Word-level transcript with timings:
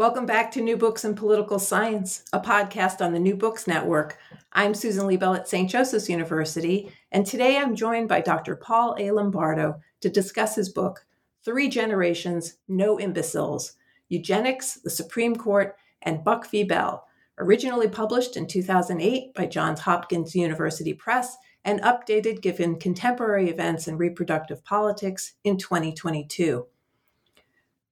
Welcome 0.00 0.24
back 0.24 0.50
to 0.52 0.62
New 0.62 0.78
Books 0.78 1.04
in 1.04 1.14
Political 1.14 1.58
Science, 1.58 2.24
a 2.32 2.40
podcast 2.40 3.02
on 3.02 3.12
the 3.12 3.20
New 3.20 3.36
Books 3.36 3.66
Network. 3.66 4.16
I'm 4.54 4.72
Susan 4.72 5.06
Liebel 5.06 5.36
at 5.36 5.46
St. 5.46 5.68
Joseph's 5.68 6.08
University, 6.08 6.90
and 7.12 7.26
today 7.26 7.58
I'm 7.58 7.76
joined 7.76 8.08
by 8.08 8.22
Dr. 8.22 8.56
Paul 8.56 8.96
A. 8.98 9.10
Lombardo 9.10 9.78
to 10.00 10.08
discuss 10.08 10.54
his 10.54 10.70
book, 10.70 11.04
Three 11.44 11.68
Generations, 11.68 12.54
No 12.66 12.98
Imbeciles 12.98 13.74
Eugenics, 14.08 14.76
the 14.76 14.88
Supreme 14.88 15.36
Court, 15.36 15.76
and 16.00 16.24
Buck 16.24 16.50
v. 16.50 16.64
Bell, 16.64 17.06
originally 17.36 17.86
published 17.86 18.38
in 18.38 18.46
2008 18.46 19.34
by 19.34 19.44
Johns 19.44 19.80
Hopkins 19.80 20.34
University 20.34 20.94
Press 20.94 21.36
and 21.66 21.78
updated 21.82 22.40
given 22.40 22.78
contemporary 22.78 23.50
events 23.50 23.86
and 23.86 23.98
reproductive 23.98 24.64
politics 24.64 25.34
in 25.44 25.58
2022. 25.58 26.64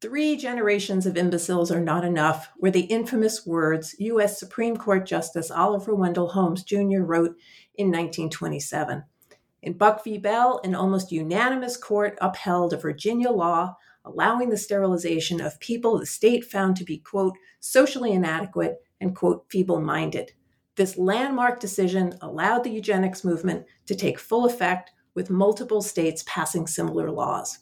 Three 0.00 0.36
generations 0.36 1.06
of 1.06 1.16
imbeciles 1.16 1.72
are 1.72 1.80
not 1.80 2.04
enough 2.04 2.50
were 2.60 2.70
the 2.70 2.82
infamous 2.82 3.44
words 3.44 3.96
U.S. 3.98 4.38
Supreme 4.38 4.76
Court 4.76 5.04
Justice 5.04 5.50
Oliver 5.50 5.92
Wendell 5.92 6.28
Holmes 6.28 6.62
Jr. 6.62 7.00
wrote 7.00 7.36
in 7.74 7.88
1927. 7.88 9.02
In 9.62 9.72
Buck 9.72 10.04
v. 10.04 10.16
Bell, 10.18 10.60
an 10.62 10.76
almost 10.76 11.10
unanimous 11.10 11.76
court 11.76 12.16
upheld 12.20 12.72
a 12.72 12.76
Virginia 12.76 13.30
law 13.30 13.74
allowing 14.04 14.50
the 14.50 14.56
sterilization 14.56 15.40
of 15.40 15.58
people 15.58 15.98
the 15.98 16.06
state 16.06 16.44
found 16.44 16.76
to 16.76 16.84
be, 16.84 16.98
quote, 16.98 17.34
socially 17.58 18.12
inadequate 18.12 18.76
and, 19.00 19.16
quote, 19.16 19.46
feeble 19.50 19.80
minded. 19.80 20.30
This 20.76 20.96
landmark 20.96 21.58
decision 21.58 22.16
allowed 22.22 22.62
the 22.62 22.70
eugenics 22.70 23.24
movement 23.24 23.66
to 23.86 23.96
take 23.96 24.20
full 24.20 24.46
effect, 24.46 24.92
with 25.14 25.28
multiple 25.28 25.82
states 25.82 26.22
passing 26.28 26.68
similar 26.68 27.10
laws. 27.10 27.58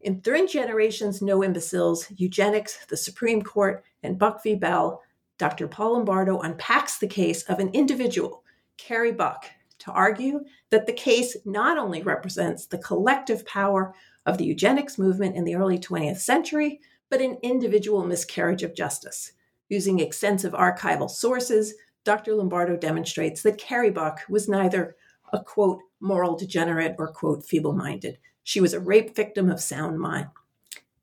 In 0.00 0.20
Three 0.20 0.46
Generations, 0.46 1.20
No 1.20 1.42
Imbeciles, 1.42 2.06
Eugenics, 2.16 2.86
the 2.86 2.96
Supreme 2.96 3.42
Court, 3.42 3.84
and 4.02 4.18
Buck 4.18 4.42
v. 4.42 4.54
Bell, 4.54 5.02
Dr. 5.38 5.66
Paul 5.66 5.94
Lombardo 5.94 6.40
unpacks 6.40 6.98
the 6.98 7.08
case 7.08 7.42
of 7.44 7.58
an 7.58 7.70
individual, 7.70 8.44
Carrie 8.76 9.12
Buck, 9.12 9.46
to 9.80 9.90
argue 9.90 10.44
that 10.70 10.86
the 10.86 10.92
case 10.92 11.36
not 11.44 11.78
only 11.78 12.02
represents 12.02 12.66
the 12.66 12.78
collective 12.78 13.44
power 13.46 13.94
of 14.26 14.38
the 14.38 14.44
eugenics 14.44 14.98
movement 14.98 15.34
in 15.34 15.44
the 15.44 15.54
early 15.54 15.78
20th 15.78 16.18
century, 16.18 16.80
but 17.10 17.20
an 17.20 17.38
individual 17.42 18.04
miscarriage 18.04 18.62
of 18.62 18.74
justice. 18.74 19.32
Using 19.68 20.00
extensive 20.00 20.52
archival 20.52 21.10
sources, 21.10 21.74
Dr. 22.04 22.34
Lombardo 22.34 22.76
demonstrates 22.76 23.42
that 23.42 23.58
Carrie 23.58 23.90
Buck 23.90 24.20
was 24.28 24.48
neither 24.48 24.96
a 25.32 25.42
quote, 25.42 25.80
moral 26.00 26.36
degenerate 26.36 26.96
or 26.98 27.12
quote, 27.12 27.44
feeble 27.44 27.74
minded, 27.74 28.18
she 28.48 28.62
was 28.62 28.72
a 28.72 28.80
rape 28.80 29.14
victim 29.14 29.50
of 29.50 29.60
sound 29.60 30.00
mind. 30.00 30.26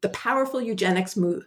The 0.01 0.09
powerful 0.09 0.59
eugenics 0.59 1.15
move, 1.15 1.45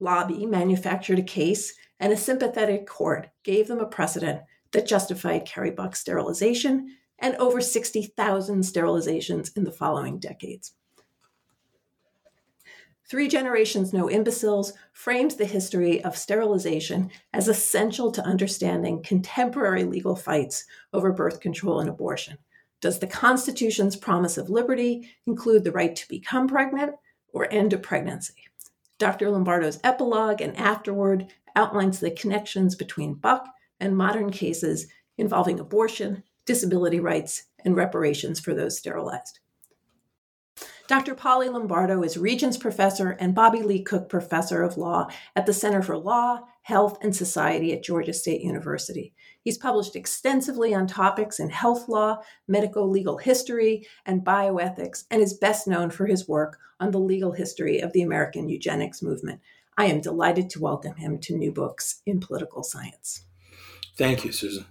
lobby 0.00 0.44
manufactured 0.44 1.20
a 1.20 1.22
case, 1.22 1.72
and 2.00 2.12
a 2.12 2.16
sympathetic 2.16 2.84
court 2.84 3.28
gave 3.44 3.68
them 3.68 3.78
a 3.78 3.86
precedent 3.86 4.40
that 4.72 4.88
justified 4.88 5.44
Carrie 5.44 5.70
Buck's 5.70 6.00
sterilization 6.00 6.96
and 7.20 7.36
over 7.36 7.60
60,000 7.60 8.60
sterilizations 8.60 9.56
in 9.56 9.62
the 9.62 9.70
following 9.70 10.18
decades. 10.18 10.72
Three 13.08 13.28
Generations 13.28 13.92
No 13.92 14.10
Imbeciles 14.10 14.72
frames 14.94 15.36
the 15.36 15.46
history 15.46 16.02
of 16.02 16.18
sterilization 16.18 17.08
as 17.32 17.46
essential 17.46 18.10
to 18.10 18.24
understanding 18.24 19.00
contemporary 19.04 19.84
legal 19.84 20.16
fights 20.16 20.64
over 20.92 21.12
birth 21.12 21.38
control 21.38 21.78
and 21.78 21.88
abortion. 21.88 22.36
Does 22.80 22.98
the 22.98 23.06
Constitution's 23.06 23.96
promise 23.96 24.36
of 24.36 24.50
liberty 24.50 25.10
include 25.26 25.64
the 25.64 25.72
right 25.72 25.96
to 25.96 26.08
become 26.08 26.46
pregnant 26.46 26.94
or 27.32 27.50
end 27.50 27.72
a 27.72 27.78
pregnancy? 27.78 28.34
Dr. 28.98 29.30
Lombardo's 29.30 29.78
epilogue 29.84 30.40
and 30.40 30.56
afterward 30.56 31.32
outlines 31.54 32.00
the 32.00 32.10
connections 32.10 32.74
between 32.74 33.14
Buck 33.14 33.46
and 33.80 33.96
modern 33.96 34.30
cases 34.30 34.86
involving 35.18 35.58
abortion, 35.58 36.22
disability 36.44 37.00
rights, 37.00 37.44
and 37.64 37.76
reparations 37.76 38.40
for 38.40 38.54
those 38.54 38.78
sterilized. 38.78 39.40
Dr. 40.86 41.14
Paul 41.14 41.42
A. 41.42 41.50
Lombardo 41.50 42.02
is 42.02 42.16
Regents 42.16 42.56
Professor 42.56 43.10
and 43.18 43.34
Bobby 43.34 43.62
Lee 43.62 43.82
Cook 43.82 44.08
Professor 44.08 44.62
of 44.62 44.76
Law 44.76 45.08
at 45.34 45.44
the 45.44 45.52
Center 45.52 45.82
for 45.82 45.96
Law, 45.98 46.46
Health, 46.66 46.98
and 47.00 47.14
Society 47.14 47.72
at 47.72 47.84
Georgia 47.84 48.12
State 48.12 48.40
University. 48.40 49.14
He's 49.42 49.56
published 49.56 49.94
extensively 49.94 50.74
on 50.74 50.88
topics 50.88 51.38
in 51.38 51.48
health 51.48 51.88
law, 51.88 52.18
medical 52.48 52.90
legal 52.90 53.18
history, 53.18 53.86
and 54.04 54.24
bioethics, 54.24 55.04
and 55.08 55.22
is 55.22 55.34
best 55.34 55.68
known 55.68 55.90
for 55.90 56.06
his 56.06 56.26
work 56.26 56.58
on 56.80 56.90
the 56.90 56.98
legal 56.98 57.30
history 57.30 57.78
of 57.78 57.92
the 57.92 58.02
American 58.02 58.48
eugenics 58.48 59.00
movement. 59.00 59.40
I 59.78 59.84
am 59.84 60.00
delighted 60.00 60.50
to 60.50 60.60
welcome 60.60 60.96
him 60.96 61.20
to 61.20 61.36
New 61.36 61.52
Books 61.52 62.02
in 62.04 62.18
Political 62.18 62.64
Science. 62.64 63.26
Thank 63.96 64.24
you, 64.24 64.32
Susan. 64.32 64.66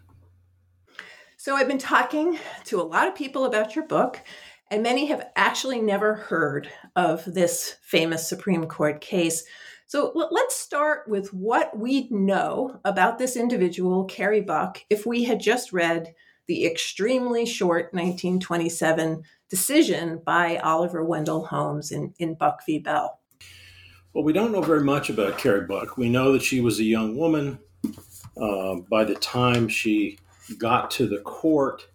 So, 1.38 1.55
I've 1.55 1.69
been 1.69 1.78
talking 1.78 2.38
to 2.66 2.81
a 2.81 2.84
lot 2.84 3.07
of 3.07 3.16
people 3.16 3.45
about 3.45 3.73
your 3.73 3.88
book, 3.88 4.19
and 4.69 4.84
many 4.84 5.05
have 5.05 5.29
actually 5.38 5.79
never 5.79 6.16
heard 6.16 6.69
of 6.97 7.23
this 7.23 7.78
famous 7.81 8.28
Supreme 8.28 8.66
Court 8.66 9.00
case. 9.00 9.45
So 9.88 10.11
let's 10.32 10.55
start 10.55 11.08
with 11.08 11.32
what 11.32 11.78
we 11.78 12.08
know 12.09 12.79
about 12.84 13.20
this 13.20 13.35
individual, 13.35 14.05
Carrie 14.05 14.41
Buck, 14.41 14.79
if 14.90 15.05
we 15.05 15.23
had 15.26 15.40
just 15.40 15.72
read 15.72 16.16
the 16.47 16.66
extremely 16.66 17.46
short 17.46 17.93
1927 17.93 19.23
decision 19.49 20.22
by 20.26 20.58
Oliver 20.58 21.03
Wendell 21.03 21.46
Holmes 21.46 21.91
in, 21.91 22.14
in 22.17 22.34
Buck 22.34 22.66
v. 22.66 22.79
Bell. 22.79 23.20
Well, 24.14 24.23
we 24.23 24.34
don't 24.34 24.52
know 24.52 24.61
very 24.61 24.84
much 24.84 25.09
about 25.09 25.37
Carrie 25.37 25.67
Buck. 25.67 25.97
We 25.97 26.09
know 26.09 26.31
that 26.34 26.41
she 26.41 26.61
was 26.61 26.79
a 26.79 26.84
young 26.84 27.16
woman. 27.16 27.59
Uh, 28.35 28.78
by 28.90 29.03
the 29.03 29.16
time 29.16 29.67
she 29.67 30.17
got 30.58 30.90
to 30.91 31.08
the 31.08 31.20
court, 31.20 31.88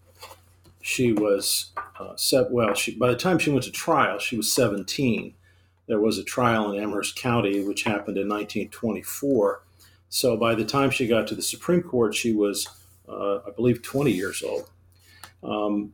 she 0.80 1.12
was 1.12 1.72
uh, 1.98 2.14
set, 2.16 2.50
well. 2.50 2.74
She, 2.74 2.94
by 2.94 3.08
the 3.08 3.16
time 3.16 3.38
she 3.38 3.50
went 3.50 3.64
to 3.64 3.72
trial, 3.72 4.18
she 4.18 4.36
was 4.36 4.52
17. 4.52 5.34
There 5.90 6.00
was 6.00 6.18
a 6.18 6.24
trial 6.24 6.70
in 6.70 6.80
Amherst 6.80 7.16
County, 7.16 7.64
which 7.64 7.82
happened 7.82 8.16
in 8.16 8.28
1924. 8.28 9.64
So 10.08 10.36
by 10.36 10.54
the 10.54 10.64
time 10.64 10.90
she 10.90 11.08
got 11.08 11.26
to 11.26 11.34
the 11.34 11.42
Supreme 11.42 11.82
Court, 11.82 12.14
she 12.14 12.32
was, 12.32 12.68
uh, 13.08 13.38
I 13.38 13.50
believe, 13.56 13.82
20 13.82 14.12
years 14.12 14.40
old. 14.40 14.70
Um, 15.42 15.92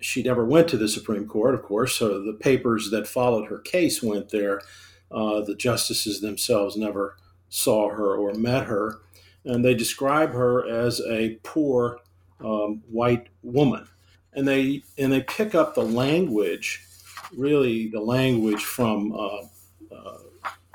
she 0.00 0.24
never 0.24 0.44
went 0.44 0.66
to 0.70 0.76
the 0.76 0.88
Supreme 0.88 1.28
Court, 1.28 1.54
of 1.54 1.62
course, 1.62 1.94
so 1.94 2.20
the 2.20 2.32
papers 2.32 2.90
that 2.90 3.06
followed 3.06 3.46
her 3.46 3.58
case 3.60 4.02
went 4.02 4.30
there. 4.30 4.60
Uh, 5.08 5.40
the 5.40 5.54
justices 5.54 6.20
themselves 6.20 6.76
never 6.76 7.16
saw 7.48 7.90
her 7.90 8.16
or 8.16 8.34
met 8.34 8.64
her, 8.64 8.98
and 9.44 9.64
they 9.64 9.74
describe 9.74 10.32
her 10.32 10.68
as 10.68 11.00
a 11.08 11.38
poor 11.44 12.00
um, 12.40 12.82
white 12.90 13.28
woman, 13.44 13.86
and 14.32 14.48
they 14.48 14.82
and 14.98 15.12
they 15.12 15.20
pick 15.20 15.54
up 15.54 15.76
the 15.76 15.84
language, 15.84 16.85
really 17.34 17.88
the 17.88 18.00
language 18.00 18.64
from 18.64 19.12
uh, 19.12 19.42
uh, 19.94 20.18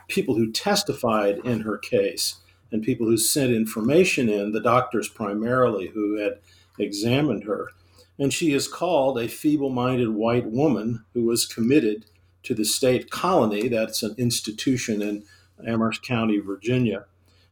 people 0.07 0.35
who 0.35 0.51
testified 0.51 1.39
in 1.39 1.61
her 1.61 1.77
case 1.77 2.35
and 2.71 2.83
people 2.83 3.05
who 3.05 3.17
sent 3.17 3.51
information 3.53 4.29
in, 4.29 4.51
the 4.51 4.61
doctors 4.61 5.07
primarily 5.09 5.87
who 5.87 6.17
had 6.17 6.39
examined 6.79 7.43
her. 7.43 7.69
And 8.17 8.31
she 8.31 8.53
is 8.53 8.67
called 8.67 9.19
a 9.19 9.27
feeble 9.27 9.69
minded 9.69 10.09
white 10.09 10.45
woman 10.45 11.05
who 11.13 11.25
was 11.25 11.45
committed 11.45 12.05
to 12.43 12.53
the 12.53 12.65
state 12.65 13.09
colony. 13.09 13.67
That's 13.67 14.03
an 14.03 14.15
institution 14.17 15.01
in 15.01 15.23
Amherst 15.67 16.03
County, 16.03 16.39
Virginia. 16.39 17.05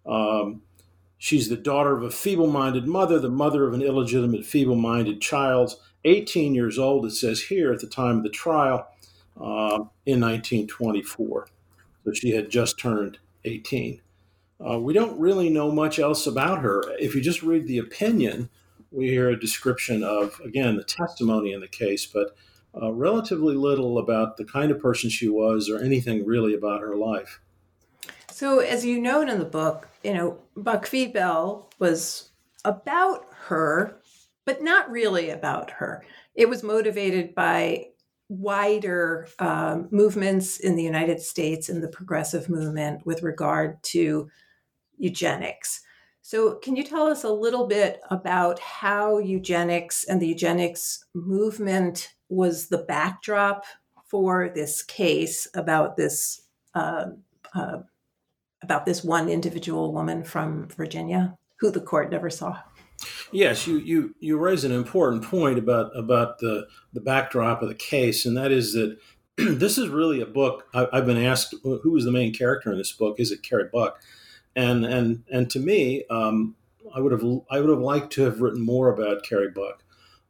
Um, 0.05 0.61
she's 1.17 1.49
the 1.49 1.57
daughter 1.57 1.95
of 1.95 2.03
a 2.03 2.11
feeble 2.11 2.47
minded 2.47 2.87
mother, 2.87 3.19
the 3.19 3.29
mother 3.29 3.67
of 3.67 3.73
an 3.73 3.81
illegitimate 3.81 4.45
feeble 4.45 4.75
minded 4.75 5.21
child, 5.21 5.75
18 6.05 6.55
years 6.55 6.79
old, 6.79 7.05
it 7.05 7.11
says 7.11 7.41
here 7.43 7.71
at 7.71 7.79
the 7.79 7.87
time 7.87 8.17
of 8.17 8.23
the 8.23 8.29
trial 8.29 8.87
uh, 9.37 9.83
in 10.05 10.19
1924. 10.19 11.47
So 12.05 12.13
she 12.13 12.31
had 12.31 12.49
just 12.49 12.79
turned 12.79 13.19
18. 13.45 14.01
Uh, 14.65 14.79
we 14.79 14.93
don't 14.93 15.19
really 15.19 15.49
know 15.49 15.71
much 15.71 15.99
else 15.99 16.27
about 16.27 16.59
her. 16.59 16.83
If 16.99 17.15
you 17.15 17.21
just 17.21 17.43
read 17.43 17.67
the 17.67 17.77
opinion, 17.77 18.49
we 18.91 19.07
hear 19.07 19.29
a 19.29 19.39
description 19.39 20.03
of, 20.03 20.39
again, 20.43 20.75
the 20.75 20.83
testimony 20.83 21.53
in 21.53 21.61
the 21.61 21.67
case, 21.67 22.05
but 22.05 22.35
uh, 22.79 22.91
relatively 22.91 23.55
little 23.55 23.97
about 23.97 24.37
the 24.37 24.45
kind 24.45 24.71
of 24.71 24.79
person 24.79 25.09
she 25.09 25.29
was 25.29 25.69
or 25.69 25.79
anything 25.79 26.25
really 26.25 26.53
about 26.53 26.81
her 26.81 26.95
life. 26.95 27.39
So, 28.31 28.59
as 28.59 28.85
you 28.85 29.01
note 29.01 29.27
in 29.27 29.39
the 29.39 29.45
book, 29.45 29.87
you 30.03 30.13
know, 30.13 30.37
Buck. 30.55 30.89
Bell 31.13 31.69
was 31.79 32.29
about 32.63 33.25
her, 33.47 33.98
but 34.49 34.63
not 34.63 34.89
really 34.89 35.29
about 35.29 35.69
her. 35.69 36.03
It 36.33 36.49
was 36.49 36.63
motivated 36.63 37.35
by 37.35 37.89
wider 38.29 39.27
um, 39.37 39.87
movements 39.91 40.59
in 40.59 40.75
the 40.75 40.81
United 40.81 41.21
States 41.21 41.69
in 41.69 41.81
the 41.81 41.87
progressive 41.87 42.49
movement 42.49 43.05
with 43.05 43.21
regard 43.21 43.77
to 43.83 44.27
eugenics. 44.97 45.81
So, 46.23 46.55
can 46.55 46.75
you 46.75 46.83
tell 46.83 47.05
us 47.05 47.23
a 47.23 47.31
little 47.31 47.67
bit 47.67 48.01
about 48.09 48.57
how 48.57 49.19
eugenics 49.19 50.05
and 50.05 50.19
the 50.19 50.29
eugenics 50.29 51.05
movement 51.13 52.15
was 52.29 52.69
the 52.69 52.79
backdrop 52.79 53.65
for 54.07 54.49
this 54.49 54.81
case 54.81 55.47
about 55.53 55.95
this 55.95 56.41
uh, 56.73 57.05
uh, 57.53 57.81
about 58.63 58.87
this 58.87 59.03
one 59.03 59.29
individual 59.29 59.93
woman 59.93 60.23
from 60.23 60.69
Virginia 60.69 61.37
who 61.59 61.69
the 61.69 61.81
court 61.81 62.09
never 62.09 62.31
saw? 62.31 62.57
Yes, 63.31 63.67
you 63.67 63.77
you 63.77 64.15
you 64.19 64.37
raise 64.37 64.63
an 64.63 64.71
important 64.71 65.23
point 65.23 65.57
about 65.57 65.95
about 65.97 66.39
the 66.39 66.67
the 66.93 67.01
backdrop 67.01 67.61
of 67.61 67.69
the 67.69 67.75
case, 67.75 68.25
and 68.25 68.35
that 68.37 68.51
is 68.51 68.73
that 68.73 68.97
this 69.37 69.77
is 69.77 69.89
really 69.89 70.21
a 70.21 70.25
book. 70.25 70.67
I, 70.73 70.87
have 70.93 71.05
been 71.05 71.23
asked 71.23 71.55
who 71.63 71.95
is 71.95 72.05
the 72.05 72.11
main 72.11 72.33
character 72.33 72.71
in 72.71 72.77
this 72.77 72.91
book. 72.91 73.19
Is 73.19 73.31
it 73.31 73.43
Carrie 73.43 73.69
Buck? 73.71 73.99
and 74.55 74.85
and 74.85 75.23
and 75.31 75.49
to 75.51 75.59
me, 75.59 76.05
um, 76.09 76.55
I 76.93 76.99
would 76.99 77.11
have 77.11 77.23
I 77.49 77.59
would 77.59 77.69
have 77.69 77.79
liked 77.79 78.11
to 78.13 78.23
have 78.23 78.41
written 78.41 78.61
more 78.61 78.93
about 78.93 79.23
Carrie 79.23 79.51
Buck. 79.51 79.83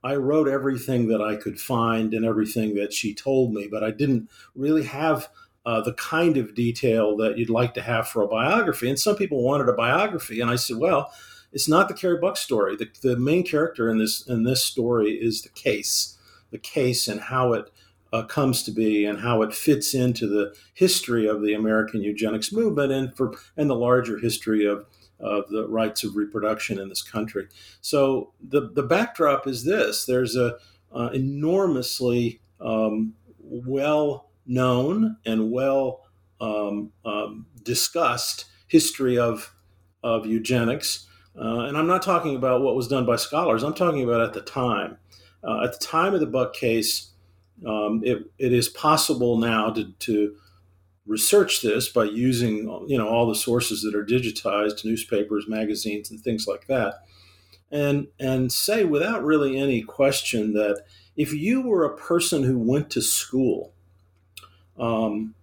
I 0.03 0.15
wrote 0.15 0.47
everything 0.47 1.07
that 1.09 1.21
I 1.21 1.35
could 1.35 1.59
find 1.59 2.13
and 2.13 2.25
everything 2.25 2.75
that 2.75 2.93
she 2.93 3.13
told 3.13 3.53
me, 3.53 3.67
but 3.69 3.83
I 3.83 3.91
didn't 3.91 4.29
really 4.55 4.83
have 4.83 5.29
uh, 5.65 5.81
the 5.81 5.93
kind 5.93 6.37
of 6.37 6.55
detail 6.55 7.17
that 7.17 7.37
you'd 7.37 7.49
like 7.49 7.73
to 7.73 7.81
have 7.81 8.07
for 8.07 8.21
a 8.21 8.27
biography. 8.27 8.87
And 8.87 8.97
some 8.97 9.17
people 9.17 9.43
wanted 9.43 9.67
a 9.67 9.73
biography, 9.73 10.39
and 10.39 10.49
I 10.49 10.55
said, 10.55 10.77
well, 10.77 11.11
it's 11.51 11.67
not 11.67 11.87
the 11.87 11.93
Carrie 11.93 12.19
Buck 12.19 12.37
story. 12.37 12.75
The, 12.75 12.89
the 13.01 13.17
main 13.17 13.43
character 13.43 13.89
in 13.89 13.97
this 13.97 14.27
in 14.27 14.43
this 14.43 14.63
story 14.63 15.11
is 15.11 15.41
the 15.41 15.49
case, 15.49 16.17
the 16.51 16.57
case, 16.57 17.07
and 17.07 17.19
how 17.19 17.53
it 17.53 17.71
uh, 18.11 18.23
comes 18.23 18.63
to 18.63 18.71
be 18.71 19.05
and 19.05 19.19
how 19.19 19.41
it 19.41 19.53
fits 19.53 19.93
into 19.93 20.27
the 20.27 20.55
history 20.73 21.27
of 21.27 21.41
the 21.41 21.53
American 21.53 22.01
eugenics 22.01 22.51
movement 22.51 22.91
and 22.91 23.15
for 23.15 23.33
and 23.57 23.69
the 23.69 23.75
larger 23.75 24.17
history 24.17 24.65
of 24.65 24.85
of 25.19 25.49
the 25.49 25.67
rights 25.67 26.03
of 26.03 26.15
reproduction 26.15 26.79
in 26.79 26.89
this 26.89 27.03
country. 27.03 27.47
So 27.81 28.33
the 28.41 28.69
the 28.73 28.83
backdrop 28.83 29.47
is 29.47 29.63
this: 29.63 30.05
there's 30.05 30.35
a 30.35 30.57
uh, 30.91 31.09
enormously 31.13 32.41
um, 32.59 33.13
well 33.39 34.29
known 34.45 35.17
and 35.25 35.51
well 35.51 36.05
um, 36.41 36.91
um, 37.05 37.45
discussed 37.63 38.45
history 38.67 39.17
of 39.17 39.53
of 40.01 40.25
eugenics, 40.25 41.07
uh, 41.39 41.61
and 41.61 41.77
I'm 41.77 41.87
not 41.87 42.01
talking 42.01 42.35
about 42.35 42.61
what 42.61 42.75
was 42.75 42.87
done 42.87 43.05
by 43.05 43.15
scholars. 43.15 43.63
I'm 43.63 43.73
talking 43.73 44.03
about 44.03 44.21
at 44.21 44.33
the 44.33 44.41
time. 44.41 44.97
Uh, 45.43 45.63
at 45.63 45.79
the 45.79 45.85
time 45.85 46.13
of 46.13 46.19
the 46.19 46.25
Buck 46.25 46.53
case, 46.53 47.11
um, 47.65 48.01
it, 48.03 48.29
it 48.37 48.51
is 48.51 48.67
possible 48.67 49.37
now 49.37 49.69
to, 49.71 49.91
to 49.91 50.35
research 51.09 51.61
this 51.61 51.89
by 51.89 52.03
using 52.03 52.85
you 52.87 52.97
know 52.97 53.07
all 53.07 53.27
the 53.27 53.35
sources 53.35 53.81
that 53.81 53.95
are 53.95 54.05
digitized 54.05 54.85
newspapers 54.85 55.47
magazines 55.47 56.11
and 56.11 56.21
things 56.21 56.45
like 56.47 56.67
that 56.67 57.03
and 57.71 58.07
and 58.19 58.51
say 58.51 58.85
without 58.85 59.23
really 59.23 59.57
any 59.57 59.81
question 59.81 60.53
that 60.53 60.83
if 61.17 61.33
you 61.33 61.61
were 61.61 61.83
a 61.83 61.97
person 61.97 62.43
who 62.43 62.59
went 62.59 62.91
to 62.91 63.01
school 63.01 63.73
um, 64.77 65.33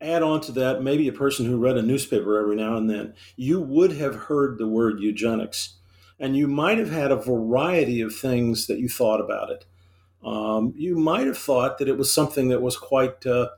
add 0.00 0.22
on 0.22 0.40
to 0.40 0.52
that 0.52 0.82
maybe 0.82 1.08
a 1.08 1.12
person 1.12 1.46
who 1.46 1.58
read 1.58 1.76
a 1.76 1.82
newspaper 1.82 2.38
every 2.38 2.56
now 2.56 2.76
and 2.76 2.88
then 2.88 3.14
you 3.36 3.60
would 3.60 3.92
have 3.92 4.14
heard 4.14 4.58
the 4.58 4.66
word 4.66 5.00
eugenics. 5.00 5.76
And 6.18 6.36
you 6.36 6.46
might 6.46 6.78
have 6.78 6.90
had 6.90 7.10
a 7.10 7.16
variety 7.16 8.00
of 8.00 8.14
things 8.14 8.66
that 8.66 8.78
you 8.78 8.88
thought 8.88 9.20
about 9.20 9.50
it. 9.50 9.64
Um, 10.22 10.74
you 10.76 10.98
might 10.98 11.26
have 11.26 11.38
thought 11.38 11.78
that 11.78 11.88
it 11.88 11.96
was 11.96 12.12
something 12.12 12.48
that 12.48 12.60
was 12.60 12.76
quite 12.76 13.24
uh, 13.26 13.48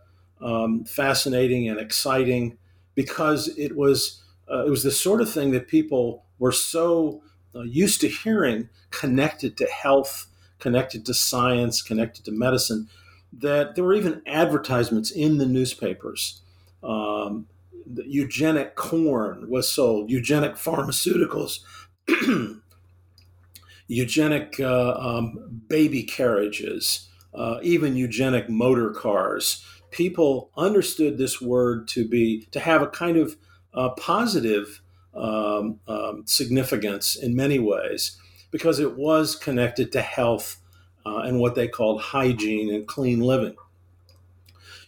um, 0.40 0.84
fascinating 0.84 1.68
and 1.68 1.80
exciting 1.80 2.58
because 2.94 3.48
it 3.58 3.76
was 3.76 4.22
uh, 4.50 4.64
it 4.64 4.70
was 4.70 4.82
the 4.82 4.90
sort 4.90 5.20
of 5.20 5.30
thing 5.30 5.50
that 5.52 5.66
people 5.66 6.24
were 6.38 6.52
so 6.52 7.22
uh, 7.54 7.62
used 7.62 8.00
to 8.00 8.08
hearing 8.08 8.68
connected 8.90 9.56
to 9.56 9.66
health, 9.66 10.26
connected 10.58 11.04
to 11.06 11.14
science, 11.14 11.82
connected 11.82 12.24
to 12.24 12.32
medicine 12.32 12.88
that 13.32 13.74
there 13.74 13.84
were 13.84 13.94
even 13.94 14.22
advertisements 14.26 15.10
in 15.10 15.38
the 15.38 15.46
newspapers. 15.46 16.42
Um, 16.82 17.46
the 17.86 18.04
eugenic 18.06 18.76
corn 18.76 19.48
was 19.48 19.72
sold, 19.72 20.10
eugenic 20.10 20.54
pharmaceuticals. 20.54 21.60
eugenic 23.92 24.58
uh, 24.58 24.94
um, 24.94 25.62
baby 25.68 26.02
carriages, 26.02 27.08
uh, 27.34 27.58
even 27.62 27.96
eugenic 27.96 28.48
motor 28.48 28.90
cars. 28.90 29.64
People 29.90 30.50
understood 30.56 31.18
this 31.18 31.40
word 31.40 31.86
to 31.88 32.08
be 32.08 32.46
to 32.52 32.60
have 32.60 32.80
a 32.80 32.86
kind 32.86 33.16
of 33.16 33.36
uh, 33.74 33.90
positive 33.90 34.80
um, 35.14 35.78
um, 35.86 36.22
significance 36.26 37.16
in 37.16 37.36
many 37.36 37.58
ways 37.58 38.16
because 38.50 38.78
it 38.78 38.96
was 38.96 39.36
connected 39.36 39.92
to 39.92 40.00
health 40.00 40.61
uh, 41.06 41.18
and 41.18 41.38
what 41.38 41.54
they 41.54 41.68
called 41.68 42.00
hygiene 42.00 42.72
and 42.72 42.86
clean 42.86 43.20
living. 43.20 43.56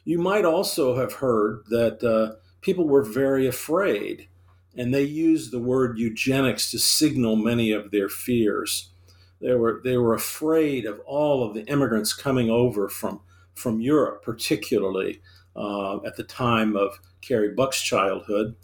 You 0.04 0.18
might 0.18 0.44
also 0.44 0.96
have 0.96 1.14
heard 1.14 1.64
that 1.68 2.02
uh, 2.04 2.36
people 2.60 2.86
were 2.86 3.02
very 3.02 3.46
afraid 3.46 4.28
and 4.76 4.92
they 4.92 5.02
used 5.02 5.52
the 5.52 5.60
word 5.60 5.98
eugenics 5.98 6.70
to 6.70 6.78
signal 6.78 7.36
many 7.36 7.72
of 7.72 7.90
their 7.90 8.08
fears. 8.08 8.90
They 9.40 9.54
were 9.54 9.80
they 9.84 9.96
were 9.96 10.14
afraid 10.14 10.86
of 10.86 11.00
all 11.00 11.46
of 11.46 11.54
the 11.54 11.64
immigrants 11.66 12.12
coming 12.12 12.50
over 12.50 12.88
from 12.88 13.20
from 13.54 13.80
Europe, 13.80 14.22
particularly 14.22 15.20
uh, 15.54 16.02
at 16.04 16.16
the 16.16 16.24
time 16.24 16.76
of 16.76 16.98
Carrie 17.20 17.54
Buck's 17.54 17.80
childhood. 17.80 18.56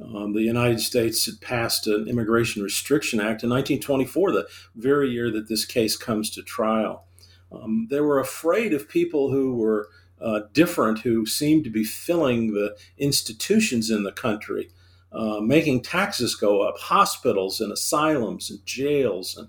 Um, 0.00 0.32
the 0.32 0.42
United 0.42 0.80
States 0.80 1.26
had 1.26 1.40
passed 1.40 1.86
an 1.86 2.08
Immigration 2.08 2.62
Restriction 2.62 3.20
Act 3.20 3.42
in 3.44 3.50
1924, 3.50 4.32
the 4.32 4.48
very 4.74 5.10
year 5.10 5.30
that 5.30 5.48
this 5.48 5.64
case 5.64 5.96
comes 5.96 6.30
to 6.30 6.42
trial. 6.42 7.04
Um, 7.52 7.86
they 7.90 8.00
were 8.00 8.18
afraid 8.18 8.72
of 8.72 8.88
people 8.88 9.30
who 9.30 9.54
were 9.54 9.88
uh, 10.20 10.42
different, 10.52 11.00
who 11.00 11.26
seemed 11.26 11.64
to 11.64 11.70
be 11.70 11.84
filling 11.84 12.52
the 12.52 12.76
institutions 12.96 13.90
in 13.90 14.04
the 14.04 14.12
country, 14.12 14.70
uh, 15.12 15.40
making 15.40 15.82
taxes 15.82 16.34
go 16.34 16.62
up, 16.62 16.78
hospitals 16.78 17.60
and 17.60 17.72
asylums 17.72 18.50
and 18.50 18.64
jails 18.64 19.36
and 19.36 19.48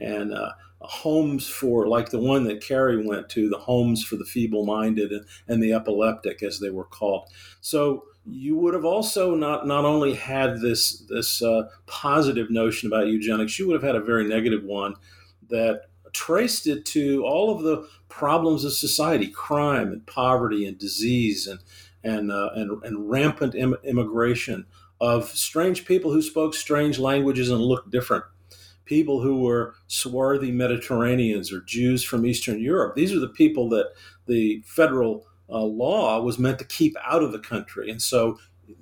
and 0.00 0.34
uh, 0.34 0.50
homes 0.80 1.48
for 1.48 1.86
like 1.86 2.10
the 2.10 2.18
one 2.18 2.44
that 2.44 2.60
Carrie 2.60 3.06
went 3.06 3.28
to, 3.30 3.48
the 3.48 3.58
homes 3.58 4.04
for 4.04 4.16
the 4.16 4.24
feeble-minded 4.24 5.12
and, 5.12 5.24
and 5.48 5.62
the 5.62 5.72
epileptic, 5.72 6.42
as 6.42 6.58
they 6.58 6.70
were 6.70 6.84
called. 6.84 7.28
So 7.60 8.04
you 8.26 8.56
would 8.56 8.74
have 8.74 8.84
also 8.84 9.34
not 9.34 9.66
not 9.66 9.84
only 9.84 10.14
had 10.14 10.60
this 10.60 11.04
this 11.08 11.42
uh, 11.42 11.68
positive 11.86 12.50
notion 12.50 12.86
about 12.86 13.06
eugenics, 13.06 13.58
you 13.58 13.66
would 13.66 13.74
have 13.74 13.82
had 13.82 13.96
a 13.96 14.04
very 14.04 14.26
negative 14.26 14.64
one 14.64 14.94
that 15.50 15.82
traced 16.12 16.66
it 16.66 16.86
to 16.86 17.24
all 17.24 17.54
of 17.54 17.62
the 17.62 17.86
problems 18.08 18.64
of 18.64 18.72
society, 18.72 19.26
crime 19.26 19.88
and 19.88 20.06
poverty 20.06 20.66
and 20.66 20.78
disease 20.78 21.46
and 21.46 21.60
and, 22.02 22.30
uh, 22.30 22.50
and, 22.54 22.82
and 22.84 23.10
rampant 23.10 23.54
Im- 23.54 23.78
immigration 23.82 24.66
of 25.00 25.28
strange 25.30 25.86
people 25.86 26.12
who 26.12 26.20
spoke 26.20 26.54
strange 26.54 26.98
languages 26.98 27.50
and 27.50 27.60
looked 27.60 27.90
different. 27.90 28.24
People 28.84 29.22
who 29.22 29.42
were 29.42 29.74
swarthy 29.86 30.52
Mediterraneans 30.52 31.50
or 31.50 31.62
Jews 31.62 32.04
from 32.04 32.26
Eastern 32.26 32.60
Europe. 32.60 32.94
These 32.94 33.14
are 33.14 33.20
the 33.20 33.28
people 33.28 33.70
that 33.70 33.92
the 34.26 34.62
federal 34.66 35.26
uh, 35.48 35.62
law 35.62 36.20
was 36.20 36.38
meant 36.38 36.58
to 36.58 36.64
keep 36.64 36.96
out 37.04 37.22
of 37.22 37.32
the 37.32 37.38
country. 37.38 37.90
And 37.90 38.00
so 38.00 38.38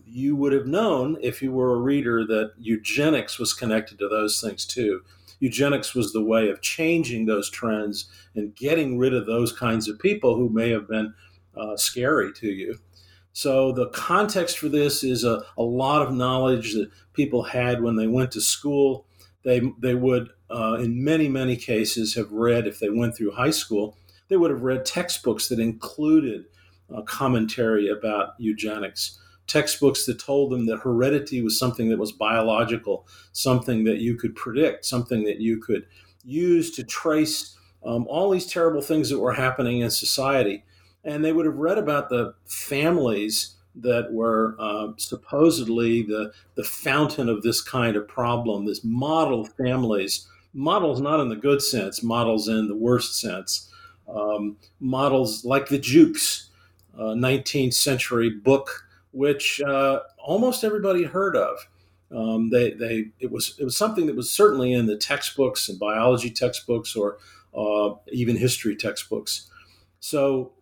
you 0.07 0.37
would 0.37 0.53
have 0.53 0.67
known 0.67 1.17
if 1.23 1.43
you 1.43 1.53
were 1.53 1.75
a 1.75 1.81
reader 1.81 2.25
that 2.27 2.53
eugenics 2.59 3.39
was 3.39 3.55
connected 3.55 3.99
to 3.99 4.09
those 4.09 4.41
things 4.41 4.65
too. 4.65 5.03
Eugenics 5.41 5.95
was 5.95 6.13
the 6.13 6.23
way 6.23 6.49
of 6.49 6.61
changing 6.61 7.27
those 7.27 7.51
trends 7.51 8.09
and 8.35 8.55
getting 8.55 8.99
rid 8.99 9.13
of 9.13 9.27
those 9.27 9.53
kinds 9.53 9.89
of 9.89 9.99
people 9.99 10.37
who 10.37 10.49
may 10.49 10.71
have 10.71 10.87
been 10.87 11.15
uh, 11.57 11.77
scary 11.77 12.33
to 12.35 12.47
you. 12.47 12.79
So 13.33 13.73
the 13.73 13.89
context 13.89 14.59
for 14.59 14.69
this 14.69 15.03
is 15.03 15.25
a, 15.25 15.43
a 15.57 15.63
lot 15.63 16.03
of 16.03 16.15
knowledge 16.15 16.75
that 16.75 16.91
people 17.15 17.43
had 17.43 17.83
when 17.83 17.97
they 17.97 18.07
went 18.07 18.31
to 18.33 18.41
school. 18.41 19.07
They, 19.43 19.63
they 19.81 19.95
would, 19.95 20.31
uh, 20.51 20.75
in 20.75 21.03
many, 21.03 21.29
many 21.29 21.57
cases, 21.57 22.15
have 22.15 22.31
read, 22.31 22.67
if 22.67 22.79
they 22.79 22.91
went 22.91 23.17
through 23.17 23.33
high 23.33 23.51
school, 23.51 23.97
they 24.29 24.37
would 24.37 24.51
have 24.51 24.63
read 24.63 24.85
textbooks 24.85 25.49
that 25.49 25.59
included 25.59 26.45
a 26.95 27.03
commentary 27.03 27.89
about 27.89 28.35
eugenics, 28.39 29.19
textbooks 29.47 30.07
that 30.07 30.21
told 30.21 30.53
them 30.53 30.67
that 30.67 30.79
heredity 30.79 31.43
was 31.43 31.59
something 31.59 31.89
that 31.91 31.99
was 31.99 32.13
biological, 32.13 33.07
something 33.33 33.85
that 33.85 33.99
you 33.99 34.17
could 34.17 34.35
predict, 34.35 34.85
something 34.85 35.25
that 35.25 35.41
you 35.41 35.59
could 35.59 35.87
use 36.25 36.71
to 36.77 36.85
trace 36.85 37.57
um, 37.85 38.07
all 38.09 38.31
these 38.31 38.47
terrible 38.47 38.81
things 38.81 39.11
that 39.11 39.19
were 39.19 39.33
happening 39.33 39.81
in 39.81 39.91
society 39.91 40.65
and 41.05 41.25
they 41.25 41.33
would 41.33 41.47
have 41.47 41.57
read 41.57 41.79
about 41.79 42.09
the 42.09 42.35
families 42.47 43.55
that 43.75 44.13
were 44.13 44.55
uh, 44.59 44.89
supposedly 44.97 46.03
the 46.03 46.33
the 46.55 46.65
fountain 46.65 47.29
of 47.29 47.43
this 47.43 47.63
kind 47.63 47.97
of 47.97 48.07
problem. 48.07 48.67
This 48.67 48.85
model 48.85 49.45
families, 49.45 50.29
models 50.53 51.01
not 51.01 51.21
in 51.21 51.29
the 51.29 51.37
good 51.37 51.63
sense, 51.63 52.03
models 52.03 52.49
in 52.49 52.69
the 52.69 52.77
worst 52.77 53.19
sense. 53.19 53.69
Um, 54.09 54.57
models 54.79 55.45
like 55.45 55.69
the 55.69 55.79
Jukes, 55.79 56.51
uh, 56.99 57.15
19th 57.15 57.75
century 57.75 58.31
book, 58.31 58.87
which 59.13 59.61
uh, 59.61 60.01
almost 60.19 60.65
everybody 60.65 61.05
heard 61.05 61.37
of. 61.37 61.59
Um, 62.15 62.51
they, 62.51 62.73
they, 62.73 63.07
it 63.21 63.31
was, 63.31 63.57
it 63.59 63.65
was 63.65 63.77
something 63.77 64.07
that 64.07 64.17
was 64.17 64.31
certainly 64.31 64.73
in 64.73 64.87
the 64.87 64.97
textbooks 64.97 65.69
and 65.69 65.79
biology 65.79 66.31
textbooks 66.31 66.95
or 66.95 67.19
uh, 67.55 67.95
even 68.11 68.37
history 68.37 68.77
textbooks. 68.77 69.51
So 70.01 70.53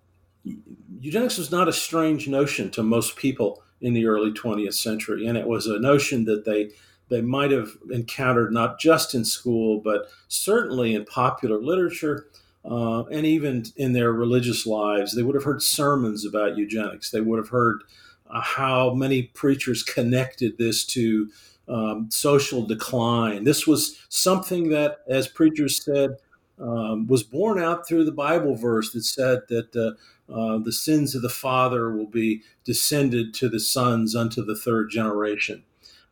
eugenics 0.44 1.38
was 1.38 1.50
not 1.50 1.68
a 1.68 1.72
strange 1.72 2.28
notion 2.28 2.70
to 2.72 2.82
most 2.82 3.16
people 3.16 3.62
in 3.80 3.94
the 3.94 4.06
early 4.06 4.32
20th 4.32 4.74
century, 4.74 5.26
and 5.26 5.36
it 5.36 5.46
was 5.46 5.66
a 5.66 5.78
notion 5.78 6.24
that 6.26 6.44
they 6.44 6.70
they 7.08 7.20
might 7.20 7.50
have 7.50 7.70
encountered 7.90 8.52
not 8.52 8.78
just 8.78 9.16
in 9.16 9.24
school, 9.24 9.80
but 9.80 10.06
certainly 10.28 10.94
in 10.94 11.04
popular 11.04 11.60
literature 11.60 12.28
uh, 12.64 13.04
and 13.04 13.26
even 13.26 13.64
in 13.76 13.92
their 13.92 14.12
religious 14.12 14.66
lives. 14.66 15.14
They 15.14 15.22
would 15.22 15.34
have 15.34 15.44
heard 15.44 15.62
sermons 15.62 16.24
about 16.24 16.56
eugenics. 16.56 17.10
They 17.10 17.20
would 17.20 17.38
have 17.38 17.48
heard 17.48 17.82
uh, 18.28 18.40
how 18.40 18.94
many 18.94 19.22
preachers 19.22 19.82
connected 19.82 20.58
this 20.58 20.84
to 20.86 21.30
um, 21.68 22.08
social 22.10 22.66
decline. 22.66 23.44
This 23.44 23.66
was 23.66 23.98
something 24.08 24.70
that, 24.70 24.98
as 25.08 25.28
preachers 25.28 25.82
said, 25.82 26.16
um, 26.58 27.06
was 27.06 27.22
born 27.22 27.58
out 27.58 27.88
through 27.88 28.04
the 28.04 28.12
Bible 28.12 28.54
verse 28.54 28.92
that 28.92 29.04
said 29.04 29.40
that 29.48 29.74
uh, 29.74 30.32
uh, 30.32 30.58
the 30.58 30.72
sins 30.72 31.14
of 31.14 31.22
the 31.22 31.28
father 31.28 31.90
will 31.90 32.06
be 32.06 32.42
descended 32.64 33.32
to 33.34 33.48
the 33.48 33.60
sons 33.60 34.14
unto 34.14 34.44
the 34.44 34.56
third 34.56 34.90
generation. 34.90 35.64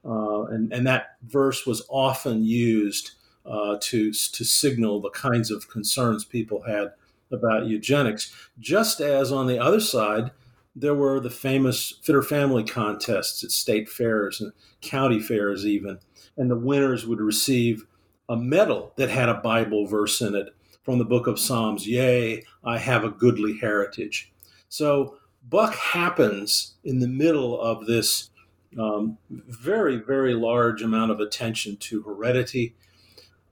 Uh, 0.05 0.45
and, 0.45 0.73
and 0.73 0.87
that 0.87 1.17
verse 1.23 1.67
was 1.67 1.85
often 1.91 2.45
used 2.45 3.13
uh, 3.49 3.79
to, 3.81 4.13
to 4.13 4.45
signal 4.45 5.01
the 5.01 5.11
kinds 5.11 5.51
of 5.51 5.69
concerns 5.69 6.25
people 6.25 6.63
had 6.63 6.93
about 7.31 7.67
eugenics. 7.67 8.33
Just 8.59 9.01
as 9.01 9.33
on 9.33 9.47
the 9.47 9.59
other 9.59 9.81
side, 9.81 10.31
there 10.77 10.95
were 10.95 11.19
the 11.19 11.31
famous 11.31 11.95
Fitter 12.03 12.23
Family 12.23 12.63
contests 12.63 13.43
at 13.43 13.51
state 13.51 13.89
fairs 13.89 14.41
and 14.41 14.53
county 14.81 15.19
fairs, 15.19 15.67
even. 15.67 15.99
And 16.37 16.51
the 16.51 16.57
winners 16.57 17.07
would 17.07 17.21
receive 17.21 17.87
a 18.29 18.37
medal 18.37 18.93
that 18.97 19.09
had 19.09 19.29
a 19.29 19.35
Bible 19.35 19.87
verse 19.87 20.21
in 20.21 20.35
it 20.35 20.55
from 20.83 20.99
the 20.99 21.05
book 21.05 21.27
of 21.27 21.39
Psalms, 21.39 21.87
Yea, 21.87 22.45
I 22.65 22.79
have 22.79 23.05
a 23.05 23.11
goodly 23.11 23.59
heritage. 23.59 24.33
So 24.69 25.19
Buck 25.49 25.75
happens 25.75 26.75
in 26.85 27.01
the 27.01 27.09
middle 27.09 27.61
of 27.61 27.87
this 27.87 28.31
um, 28.79 29.19
very, 29.31 29.97
very 29.97 30.35
large 30.35 30.83
amount 30.83 31.11
of 31.11 31.21
attention 31.21 31.77
to 31.79 32.03
heredity 32.03 32.75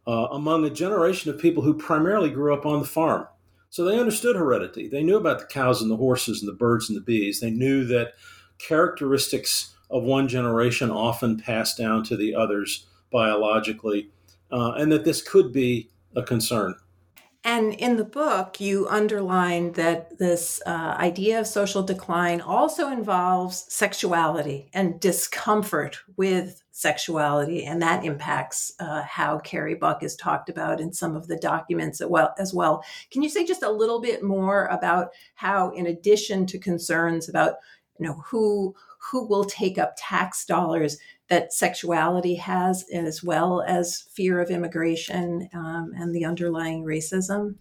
uh, 0.06 0.28
among 0.30 0.64
a 0.64 0.70
generation 0.70 1.30
of 1.30 1.40
people 1.40 1.62
who 1.62 1.74
primarily 1.74 2.30
grew 2.30 2.54
up 2.54 2.64
on 2.64 2.80
the 2.80 2.86
farm. 2.86 3.26
So 3.70 3.84
they 3.84 3.98
understood 3.98 4.36
heredity. 4.36 4.88
They 4.88 5.02
knew 5.02 5.16
about 5.16 5.40
the 5.40 5.46
cows 5.46 5.82
and 5.82 5.90
the 5.90 5.96
horses 5.96 6.40
and 6.40 6.48
the 6.48 6.56
birds 6.56 6.88
and 6.88 6.96
the 6.96 7.02
bees. 7.02 7.40
They 7.40 7.50
knew 7.50 7.84
that 7.86 8.14
characteristics 8.58 9.74
of 9.90 10.02
one 10.02 10.28
generation 10.28 10.90
often 10.90 11.36
passed 11.36 11.76
down 11.76 12.04
to 12.04 12.16
the 12.16 12.34
others 12.34 12.86
biologically, 13.10 14.10
uh, 14.50 14.72
and 14.72 14.90
that 14.92 15.04
this 15.04 15.22
could 15.22 15.52
be 15.52 15.90
a 16.14 16.22
concern. 16.22 16.74
And 17.44 17.74
in 17.74 17.96
the 17.96 18.04
book, 18.04 18.60
you 18.60 18.88
underline 18.88 19.72
that 19.72 20.18
this 20.18 20.60
uh, 20.66 20.96
idea 20.98 21.38
of 21.38 21.46
social 21.46 21.82
decline 21.84 22.40
also 22.40 22.88
involves 22.88 23.72
sexuality 23.72 24.68
and 24.74 24.98
discomfort 24.98 26.00
with 26.16 26.64
sexuality, 26.76 27.64
and 27.64 27.80
that 27.80 28.04
impacts 28.04 28.70
uh, 28.80 29.02
how 29.04 29.38
Carrie 29.38 29.74
Buck 29.74 30.02
is 30.02 30.14
talked 30.14 30.50
about 30.50 30.78
in 30.78 30.92
some 30.92 31.16
of 31.16 31.26
the 31.26 31.38
documents 31.38 32.02
as 32.02 32.06
well, 32.06 32.34
as 32.38 32.52
well. 32.52 32.84
Can 33.10 33.22
you 33.22 33.30
say 33.30 33.46
just 33.46 33.62
a 33.62 33.70
little 33.70 33.98
bit 33.98 34.22
more 34.22 34.66
about 34.66 35.08
how, 35.36 35.70
in 35.70 35.86
addition 35.86 36.44
to 36.44 36.58
concerns 36.58 37.30
about 37.30 37.54
you 37.98 38.06
know 38.06 38.22
who 38.26 38.74
who 39.10 39.26
will 39.26 39.44
take 39.44 39.78
up 39.78 39.94
tax 39.96 40.44
dollars 40.44 40.98
that 41.28 41.54
sexuality 41.54 42.34
has, 42.34 42.84
as 42.92 43.22
well 43.22 43.62
as 43.66 44.02
fear 44.12 44.38
of 44.38 44.50
immigration 44.50 45.48
um, 45.54 45.92
and 45.96 46.14
the 46.14 46.26
underlying 46.26 46.84
racism? 46.84 47.54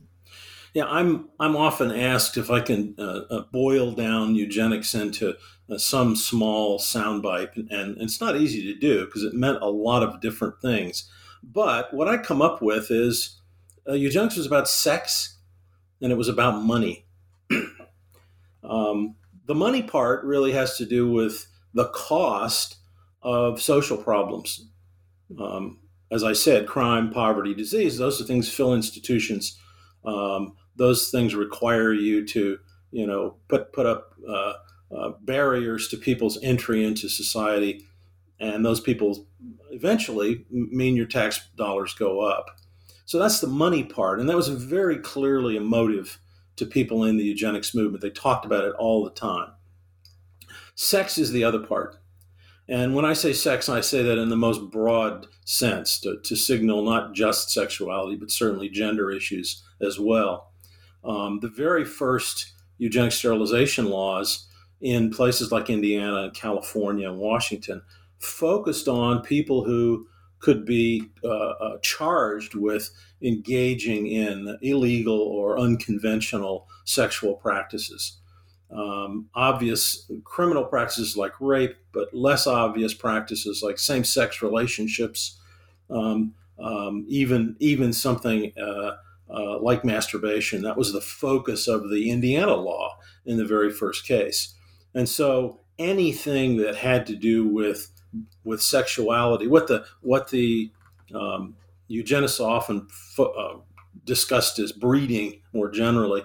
Yeah, 0.75 0.87
I'm 0.87 1.29
I'm 1.39 1.55
often 1.55 1.89
asked 1.89 2.35
if 2.35 2.51
I 2.51 2.59
can 2.59 2.95
uh, 2.99 3.21
uh, 3.31 3.43
boil 3.53 3.93
down 3.93 4.35
eugenics 4.35 4.93
into 4.93 5.35
uh, 5.69 5.77
some 5.77 6.17
small 6.17 6.79
soundbite, 6.79 7.55
and, 7.55 7.71
and 7.71 8.01
it's 8.01 8.19
not 8.19 8.35
easy 8.35 8.61
to 8.73 8.77
do 8.77 9.05
because 9.05 9.23
it 9.23 9.33
meant 9.33 9.59
a 9.61 9.69
lot 9.69 10.03
of 10.03 10.19
different 10.19 10.59
things. 10.61 11.09
But 11.41 11.93
what 11.93 12.09
I 12.09 12.17
come 12.17 12.41
up 12.41 12.61
with 12.61 12.91
is 12.91 13.39
uh, 13.87 13.93
eugenics 13.93 14.35
was 14.35 14.45
about 14.45 14.67
sex, 14.67 15.37
and 16.01 16.11
it 16.11 16.17
was 16.17 16.27
about 16.27 16.61
money. 16.61 17.05
um, 18.61 19.15
the 19.45 19.55
money 19.55 19.81
part 19.81 20.25
really 20.25 20.51
has 20.51 20.75
to 20.79 20.85
do 20.85 21.09
with 21.09 21.47
the 21.73 21.85
cost 21.85 22.75
of 23.21 23.61
social 23.61 23.95
problems. 23.95 24.67
Um, 25.39 25.79
as 26.11 26.21
I 26.21 26.33
said, 26.33 26.67
crime, 26.67 27.11
poverty, 27.11 27.53
disease, 27.53 27.97
those 27.97 28.19
are 28.19 28.25
things 28.25 28.51
fill 28.51 28.73
institutions. 28.73 29.57
Um, 30.03 30.53
those 30.75 31.09
things 31.09 31.35
require 31.35 31.93
you 31.93 32.25
to, 32.27 32.59
you 32.91 33.07
know, 33.07 33.35
put, 33.47 33.71
put 33.73 33.85
up 33.85 34.13
uh, 34.27 34.53
uh, 34.95 35.09
barriers 35.21 35.87
to 35.89 35.97
people's 35.97 36.41
entry 36.43 36.83
into 36.83 37.09
society. 37.09 37.85
And 38.39 38.65
those 38.65 38.79
people 38.79 39.27
eventually 39.71 40.45
mean 40.49 40.95
your 40.95 41.05
tax 41.05 41.47
dollars 41.55 41.93
go 41.93 42.21
up. 42.21 42.47
So 43.05 43.19
that's 43.19 43.39
the 43.39 43.47
money 43.47 43.83
part. 43.83 44.19
And 44.19 44.27
that 44.29 44.35
was 44.35 44.49
very 44.49 44.97
clearly 44.97 45.57
a 45.57 45.61
motive 45.61 46.19
to 46.55 46.65
people 46.65 47.03
in 47.03 47.17
the 47.17 47.23
eugenics 47.23 47.75
movement. 47.75 48.01
They 48.01 48.09
talked 48.09 48.45
about 48.45 48.63
it 48.63 48.73
all 48.73 49.03
the 49.03 49.11
time. 49.11 49.51
Sex 50.75 51.17
is 51.17 51.31
the 51.31 51.43
other 51.43 51.59
part. 51.59 51.97
And 52.67 52.95
when 52.95 53.05
I 53.05 53.13
say 53.13 53.31
sex, 53.31 53.69
I 53.69 53.81
say 53.81 54.01
that 54.01 54.17
in 54.17 54.29
the 54.29 54.35
most 54.35 54.71
broad 54.71 55.27
sense 55.45 55.99
to, 55.99 56.19
to 56.23 56.35
signal 56.35 56.83
not 56.83 57.13
just 57.13 57.51
sexuality, 57.51 58.15
but 58.15 58.31
certainly 58.31 58.69
gender 58.69 59.11
issues 59.11 59.63
as 59.79 59.99
well. 59.99 60.51
Um, 61.05 61.39
the 61.39 61.49
very 61.49 61.85
first 61.85 62.53
eugenic 62.77 63.11
sterilization 63.11 63.85
laws 63.85 64.47
in 64.81 65.11
places 65.11 65.51
like 65.51 65.69
Indiana 65.69 66.23
and 66.23 66.33
California 66.33 67.09
and 67.09 67.19
Washington 67.19 67.81
focused 68.19 68.87
on 68.87 69.21
people 69.21 69.63
who 69.63 70.07
could 70.39 70.65
be 70.65 71.03
uh, 71.23 71.27
uh, 71.27 71.77
charged 71.81 72.55
with 72.55 72.89
engaging 73.21 74.07
in 74.07 74.57
illegal 74.61 75.17
or 75.19 75.57
unconventional 75.57 76.67
sexual 76.83 77.35
practices. 77.35 78.19
Um, 78.69 79.29
obvious 79.33 80.11
criminal 80.23 80.65
practices 80.65 81.15
like 81.15 81.33
rape, 81.39 81.75
but 81.93 82.13
less 82.13 82.45
obvious 82.45 82.93
practices 82.93 83.61
like 83.63 83.79
same-sex 83.79 84.41
relationships, 84.41 85.39
um, 85.89 86.33
um, 86.59 87.05
even 87.07 87.55
even 87.59 87.93
something 87.93 88.51
uh, 88.57 88.97
uh, 89.29 89.59
like 89.59 89.83
masturbation. 89.83 90.61
That 90.61 90.77
was 90.77 90.93
the 90.93 91.01
focus 91.01 91.67
of 91.67 91.89
the 91.89 92.09
Indiana 92.09 92.55
law 92.55 92.97
in 93.25 93.37
the 93.37 93.45
very 93.45 93.71
first 93.71 94.05
case. 94.05 94.53
And 94.93 95.09
so 95.09 95.61
anything 95.77 96.57
that 96.57 96.75
had 96.75 97.05
to 97.07 97.15
do 97.15 97.47
with 97.47 97.91
with 98.43 98.61
sexuality, 98.61 99.47
what 99.47 99.67
the 99.67 99.85
what 100.01 100.29
the 100.29 100.71
um, 101.13 101.55
eugenists 101.87 102.39
often 102.39 102.87
fo- 102.89 103.33
uh, 103.33 103.57
discussed 104.05 104.59
as 104.59 104.71
breeding 104.71 105.41
more 105.53 105.69
generally, 105.69 106.23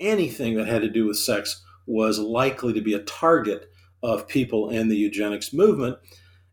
anything 0.00 0.54
that 0.56 0.68
had 0.68 0.82
to 0.82 0.90
do 0.90 1.06
with 1.06 1.18
sex 1.18 1.62
was 1.86 2.18
likely 2.18 2.72
to 2.72 2.80
be 2.80 2.94
a 2.94 3.02
target 3.02 3.70
of 4.02 4.28
people 4.28 4.70
in 4.70 4.88
the 4.88 4.96
eugenics 4.96 5.52
movement. 5.52 5.98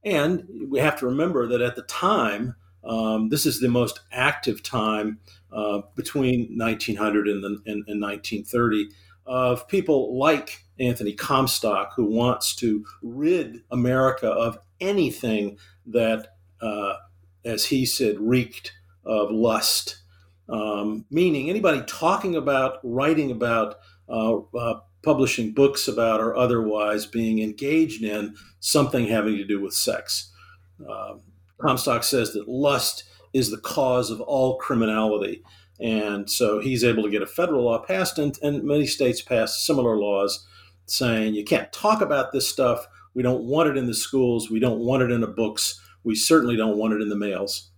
And 0.03 0.47
we 0.69 0.79
have 0.79 0.97
to 0.99 1.05
remember 1.05 1.47
that 1.47 1.61
at 1.61 1.75
the 1.75 1.83
time, 1.83 2.55
um, 2.89 3.29
this 3.29 3.45
is 3.45 3.59
the 3.59 3.69
most 3.69 3.99
active 4.11 4.63
time 4.63 5.19
uh, 5.53 5.81
between 5.95 6.57
1900 6.57 7.27
and, 7.27 7.43
the, 7.43 7.49
and, 7.67 7.83
and 7.87 8.01
1930 8.01 8.89
of 9.27 9.67
people 9.67 10.17
like 10.17 10.65
Anthony 10.79 11.13
Comstock, 11.13 11.93
who 11.95 12.05
wants 12.05 12.55
to 12.55 12.83
rid 13.03 13.61
America 13.69 14.27
of 14.27 14.57
anything 14.81 15.59
that, 15.85 16.35
uh, 16.61 16.95
as 17.45 17.65
he 17.65 17.85
said, 17.85 18.19
reeked 18.19 18.73
of 19.05 19.29
lust. 19.29 20.01
Um, 20.47 21.05
meaning 21.11 21.47
anybody 21.47 21.83
talking 21.85 22.35
about, 22.35 22.79
writing 22.81 23.29
about, 23.29 23.75
uh, 24.09 24.37
uh, 24.57 24.79
publishing 25.03 25.51
books 25.51 25.87
about, 25.87 26.21
or 26.21 26.35
otherwise 26.35 27.05
being 27.05 27.39
engaged 27.39 28.03
in 28.03 28.35
something 28.59 29.07
having 29.07 29.37
to 29.37 29.45
do 29.45 29.61
with 29.61 29.75
sex. 29.75 30.31
Comstock 31.61 32.03
says 32.03 32.33
that 32.33 32.47
lust 32.47 33.03
is 33.33 33.51
the 33.51 33.57
cause 33.57 34.09
of 34.09 34.21
all 34.21 34.57
criminality. 34.57 35.43
And 35.79 36.29
so 36.29 36.59
he's 36.59 36.83
able 36.83 37.03
to 37.03 37.09
get 37.09 37.21
a 37.21 37.27
federal 37.27 37.63
law 37.63 37.79
passed, 37.79 38.19
and, 38.19 38.37
and 38.41 38.63
many 38.63 38.85
states 38.85 39.21
passed 39.21 39.65
similar 39.65 39.97
laws 39.97 40.45
saying 40.87 41.35
you 41.35 41.43
can't 41.43 41.71
talk 41.71 42.01
about 42.01 42.31
this 42.31 42.49
stuff. 42.49 42.85
We 43.13 43.23
don't 43.23 43.43
want 43.43 43.69
it 43.69 43.77
in 43.77 43.85
the 43.85 43.93
schools. 43.93 44.49
We 44.49 44.59
don't 44.59 44.79
want 44.79 45.03
it 45.03 45.11
in 45.11 45.21
the 45.21 45.27
books. 45.27 45.79
We 46.03 46.15
certainly 46.15 46.55
don't 46.55 46.77
want 46.77 46.93
it 46.93 47.01
in 47.01 47.09
the 47.09 47.15
mails. 47.15 47.69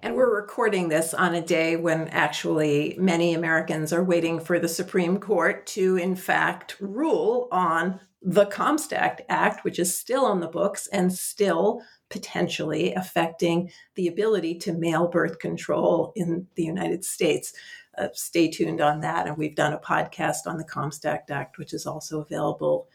And 0.00 0.14
we're 0.14 0.34
recording 0.34 0.88
this 0.88 1.14
on 1.14 1.34
a 1.34 1.40
day 1.40 1.76
when 1.76 2.08
actually 2.08 2.96
many 2.98 3.34
Americans 3.34 3.92
are 3.92 4.04
waiting 4.04 4.38
for 4.38 4.58
the 4.58 4.68
Supreme 4.68 5.18
Court 5.18 5.66
to, 5.68 5.96
in 5.96 6.14
fact, 6.14 6.76
rule 6.80 7.48
on 7.50 7.98
the 8.22 8.46
Comstock 8.46 9.20
Act, 9.28 9.64
which 9.64 9.78
is 9.78 9.96
still 9.96 10.24
on 10.24 10.40
the 10.40 10.48
books 10.48 10.86
and 10.88 11.12
still 11.12 11.80
potentially 12.08 12.94
affecting 12.94 13.70
the 13.94 14.08
ability 14.08 14.58
to 14.58 14.72
mail 14.72 15.08
birth 15.08 15.38
control 15.38 16.12
in 16.14 16.46
the 16.54 16.64
United 16.64 17.04
States. 17.04 17.52
Uh, 17.98 18.08
stay 18.12 18.48
tuned 18.48 18.80
on 18.80 19.00
that. 19.00 19.26
And 19.26 19.36
we've 19.36 19.56
done 19.56 19.72
a 19.72 19.78
podcast 19.78 20.46
on 20.46 20.58
the 20.58 20.64
Comstock 20.64 21.22
Act, 21.30 21.58
which 21.58 21.72
is 21.72 21.86
also 21.86 22.20
available 22.20 22.88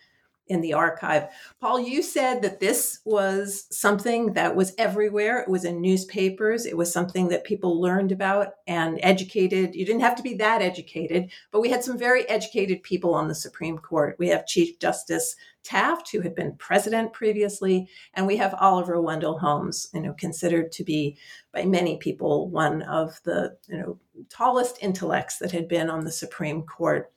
in 0.48 0.62
the 0.62 0.74
archive. 0.74 1.30
Paul, 1.62 1.80
you 1.80 2.02
said 2.02 2.42
that 2.42 2.60
this 2.60 3.00
was 3.06 3.68
something 3.72 4.34
that 4.34 4.56
was 4.56 4.74
everywhere. 4.78 5.40
It 5.40 5.50
was 5.50 5.64
in 5.64 5.82
newspapers. 5.82 6.66
It 6.66 6.76
was 6.76 6.92
something 6.92 7.30
that 7.30 7.46
people 7.46 7.80
learned 7.80 8.12
about 8.12 8.50
and 8.68 9.00
educated. 9.02 9.76
You 9.76 9.86
didn't 9.86 10.02
have 10.02 10.16
to 10.16 10.24
be 10.24 10.34
that 10.36 10.62
educated, 10.62 11.32
but 11.52 11.62
we 11.62 11.70
had 11.70 11.84
some 11.84 11.98
very 11.98 12.28
educated 12.28 12.84
people 12.84 13.14
on 13.14 13.30
the 13.30 13.36
Supreme 13.36 13.78
Court. 13.78 14.18
We 14.20 14.28
have 14.28 14.46
Chief 14.46 14.78
Justice 14.78 15.38
Taft, 15.64 16.12
who 16.12 16.22
had 16.22 16.36
been 16.36 16.56
president 16.58 17.14
previously, 17.14 17.88
and 18.14 18.26
we 18.26 18.38
have 18.38 18.56
Oliver 18.56 19.02
Wendell 19.02 19.40
Holmes, 19.40 19.90
you 19.94 20.02
know, 20.02 20.14
considered 20.14 20.72
to 20.74 20.84
be 20.84 21.18
by 21.52 21.66
many 21.66 21.98
people 21.98 22.50
one 22.50 22.82
of 22.84 23.20
the 23.24 23.58
you 23.68 23.78
know 23.78 24.00
tallest 24.30 24.78
intellects 24.82 25.38
that 25.38 25.52
had 25.52 25.68
been 25.68 25.90
on 25.90 26.04
the 26.04 26.12
Supreme 26.12 26.64
Court 26.64 27.12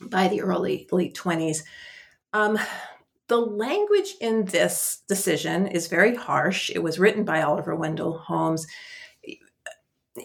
by 0.00 0.28
the 0.28 0.42
early 0.42 0.88
late 0.90 1.14
20s 1.14 1.62
um, 2.34 2.58
the 3.28 3.38
language 3.38 4.16
in 4.20 4.44
this 4.44 5.02
decision 5.08 5.68
is 5.68 5.86
very 5.86 6.14
harsh. 6.14 6.68
It 6.68 6.82
was 6.82 6.98
written 6.98 7.24
by 7.24 7.42
Oliver 7.42 7.74
Wendell 7.74 8.18
Holmes. 8.18 8.66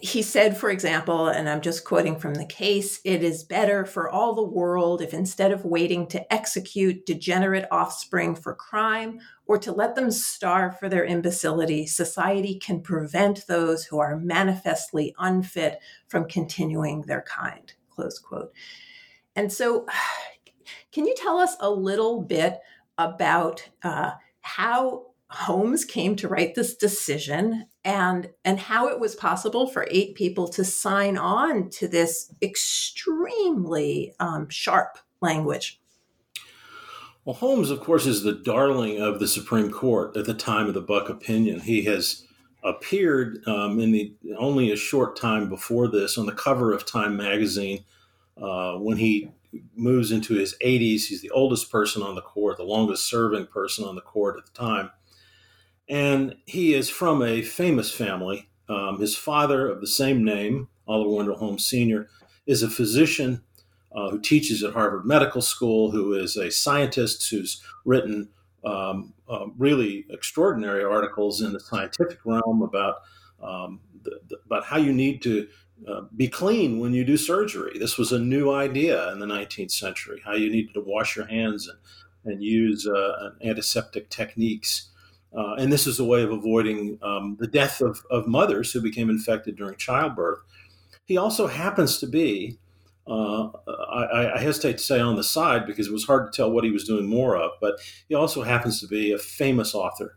He 0.02 0.22
said, 0.22 0.56
for 0.56 0.70
example, 0.70 1.26
and 1.26 1.48
I'm 1.48 1.60
just 1.60 1.84
quoting 1.84 2.16
from 2.16 2.34
the 2.34 2.46
case, 2.46 3.00
it 3.04 3.24
is 3.24 3.42
better 3.42 3.84
for 3.84 4.08
all 4.08 4.34
the 4.34 4.44
world 4.44 5.02
if 5.02 5.12
instead 5.12 5.50
of 5.50 5.64
waiting 5.64 6.06
to 6.08 6.32
execute 6.32 7.06
degenerate 7.06 7.66
offspring 7.72 8.36
for 8.36 8.54
crime 8.54 9.18
or 9.46 9.58
to 9.58 9.72
let 9.72 9.96
them 9.96 10.12
starve 10.12 10.78
for 10.78 10.88
their 10.88 11.04
imbecility, 11.04 11.86
society 11.86 12.56
can 12.56 12.80
prevent 12.80 13.48
those 13.48 13.84
who 13.84 13.98
are 13.98 14.16
manifestly 14.16 15.12
unfit 15.18 15.80
from 16.06 16.28
continuing 16.28 17.02
their 17.02 17.22
kind. 17.22 17.72
Close 17.90 18.20
quote. 18.20 18.52
And 19.34 19.52
so 19.52 19.86
can 20.92 21.04
you 21.04 21.16
tell 21.16 21.38
us 21.38 21.56
a 21.58 21.68
little 21.68 22.22
bit 22.22 22.60
about 22.96 23.68
uh, 23.82 24.12
how 24.42 25.06
Holmes 25.30 25.84
came 25.84 26.14
to 26.16 26.28
write 26.28 26.54
this 26.54 26.76
decision 26.76 27.66
and 27.84 28.30
and 28.44 28.58
how 28.58 28.88
it 28.88 29.00
was 29.00 29.14
possible 29.14 29.66
for 29.66 29.86
eight 29.90 30.14
people 30.14 30.48
to 30.48 30.64
sign 30.64 31.16
on 31.16 31.70
to 31.70 31.88
this 31.88 32.32
extremely 32.42 34.14
um, 34.20 34.48
sharp 34.48 34.98
language? 35.20 35.80
Well, 37.24 37.34
Holmes, 37.34 37.70
of 37.70 37.80
course, 37.80 38.06
is 38.06 38.22
the 38.22 38.32
darling 38.32 39.00
of 39.00 39.20
the 39.20 39.28
Supreme 39.28 39.70
Court 39.70 40.16
at 40.16 40.24
the 40.24 40.34
time 40.34 40.68
of 40.68 40.74
the 40.74 40.80
Buck 40.80 41.08
opinion. 41.08 41.60
He 41.60 41.84
has 41.84 42.24
appeared 42.64 43.46
um, 43.46 43.78
in 43.78 43.92
the 43.92 44.14
only 44.38 44.70
a 44.70 44.76
short 44.76 45.16
time 45.16 45.48
before 45.48 45.88
this 45.88 46.18
on 46.18 46.26
the 46.26 46.32
cover 46.32 46.72
of 46.72 46.86
Time 46.86 47.16
magazine 47.16 47.84
uh, 48.40 48.74
when 48.76 48.96
he 48.96 49.30
moves 49.76 50.12
into 50.12 50.34
his 50.34 50.56
80s. 50.64 51.06
He's 51.06 51.22
the 51.22 51.30
oldest 51.30 51.70
person 51.70 52.02
on 52.02 52.14
the 52.14 52.22
court, 52.22 52.56
the 52.56 52.64
longest 52.64 53.06
serving 53.06 53.46
person 53.46 53.84
on 53.84 53.94
the 53.94 54.00
court 54.00 54.36
at 54.38 54.46
the 54.46 54.58
time. 54.58 54.90
And 55.90 56.36
he 56.46 56.72
is 56.72 56.88
from 56.88 57.20
a 57.20 57.42
famous 57.42 57.90
family. 57.90 58.48
Um, 58.68 59.00
his 59.00 59.16
father, 59.16 59.68
of 59.68 59.80
the 59.80 59.88
same 59.88 60.24
name, 60.24 60.68
Oliver 60.86 61.10
Wendell 61.10 61.36
Holmes 61.36 61.68
Sr., 61.68 62.08
is 62.46 62.62
a 62.62 62.70
physician 62.70 63.42
uh, 63.92 64.10
who 64.10 64.20
teaches 64.20 64.62
at 64.62 64.72
Harvard 64.72 65.04
Medical 65.04 65.42
School, 65.42 65.90
who 65.90 66.14
is 66.14 66.36
a 66.36 66.50
scientist 66.50 67.28
who's 67.28 67.60
written 67.84 68.28
um, 68.64 69.14
uh, 69.28 69.46
really 69.58 70.06
extraordinary 70.10 70.84
articles 70.84 71.40
in 71.40 71.52
the 71.52 71.60
scientific 71.60 72.18
realm 72.24 72.62
about 72.62 72.96
um, 73.42 73.80
the, 74.04 74.20
the, 74.28 74.36
about 74.46 74.64
how 74.64 74.76
you 74.76 74.92
need 74.92 75.20
to 75.22 75.48
uh, 75.88 76.02
be 76.14 76.28
clean 76.28 76.78
when 76.78 76.92
you 76.92 77.04
do 77.04 77.16
surgery. 77.16 77.78
This 77.78 77.98
was 77.98 78.12
a 78.12 78.18
new 78.18 78.52
idea 78.52 79.10
in 79.12 79.18
the 79.18 79.26
19th 79.26 79.72
century, 79.72 80.20
how 80.24 80.34
you 80.34 80.50
needed 80.50 80.74
to 80.74 80.82
wash 80.82 81.16
your 81.16 81.26
hands 81.26 81.68
and, 81.68 82.32
and 82.32 82.44
use 82.44 82.86
uh, 82.86 83.30
antiseptic 83.42 84.08
techniques. 84.08 84.89
Uh, 85.36 85.54
and 85.54 85.72
this 85.72 85.86
is 85.86 86.00
a 86.00 86.04
way 86.04 86.22
of 86.22 86.32
avoiding 86.32 86.98
um, 87.02 87.36
the 87.38 87.46
death 87.46 87.80
of, 87.80 88.02
of 88.10 88.26
mothers 88.26 88.72
who 88.72 88.80
became 88.80 89.10
infected 89.10 89.56
during 89.56 89.76
childbirth. 89.76 90.40
He 91.04 91.16
also 91.16 91.46
happens 91.46 91.98
to 91.98 92.06
be, 92.06 92.58
uh, 93.06 93.48
I, 93.68 94.34
I, 94.34 94.38
hesitate 94.40 94.78
to 94.78 94.84
say 94.84 95.00
on 95.00 95.16
the 95.16 95.24
side 95.24 95.66
because 95.66 95.86
it 95.86 95.92
was 95.92 96.04
hard 96.04 96.30
to 96.30 96.36
tell 96.36 96.50
what 96.50 96.64
he 96.64 96.70
was 96.70 96.84
doing 96.84 97.06
more 97.06 97.36
of, 97.36 97.52
but 97.60 97.80
he 98.08 98.14
also 98.14 98.42
happens 98.42 98.80
to 98.80 98.86
be 98.86 99.12
a 99.12 99.18
famous 99.18 99.74
author. 99.74 100.16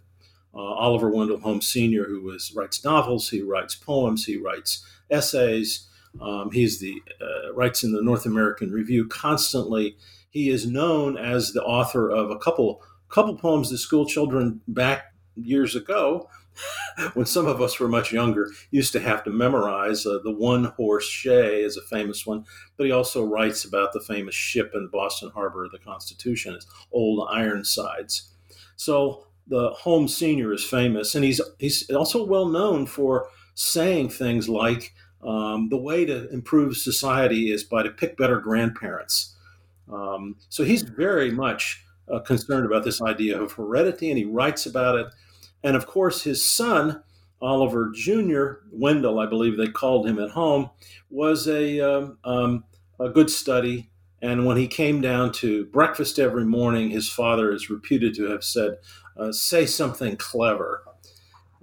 Uh, 0.53 0.59
Oliver 0.59 1.09
Wendell 1.09 1.39
Holmes 1.39 1.67
Sr., 1.67 2.05
who 2.05 2.21
was, 2.21 2.53
writes 2.55 2.83
novels, 2.83 3.29
he 3.29 3.41
writes 3.41 3.75
poems, 3.75 4.25
he 4.25 4.37
writes 4.37 4.85
essays. 5.09 5.87
Um, 6.21 6.51
he's 6.51 6.79
the 6.79 7.01
uh, 7.19 7.53
writes 7.53 7.83
in 7.83 7.91
the 7.91 8.03
North 8.03 8.27
American 8.27 8.71
Review 8.71 9.07
constantly. 9.07 9.97
He 10.29 10.49
is 10.49 10.67
known 10.67 11.17
as 11.17 11.53
the 11.53 11.63
author 11.63 12.09
of 12.09 12.29
a 12.29 12.37
couple 12.37 12.83
couple 13.13 13.35
poems 13.35 13.69
to 13.69 13.77
school 13.77 14.05
children 14.05 14.59
back 14.67 15.13
years 15.35 15.75
ago, 15.75 16.29
when 17.13 17.25
some 17.25 17.47
of 17.47 17.61
us 17.61 17.79
were 17.79 17.87
much 17.87 18.11
younger, 18.11 18.49
used 18.71 18.91
to 18.93 18.99
have 18.99 19.23
to 19.23 19.29
memorize. 19.29 20.05
Uh, 20.05 20.19
the 20.23 20.31
One 20.31 20.65
Horse 20.65 21.07
Shay 21.07 21.61
is 21.61 21.77
a 21.77 21.81
famous 21.81 22.25
one, 22.25 22.45
but 22.77 22.85
he 22.85 22.91
also 22.91 23.23
writes 23.23 23.65
about 23.65 23.93
the 23.93 23.99
famous 23.99 24.35
ship 24.35 24.71
in 24.73 24.89
Boston 24.91 25.31
Harbor, 25.33 25.67
the 25.71 25.79
Constitution, 25.79 26.55
as 26.55 26.65
Old 26.91 27.27
Ironsides. 27.31 28.31
So 28.75 29.27
the 29.47 29.69
Holmes 29.71 30.15
Senior 30.15 30.53
is 30.53 30.63
famous, 30.63 31.15
and 31.15 31.23
he's 31.23 31.41
he's 31.59 31.89
also 31.91 32.25
well 32.25 32.47
known 32.47 32.85
for 32.85 33.27
saying 33.55 34.09
things 34.09 34.49
like 34.49 34.93
um, 35.21 35.69
the 35.69 35.77
way 35.77 36.05
to 36.05 36.29
improve 36.31 36.77
society 36.77 37.51
is 37.51 37.63
by 37.63 37.83
to 37.83 37.89
pick 37.89 38.17
better 38.17 38.39
grandparents. 38.39 39.35
Um, 39.91 40.37
so 40.49 40.63
he's 40.63 40.81
very 40.81 41.31
much 41.31 41.83
uh, 42.11 42.19
concerned 42.19 42.65
about 42.65 42.83
this 42.83 43.01
idea 43.01 43.39
of 43.39 43.53
heredity, 43.53 44.09
and 44.09 44.17
he 44.17 44.25
writes 44.25 44.65
about 44.65 44.95
it. 44.97 45.07
And 45.63 45.75
of 45.75 45.87
course, 45.87 46.23
his 46.23 46.43
son, 46.43 47.03
Oliver 47.41 47.91
Jr., 47.93 48.65
Wendell, 48.71 49.19
I 49.19 49.25
believe 49.25 49.57
they 49.57 49.67
called 49.67 50.07
him 50.07 50.19
at 50.19 50.31
home, 50.31 50.69
was 51.09 51.47
a, 51.47 51.79
um, 51.79 52.17
um, 52.23 52.63
a 52.99 53.09
good 53.09 53.29
study. 53.29 53.89
And 54.21 54.45
when 54.45 54.57
he 54.57 54.67
came 54.67 55.01
down 55.01 55.31
to 55.33 55.65
breakfast 55.65 56.19
every 56.19 56.45
morning, 56.45 56.89
his 56.89 57.09
father 57.09 57.51
is 57.51 57.69
reputed 57.69 58.13
to 58.15 58.29
have 58.29 58.43
said, 58.43 58.77
uh, 59.17 59.31
Say 59.31 59.65
something 59.65 60.15
clever. 60.15 60.83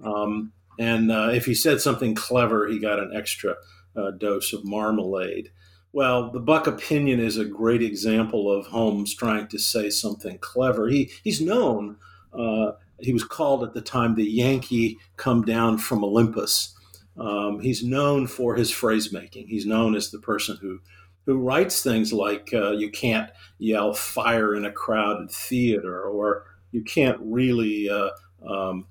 Um, 0.03 0.53
and 0.79 1.11
uh, 1.11 1.29
if 1.33 1.45
he 1.45 1.53
said 1.53 1.81
something 1.81 2.15
clever, 2.15 2.67
he 2.67 2.79
got 2.79 2.99
an 2.99 3.11
extra 3.15 3.55
uh, 3.95 4.11
dose 4.11 4.53
of 4.53 4.65
marmalade. 4.65 5.51
Well, 5.93 6.31
the 6.31 6.39
Buck 6.39 6.67
opinion 6.67 7.19
is 7.19 7.37
a 7.37 7.45
great 7.45 7.81
example 7.81 8.51
of 8.51 8.67
Holmes 8.67 9.13
trying 9.13 9.47
to 9.49 9.59
say 9.59 9.89
something 9.89 10.37
clever. 10.39 10.87
He 10.87 11.11
he's 11.23 11.41
known. 11.41 11.97
Uh, 12.33 12.73
he 12.99 13.11
was 13.11 13.23
called 13.23 13.63
at 13.63 13.73
the 13.73 13.81
time 13.81 14.15
the 14.15 14.23
Yankee 14.23 14.97
come 15.17 15.43
down 15.43 15.77
from 15.77 16.03
Olympus. 16.03 16.75
Um, 17.17 17.59
he's 17.59 17.83
known 17.83 18.27
for 18.27 18.55
his 18.55 18.71
phrase 18.71 19.11
making. 19.11 19.47
He's 19.47 19.65
known 19.65 19.95
as 19.95 20.11
the 20.11 20.19
person 20.19 20.57
who 20.61 20.79
who 21.25 21.37
writes 21.37 21.83
things 21.83 22.13
like 22.13 22.51
uh, 22.53 22.71
you 22.71 22.89
can't 22.89 23.29
yell 23.59 23.93
fire 23.93 24.55
in 24.55 24.65
a 24.65 24.71
crowded 24.71 25.29
theater 25.29 26.03
or 26.03 26.45
you 26.71 26.83
can't 26.83 27.17
really 27.21 27.89
uh, 27.89 28.09
um, 28.47 28.87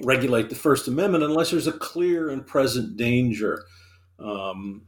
regulate 0.00 0.48
the 0.48 0.54
First 0.54 0.88
Amendment 0.88 1.24
unless 1.24 1.50
there's 1.50 1.66
a 1.66 1.72
clear 1.72 2.30
and 2.30 2.46
present 2.46 2.96
danger. 2.96 3.64
Um, 4.18 4.82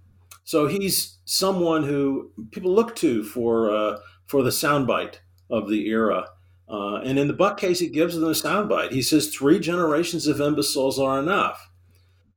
so 0.48 0.66
he's 0.66 1.18
someone 1.26 1.82
who 1.82 2.30
people 2.52 2.74
look 2.74 2.96
to 2.96 3.22
for 3.22 3.70
uh, 3.70 3.98
for 4.24 4.42
the 4.42 4.48
soundbite 4.48 5.16
of 5.50 5.68
the 5.68 5.86
era. 5.88 6.24
Uh, 6.66 7.02
and 7.04 7.18
in 7.18 7.28
the 7.28 7.34
Buck 7.34 7.60
case, 7.60 7.80
he 7.80 7.88
gives 7.90 8.14
them 8.14 8.24
a 8.24 8.32
soundbite. 8.32 8.92
He 8.92 9.02
says 9.02 9.28
three 9.28 9.58
generations 9.58 10.26
of 10.26 10.40
imbeciles 10.40 10.98
are 10.98 11.18
enough. 11.18 11.68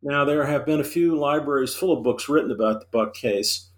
Now 0.04 0.26
there 0.26 0.45
have 0.45 0.65
been 0.65 0.82
a 0.82 0.84
few 0.84 1.17
libraries 1.17 1.74
full 1.74 1.97
of 1.97 2.04
books 2.04 2.28
written 2.28 2.52
about 2.52 2.82
the 2.82 2.88
Buck 2.91 3.13
case. 3.13 3.69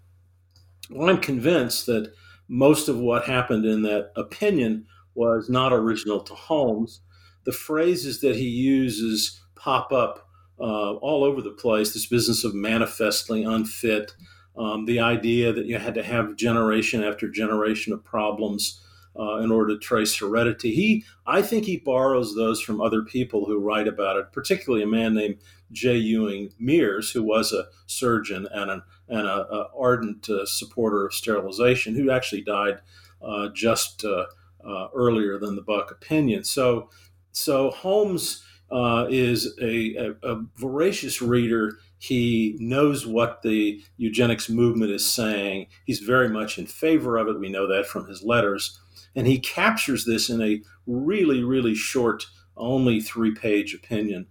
Well, 0.90 1.08
I'm 1.08 1.20
convinced 1.20 1.86
that 1.86 2.12
most 2.48 2.88
of 2.88 2.98
what 2.98 3.26
happened 3.26 3.64
in 3.64 3.82
that 3.82 4.10
opinion 4.16 4.86
was 5.14 5.48
not 5.48 5.72
original 5.72 6.18
to 6.18 6.34
Holmes. 6.34 7.02
The 7.44 7.52
phrases 7.52 8.20
that 8.22 8.34
he 8.34 8.48
uses 8.48 9.40
pop 9.54 9.92
up 9.92 10.23
uh, 10.60 10.94
all 10.94 11.24
over 11.24 11.42
the 11.42 11.50
place. 11.50 11.92
This 11.92 12.06
business 12.06 12.44
of 12.44 12.54
manifestly 12.54 13.44
unfit, 13.44 14.14
um, 14.56 14.84
the 14.84 15.00
idea 15.00 15.52
that 15.52 15.66
you 15.66 15.78
had 15.78 15.94
to 15.94 16.02
have 16.02 16.36
generation 16.36 17.02
after 17.02 17.28
generation 17.28 17.92
of 17.92 18.04
problems 18.04 18.80
uh, 19.18 19.36
in 19.36 19.50
order 19.50 19.74
to 19.74 19.80
trace 19.80 20.16
heredity. 20.16 20.74
He, 20.74 21.04
I 21.26 21.42
think, 21.42 21.64
he 21.64 21.76
borrows 21.76 22.34
those 22.34 22.60
from 22.60 22.80
other 22.80 23.02
people 23.02 23.46
who 23.46 23.58
write 23.58 23.88
about 23.88 24.16
it, 24.16 24.32
particularly 24.32 24.82
a 24.82 24.88
man 24.88 25.14
named 25.14 25.36
J. 25.72 25.96
Ewing 25.96 26.52
Mears, 26.58 27.10
who 27.10 27.22
was 27.22 27.52
a 27.52 27.66
surgeon 27.86 28.48
and 28.52 28.70
an 28.70 28.82
and 29.08 29.26
a, 29.26 29.46
a 29.52 29.68
ardent 29.78 30.28
uh, 30.30 30.46
supporter 30.46 31.04
of 31.04 31.12
sterilization, 31.12 31.94
who 31.94 32.10
actually 32.10 32.42
died 32.42 32.80
uh, 33.22 33.48
just 33.54 34.04
uh, 34.04 34.26
uh, 34.66 34.88
earlier 34.94 35.38
than 35.38 35.56
the 35.56 35.62
Buck 35.62 35.90
opinion. 35.90 36.42
So, 36.44 36.90
so 37.32 37.70
Holmes 37.70 38.42
uh, 38.74 39.06
is 39.08 39.56
a, 39.62 39.94
a, 39.94 40.14
a, 40.24 40.42
voracious 40.56 41.22
reader. 41.22 41.78
He 41.98 42.56
knows 42.58 43.06
what 43.06 43.40
the 43.42 43.80
eugenics 43.98 44.48
movement 44.48 44.90
is 44.90 45.06
saying. 45.06 45.68
He's 45.84 46.00
very 46.00 46.28
much 46.28 46.58
in 46.58 46.66
favor 46.66 47.16
of 47.16 47.28
it. 47.28 47.38
We 47.38 47.48
know 47.48 47.68
that 47.68 47.86
from 47.86 48.08
his 48.08 48.24
letters. 48.24 48.80
And 49.14 49.28
he 49.28 49.38
captures 49.38 50.04
this 50.04 50.28
in 50.28 50.42
a 50.42 50.60
really, 50.88 51.44
really 51.44 51.76
short, 51.76 52.26
only 52.56 53.00
three 53.00 53.32
page 53.32 53.74
opinion. 53.74 54.26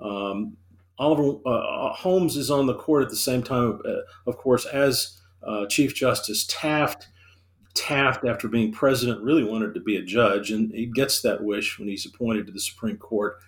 Um, 0.00 0.56
Oliver 0.98 1.38
uh, 1.46 1.92
Holmes 1.92 2.36
is 2.36 2.50
on 2.50 2.66
the 2.66 2.74
court 2.74 3.04
at 3.04 3.10
the 3.10 3.16
same 3.16 3.44
time, 3.44 3.80
uh, 3.86 3.98
of 4.26 4.36
course, 4.38 4.66
as 4.66 5.20
uh, 5.44 5.66
Chief 5.66 5.94
Justice 5.94 6.46
Taft. 6.48 7.06
Taft, 7.74 8.24
after 8.24 8.46
being 8.46 8.72
president, 8.72 9.20
really 9.22 9.42
wanted 9.42 9.74
to 9.74 9.80
be 9.80 9.96
a 9.96 10.02
judge, 10.02 10.52
and 10.52 10.72
he 10.72 10.86
gets 10.86 11.22
that 11.22 11.42
wish 11.42 11.76
when 11.76 11.88
he's 11.88 12.06
appointed 12.06 12.46
to 12.46 12.52
the 12.52 12.60
Supreme 12.60 12.96
Court. 12.96 13.38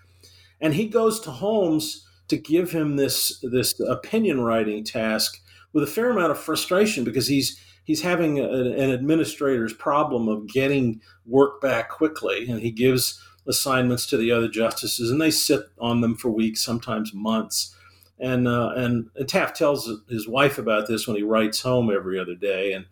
And 0.60 0.74
he 0.74 0.86
goes 0.86 1.20
to 1.20 1.30
Holmes 1.30 2.06
to 2.28 2.36
give 2.36 2.72
him 2.72 2.96
this 2.96 3.38
this 3.42 3.78
opinion 3.80 4.40
writing 4.40 4.84
task 4.84 5.40
with 5.72 5.84
a 5.84 5.86
fair 5.86 6.10
amount 6.10 6.30
of 6.30 6.38
frustration 6.38 7.04
because 7.04 7.28
he's 7.28 7.60
he's 7.84 8.02
having 8.02 8.38
a, 8.38 8.48
an 8.48 8.90
administrator's 8.90 9.72
problem 9.72 10.28
of 10.28 10.46
getting 10.48 11.00
work 11.24 11.60
back 11.60 11.88
quickly, 11.88 12.48
and 12.48 12.60
he 12.60 12.70
gives 12.70 13.20
assignments 13.46 14.06
to 14.06 14.16
the 14.16 14.32
other 14.32 14.48
justices, 14.48 15.10
and 15.10 15.20
they 15.20 15.30
sit 15.30 15.62
on 15.78 16.00
them 16.00 16.16
for 16.16 16.30
weeks, 16.30 16.64
sometimes 16.64 17.14
months. 17.14 17.74
And 18.18 18.48
uh, 18.48 18.72
and, 18.76 19.10
Taft 19.26 19.56
tells 19.56 19.90
his 20.08 20.26
wife 20.26 20.58
about 20.58 20.88
this 20.88 21.06
when 21.06 21.16
he 21.16 21.22
writes 21.22 21.60
home 21.60 21.90
every 21.94 22.18
other 22.18 22.34
day, 22.34 22.72
and 22.72 22.86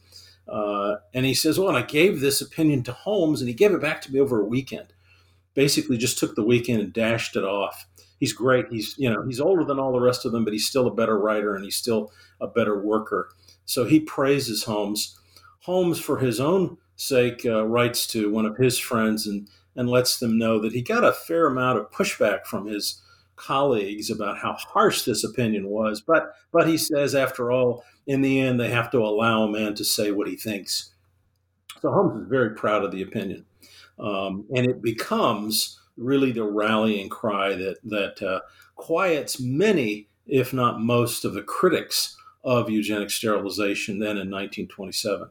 uh, 0.47 0.97
and 1.13 1.25
he 1.25 1.35
says, 1.35 1.59
"Well, 1.59 1.69
and 1.69 1.79
I 1.79 1.83
gave 1.83 2.21
this 2.21 2.41
opinion 2.41 2.83
to 2.85 2.93
Holmes, 2.93 3.41
and 3.41 3.49
he 3.49 3.55
gave 3.55 3.73
it 3.73 3.81
back 3.81 4.03
to 4.03 4.13
me 4.13 4.21
over 4.21 4.41
a 4.41 4.47
weekend. 4.47 4.89
Basically, 5.55 5.97
just 5.97 6.19
took 6.19 6.35
the 6.35 6.45
weekend 6.45 6.81
and 6.81 6.93
dashed 6.93 7.37
it 7.37 7.45
off. 7.45 7.87
He's 8.19 8.33
great. 8.33 8.67
He's 8.71 8.95
you 8.99 9.11
know 9.11 9.25
he's 9.27 9.41
older 9.41 9.65
than 9.65 9.79
all 9.79 9.93
the 9.93 10.01
rest 10.01 10.25
of 10.25 10.33
them, 10.33 10.45
but 10.45 10.53
he's 10.53 10.67
still 10.67 10.87
a 10.87 10.95
better 10.95 11.19
writer 11.19 11.55
and 11.55 11.65
he's 11.65 11.77
still 11.77 12.13
a 12.41 12.47
better 12.47 12.81
worker. 12.81 13.31
So 13.65 13.85
he 13.85 14.01
praises 14.01 14.65
Holmes. 14.65 15.19
Holmes, 15.61 15.99
for 15.99 16.19
his 16.19 16.41
own 16.41 16.77
sake, 16.97 17.47
uh, 17.47 17.65
writes 17.65 18.07
to 18.09 18.31
one 18.31 18.47
of 18.47 18.57
his 18.57 18.79
friends 18.79 19.27
and 19.27 19.49
and 19.77 19.89
lets 19.89 20.19
them 20.19 20.39
know 20.39 20.61
that 20.61 20.73
he 20.73 20.83
got 20.83 21.05
a 21.05 21.13
fair 21.13 21.47
amount 21.47 21.79
of 21.79 21.91
pushback 21.91 22.47
from 22.47 22.67
his 22.67 23.03
colleagues 23.37 24.11
about 24.11 24.39
how 24.39 24.53
harsh 24.53 25.03
this 25.03 25.25
opinion 25.25 25.69
was. 25.69 26.01
But 26.01 26.35
but 26.53 26.69
he 26.69 26.79
says, 26.79 27.15
after 27.15 27.51
all, 27.51 27.85
in 28.07 28.23
the 28.23 28.41
end, 28.41 28.61
they 28.61 28.71
have 28.71 28.91
to 28.93 28.99
allow 28.99 29.43
a 29.43 29.51
man 29.51 29.75
to 29.75 29.85
say 29.85 30.11
what 30.11 30.29
he 30.29 30.37
thinks. 30.37 30.93
So 31.81 31.91
Holmes 31.91 32.23
is 32.23 32.29
very 32.29 32.55
proud 32.55 32.85
of 32.85 32.93
the 32.93 33.03
opinion, 33.03 33.45
um, 33.99 34.45
and 34.55 34.67
it 34.67 34.83
becomes 34.83 35.79
really 35.97 36.33
the 36.33 36.45
rallying 36.45 37.09
cry 37.09 37.55
that 37.55 37.77
that 37.85 38.23
uh, 38.23 38.41
quiets 38.75 39.41
many, 39.41 40.09
if 40.27 40.53
not 40.53 40.81
most, 40.81 41.25
of 41.25 41.35
the 41.35 41.43
critics 41.43 42.17
of 42.43 42.69
eugenic 42.69 43.11
sterilization 43.11 43.99
then 43.99 44.19
in 44.19 44.31
1927. 44.31 45.31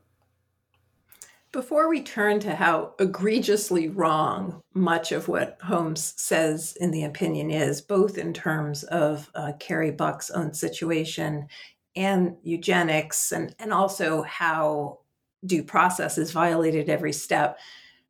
Before 1.52 1.88
we 1.88 2.02
turn 2.02 2.39
to 2.39 2.56
how 2.56 2.95
egregiously 2.97 3.88
wrong 3.88 4.63
much 4.73 5.12
of 5.12 5.28
what 5.28 5.60
Holmes 5.62 6.15
says 6.17 6.76
in 6.80 6.89
the 6.89 7.04
opinion 7.04 7.52
is, 7.52 7.80
both 7.80 8.17
in 8.17 8.34
terms 8.34 8.84
of 8.86 9.30
uh, 9.36 9.52
Carrie 9.60 9.91
Buck's 9.91 10.32
own 10.32 10.56
situation 10.56 11.47
and 11.95 12.38
eugenics, 12.41 13.32
and, 13.32 13.56
and 13.60 13.71
also 13.71 14.23
how 14.23 15.02
due 15.45 15.63
process 15.63 16.17
is 16.17 16.32
violated 16.32 16.89
every 16.89 17.13
step, 17.13 17.60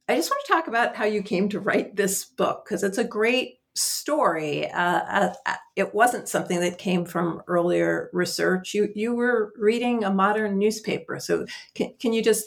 I 0.07 0.15
just 0.15 0.29
want 0.29 0.43
to 0.45 0.51
talk 0.51 0.67
about 0.67 0.95
how 0.95 1.05
you 1.05 1.23
came 1.23 1.49
to 1.49 1.59
write 1.59 1.95
this 1.95 2.25
book 2.25 2.65
because 2.65 2.83
it's 2.83 2.97
a 2.97 3.03
great 3.03 3.59
story. 3.75 4.69
Uh, 4.69 4.79
uh, 4.79 5.33
uh, 5.45 5.55
it 5.75 5.95
wasn't 5.95 6.27
something 6.27 6.59
that 6.59 6.77
came 6.77 7.05
from 7.05 7.41
earlier 7.47 8.09
research. 8.13 8.73
You 8.73 8.89
you 8.95 9.15
were 9.15 9.53
reading 9.57 10.03
a 10.03 10.11
modern 10.11 10.59
newspaper, 10.59 11.19
so 11.19 11.45
can 11.73 11.93
can 11.99 12.13
you 12.13 12.21
just 12.21 12.45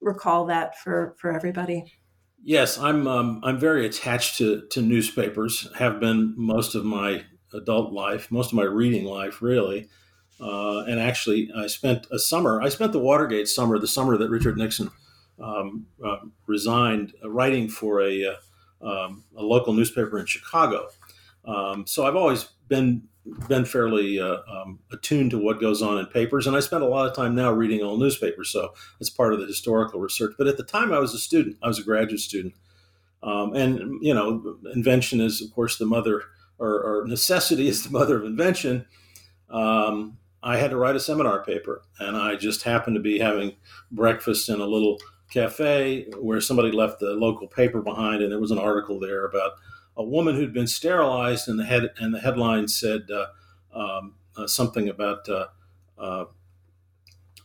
recall 0.00 0.46
that 0.46 0.78
for 0.78 1.16
for 1.18 1.32
everybody? 1.32 1.92
Yes, 2.42 2.78
I'm 2.78 3.06
um, 3.06 3.40
I'm 3.44 3.58
very 3.58 3.86
attached 3.86 4.36
to 4.38 4.66
to 4.70 4.82
newspapers. 4.82 5.68
Have 5.78 6.00
been 6.00 6.34
most 6.36 6.74
of 6.74 6.84
my 6.84 7.24
adult 7.52 7.92
life, 7.92 8.30
most 8.30 8.52
of 8.52 8.54
my 8.54 8.64
reading 8.64 9.04
life, 9.04 9.42
really. 9.42 9.88
Uh, 10.38 10.84
and 10.84 10.98
actually, 10.98 11.50
I 11.54 11.66
spent 11.66 12.06
a 12.10 12.18
summer. 12.18 12.62
I 12.62 12.70
spent 12.70 12.92
the 12.92 12.98
Watergate 12.98 13.48
summer, 13.48 13.78
the 13.78 13.86
summer 13.86 14.16
that 14.16 14.30
Richard 14.30 14.56
Nixon 14.56 14.90
um, 15.42 15.86
uh, 16.04 16.18
resigned, 16.46 17.14
uh, 17.24 17.30
writing 17.30 17.68
for 17.68 18.02
a 18.02 18.24
uh, 18.24 18.36
um, 18.82 19.24
a 19.36 19.42
local 19.42 19.72
newspaper 19.72 20.18
in 20.18 20.26
Chicago. 20.26 20.88
Um, 21.44 21.86
so 21.86 22.06
I've 22.06 22.16
always 22.16 22.44
been 22.68 23.02
been 23.48 23.64
fairly 23.64 24.18
uh, 24.18 24.38
um, 24.50 24.78
attuned 24.92 25.30
to 25.30 25.38
what 25.38 25.60
goes 25.60 25.82
on 25.82 25.98
in 25.98 26.06
papers, 26.06 26.46
and 26.46 26.56
I 26.56 26.60
spend 26.60 26.82
a 26.82 26.86
lot 26.86 27.06
of 27.06 27.14
time 27.14 27.34
now 27.34 27.52
reading 27.52 27.82
old 27.82 28.00
newspapers. 28.00 28.50
So 28.50 28.72
it's 28.98 29.10
part 29.10 29.34
of 29.34 29.40
the 29.40 29.46
historical 29.46 30.00
research. 30.00 30.34
But 30.38 30.46
at 30.46 30.56
the 30.56 30.64
time, 30.64 30.92
I 30.92 30.98
was 30.98 31.14
a 31.14 31.18
student. 31.18 31.56
I 31.62 31.68
was 31.68 31.78
a 31.78 31.84
graduate 31.84 32.20
student, 32.20 32.54
um, 33.22 33.54
and 33.54 34.02
you 34.02 34.14
know, 34.14 34.56
invention 34.74 35.20
is 35.20 35.42
of 35.42 35.52
course 35.54 35.78
the 35.78 35.86
mother, 35.86 36.24
or, 36.58 36.82
or 36.82 37.06
necessity 37.06 37.68
is 37.68 37.84
the 37.84 37.90
mother 37.90 38.16
of 38.16 38.24
invention. 38.24 38.86
Um, 39.50 40.18
I 40.42 40.56
had 40.56 40.70
to 40.70 40.76
write 40.76 40.96
a 40.96 41.00
seminar 41.00 41.44
paper, 41.44 41.82
and 41.98 42.16
I 42.16 42.36
just 42.36 42.62
happened 42.62 42.96
to 42.96 43.02
be 43.02 43.18
having 43.18 43.56
breakfast 43.90 44.48
in 44.48 44.60
a 44.60 44.66
little 44.66 44.98
cafe 45.30 46.06
where 46.18 46.40
somebody 46.40 46.70
left 46.70 47.00
the 47.00 47.14
local 47.14 47.46
paper 47.46 47.80
behind, 47.80 48.22
and 48.22 48.30
there 48.30 48.40
was 48.40 48.50
an 48.50 48.58
article 48.58 48.98
there 48.98 49.24
about 49.24 49.52
a 49.96 50.04
woman 50.04 50.34
who'd 50.34 50.52
been 50.52 50.66
sterilized, 50.66 51.48
and 51.48 51.58
the 51.58 51.64
head 51.64 51.90
and 51.98 52.14
the 52.14 52.20
headline 52.20 52.68
said 52.68 53.02
uh, 53.10 53.26
um, 53.78 54.14
uh, 54.36 54.46
something 54.46 54.88
about 54.88 55.28
uh, 55.28 55.46
uh, 55.98 56.24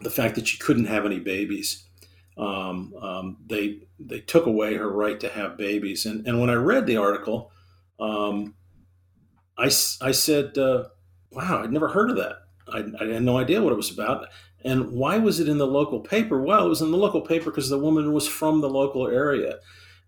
the 0.02 0.10
fact 0.10 0.36
that 0.36 0.48
she 0.48 0.58
couldn't 0.58 0.86
have 0.86 1.06
any 1.06 1.20
babies. 1.20 1.84
Um, 2.38 2.94
um, 3.02 3.38
they 3.46 3.80
they 4.00 4.20
took 4.20 4.46
away 4.46 4.76
her 4.76 4.90
right 4.90 5.20
to 5.20 5.30
have 5.30 5.58
babies, 5.58 6.06
and 6.06 6.28
and 6.28 6.40
when 6.40 6.50
I 6.50 6.56
read 6.56 6.86
the 6.86 6.98
article, 6.98 7.52
um, 8.00 8.56
I 9.58 9.66
I 10.02 10.12
said, 10.12 10.58
uh, 10.58 10.86
"Wow, 11.32 11.64
I'd 11.64 11.72
never 11.72 11.88
heard 11.88 12.10
of 12.10 12.18
that. 12.18 12.40
I, 12.68 12.84
I 13.00 13.14
had 13.14 13.24
no 13.24 13.38
idea 13.38 13.62
what 13.62 13.74
it 13.74 13.78
was 13.78 13.92
about." 13.92 14.28
And 14.66 14.92
why 14.92 15.18
was 15.20 15.40
it 15.40 15.48
in 15.48 15.60
the 15.60 15.68
local 15.68 16.02
paper? 16.02 16.42
Well, 16.42 16.66
it 16.66 16.70
was 16.70 16.82
in 16.82 16.92
the 16.92 16.98
local 16.98 17.22
paper 17.22 17.52
because 17.52 17.70
the 17.70 17.80
woman 17.80 18.12
was 18.12 18.28
from 18.28 18.60
the 18.60 18.70
local 18.70 19.08
area 19.08 19.60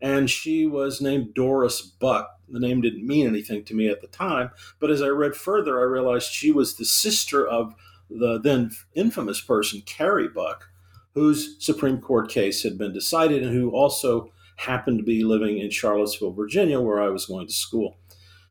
and 0.01 0.29
she 0.29 0.65
was 0.65 1.01
named 1.01 1.33
Doris 1.33 1.81
Buck. 1.81 2.29
The 2.49 2.59
name 2.59 2.81
didn't 2.81 3.05
mean 3.05 3.27
anything 3.27 3.63
to 3.65 3.75
me 3.75 3.89
at 3.89 4.01
the 4.01 4.07
time, 4.07 4.51
but 4.79 4.89
as 4.89 5.01
I 5.01 5.07
read 5.07 5.35
further, 5.35 5.79
I 5.79 5.83
realized 5.83 6.31
she 6.31 6.51
was 6.51 6.75
the 6.75 6.85
sister 6.85 7.47
of 7.47 7.73
the 8.09 8.39
then 8.39 8.71
infamous 8.93 9.41
person, 9.41 9.81
Carrie 9.85 10.29
Buck, 10.29 10.69
whose 11.13 11.57
Supreme 11.59 11.99
Court 11.99 12.29
case 12.29 12.63
had 12.63 12.77
been 12.77 12.93
decided 12.93 13.43
and 13.43 13.53
who 13.53 13.71
also 13.71 14.31
happened 14.55 14.99
to 14.99 15.03
be 15.03 15.23
living 15.23 15.57
in 15.57 15.69
Charlottesville, 15.69 16.31
Virginia, 16.31 16.79
where 16.79 17.01
I 17.01 17.09
was 17.09 17.25
going 17.25 17.47
to 17.47 17.53
school. 17.53 17.97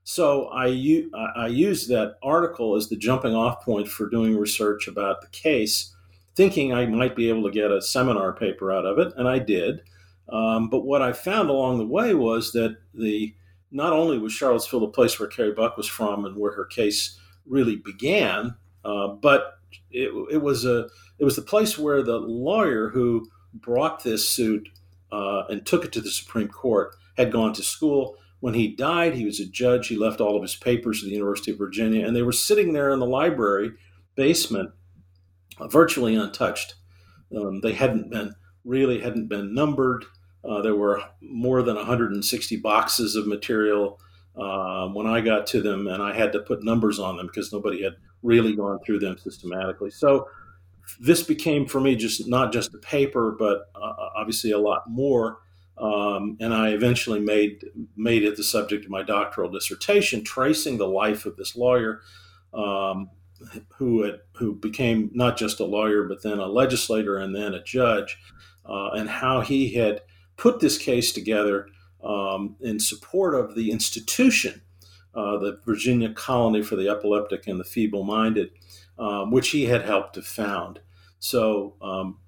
So 0.05 0.49
I, 0.53 0.67
I 1.35 1.49
used 1.49 1.89
that 1.89 2.17
article 2.23 2.77
as 2.77 2.89
the 2.89 2.97
jumping 2.97 3.35
off 3.35 3.65
point 3.65 3.89
for 3.89 4.09
doing 4.09 4.37
research 4.37 4.87
about 4.87 5.21
the 5.21 5.27
case, 5.29 5.96
thinking 6.37 6.73
I 6.73 6.87
might 6.87 7.17
be 7.17 7.29
able 7.29 7.45
to 7.45 7.51
get 7.51 7.71
a 7.71 7.83
seminar 7.83 8.33
paper 8.33 8.71
out 8.71 8.85
of 8.85 8.99
it, 8.99 9.13
and 9.17 9.27
I 9.27 9.39
did. 9.39 9.81
Um, 10.29 10.69
but 10.69 10.85
what 10.85 11.03
I 11.03 11.13
found 11.13 11.51
along 11.51 11.79
the 11.79 11.87
way 11.87 12.15
was 12.15 12.53
that 12.53 12.77
the 12.95 13.35
not 13.71 13.93
only 13.93 14.19
was 14.19 14.33
Charlottesville 14.33 14.81
the 14.81 14.89
place 14.89 15.19
where 15.19 15.29
Carrie 15.29 15.53
Buck 15.53 15.77
was 15.77 15.87
from 15.87 16.25
and 16.25 16.37
where 16.37 16.53
her 16.53 16.65
case 16.65 17.19
really 17.47 17.77
began, 17.77 18.55
uh, 18.85 19.09
but 19.09 19.59
it, 19.91 20.11
it, 20.31 20.43
was 20.43 20.65
a 20.65 20.89
it 21.19 21.25
was 21.25 21.37
the 21.37 21.43
place 21.43 21.79
where 21.79 22.03
the 22.03 22.19
lawyer 22.19 22.91
who 22.91 23.27
brought 23.55 24.05
this 24.05 24.29
suit 24.29 24.69
uh, 25.13 25.45
and 25.49 25.65
took 25.65 25.85
it 25.85 25.93
to 25.93 26.01
the 26.01 26.11
Supreme 26.11 26.49
Court 26.49 26.95
had 27.17 27.33
gone 27.33 27.53
to 27.55 27.63
school. 27.63 28.17
When 28.41 28.55
he 28.55 28.75
died, 28.75 29.15
he 29.15 29.25
was 29.25 29.41
a 29.41 29.47
judge. 29.47 29.89
He 29.89 29.97
left 29.97 30.21
all 30.21 30.37
of 30.37 30.43
his 30.43 30.55
papers 30.55 31.03
at 31.03 31.09
the 31.09 31.15
University 31.15 31.53
of 31.53 31.59
Virginia, 31.59 32.07
and 32.07 32.15
they 32.15 32.23
were 32.23 32.33
sitting 32.33 32.73
there 32.73 32.91
in 32.91 33.01
the 33.01 33.07
library 33.07 33.73
basement, 34.15 34.71
virtually 35.71 36.15
untouched. 36.15 36.75
Um, 37.37 37.61
they 37.61 37.73
hadn't 37.73 38.11
been 38.11 38.35
really 38.65 39.01
hadn't 39.01 39.29
been 39.29 39.55
numbered. 39.55 40.05
Uh, 40.45 40.61
there 40.63 40.75
were 40.75 41.03
more 41.21 41.63
than 41.63 41.77
160 41.77 42.57
boxes 42.57 43.17
of 43.17 43.27
material 43.27 44.01
um, 44.37 44.95
when 44.95 45.07
I 45.07 45.21
got 45.21 45.47
to 45.49 45.63
them, 45.63 45.87
and 45.87 46.03
I 46.03 46.15
had 46.15 46.33
to 46.33 46.41
put 46.41 46.63
numbers 46.63 46.99
on 46.99 47.17
them 47.17 47.27
because 47.27 47.53
nobody 47.53 47.83
had 47.83 47.95
really 48.23 48.55
gone 48.55 48.79
through 48.85 49.01
them 49.01 49.17
systematically. 49.19 49.91
So 49.91 50.29
this 51.01 51.23
became 51.23 51.67
for 51.67 51.81
me 51.81 51.97
just 51.97 52.29
not 52.29 52.53
just 52.53 52.75
a 52.75 52.79
paper, 52.79 53.35
but 53.39 53.71
uh, 53.75 54.11
obviously 54.17 54.51
a 54.53 54.59
lot 54.59 54.89
more. 54.89 55.39
Um, 55.79 56.39
and 56.41 56.55
I 56.55 56.71
eventually 56.71 57.21
made 57.21 57.65
made 57.97 58.25
it 58.25 58.37
the 58.37 58.45
subject 58.45 58.85
of 58.85 58.91
my 58.91 59.03
doctoral 59.03 59.51
dissertation, 59.51 60.25
tracing 60.25 60.79
the 60.79 60.89
life 60.89 61.27
of 61.27 61.37
this 61.37 61.55
lawyer 61.57 62.01
um, 62.55 63.11
who 63.77 64.03
had, 64.03 64.21
who 64.37 64.55
became 64.55 65.11
not 65.13 65.37
just 65.37 65.61
a 65.61 65.65
lawyer, 65.65 66.05
but 66.05 66.23
then 66.23 66.39
a 66.39 66.47
legislator 66.47 67.19
and 67.19 67.35
then 67.35 67.55
a 67.55 67.63
judge, 67.63 68.19
uh, 68.65 68.91
and 68.91 69.09
how 69.09 69.41
he 69.41 69.75
had 69.75 70.03
put 70.37 70.61
this 70.61 70.79
case 70.79 71.13
together 71.13 71.69
um, 72.05 72.57
in 72.61 72.79
support 72.79 73.35
of 73.35 73.55
the 73.55 73.71
institution, 73.71 74.63
uh, 75.15 75.39
the 75.39 75.59
Virginia 75.65 76.13
Colony 76.13 76.63
for 76.63 76.77
the 76.77 76.89
Epileptic 76.89 77.47
and 77.47 77.59
the 77.59 77.65
Feeble 77.65 78.05
Minded, 78.05 78.51
um, 78.99 79.31
which 79.31 79.51
he 79.51 79.65
had 79.65 79.83
helped 79.83 80.15
to 80.15 80.23
found. 80.23 80.81
So 81.19 81.77
um, 81.81 82.19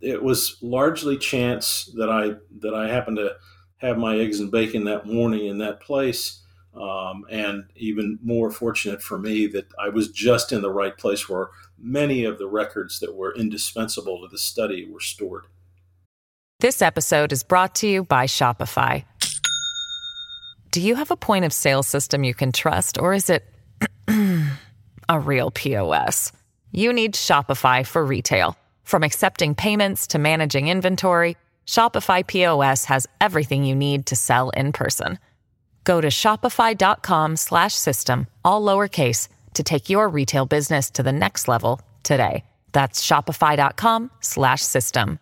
it 0.00 0.22
was 0.22 0.56
largely 0.62 1.16
chance 1.16 1.90
that 1.96 2.10
I 2.10 2.34
that 2.60 2.74
I 2.74 2.88
happened 2.88 3.18
to 3.18 3.36
have 3.78 3.98
my 3.98 4.18
eggs 4.18 4.40
and 4.40 4.50
bacon 4.50 4.84
that 4.84 5.06
morning 5.06 5.46
in 5.46 5.58
that 5.58 5.80
place. 5.80 6.42
Um, 6.76 7.24
and 7.30 7.64
even 7.74 8.18
more 8.22 8.50
fortunate 8.50 9.02
for 9.02 9.18
me 9.18 9.46
that 9.48 9.66
I 9.78 9.88
was 9.88 10.08
just 10.08 10.52
in 10.52 10.60
the 10.60 10.70
right 10.70 10.96
place 10.96 11.28
where 11.28 11.48
many 11.78 12.24
of 12.24 12.38
the 12.38 12.48
records 12.48 13.00
that 13.00 13.14
were 13.14 13.34
indispensable 13.34 14.20
to 14.20 14.28
the 14.28 14.38
study 14.38 14.86
were 14.90 15.00
stored. 15.00 15.46
This 16.60 16.82
episode 16.82 17.32
is 17.32 17.42
brought 17.42 17.74
to 17.76 17.86
you 17.86 18.04
by 18.04 18.26
Shopify. 18.26 19.04
Do 20.70 20.80
you 20.82 20.94
have 20.96 21.10
a 21.10 21.16
point 21.16 21.44
of 21.44 21.52
sale 21.52 21.82
system 21.82 22.24
you 22.24 22.34
can 22.34 22.52
trust, 22.52 22.98
or 22.98 23.14
is 23.14 23.30
it 23.30 23.44
a 25.08 25.20
real 25.20 25.50
POS? 25.50 26.32
You 26.72 26.92
need 26.92 27.14
Shopify 27.14 27.86
for 27.86 28.04
retail. 28.04 28.56
From 28.84 29.02
accepting 29.02 29.54
payments 29.54 30.06
to 30.08 30.18
managing 30.18 30.68
inventory, 30.68 31.36
Shopify 31.66 32.26
POS 32.26 32.84
has 32.84 33.06
everything 33.20 33.64
you 33.64 33.74
need 33.74 34.06
to 34.06 34.16
sell 34.16 34.50
in 34.50 34.72
person. 34.72 35.18
Go 35.86 36.00
to 36.00 36.08
shopify.com 36.08 37.36
slash 37.36 37.74
system, 37.74 38.26
all 38.44 38.60
lowercase 38.60 39.28
to 39.54 39.62
take 39.62 39.88
your 39.88 40.08
retail 40.08 40.44
business 40.44 40.90
to 40.90 41.02
the 41.02 41.12
next 41.12 41.48
level 41.48 41.80
today. 42.02 42.44
That's 42.72 43.06
shopify.com 43.06 44.10
slash 44.20 44.60
system. 44.60 45.20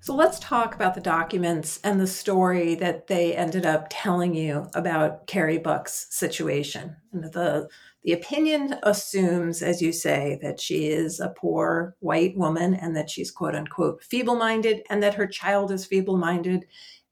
So 0.00 0.14
let's 0.14 0.38
talk 0.38 0.74
about 0.74 0.94
the 0.94 1.00
documents 1.00 1.80
and 1.82 2.00
the 2.00 2.06
story 2.06 2.76
that 2.76 3.08
they 3.08 3.34
ended 3.34 3.66
up 3.66 3.88
telling 3.90 4.34
you 4.34 4.68
about 4.74 5.26
Carrie 5.26 5.58
Buck's 5.58 6.06
situation. 6.10 6.96
And 7.12 7.24
the 7.24 7.68
the 8.04 8.12
opinion 8.12 8.76
assumes, 8.84 9.60
as 9.60 9.82
you 9.82 9.92
say, 9.92 10.38
that 10.40 10.60
she 10.60 10.86
is 10.86 11.18
a 11.18 11.34
poor 11.36 11.96
white 11.98 12.36
woman 12.38 12.74
and 12.74 12.96
that 12.96 13.10
she's 13.10 13.30
quote 13.30 13.56
unquote 13.56 14.02
feeble 14.02 14.36
minded 14.36 14.82
and 14.88 15.02
that 15.02 15.14
her 15.14 15.26
child 15.26 15.72
is 15.72 15.84
feeble 15.84 16.16
minded 16.16 16.64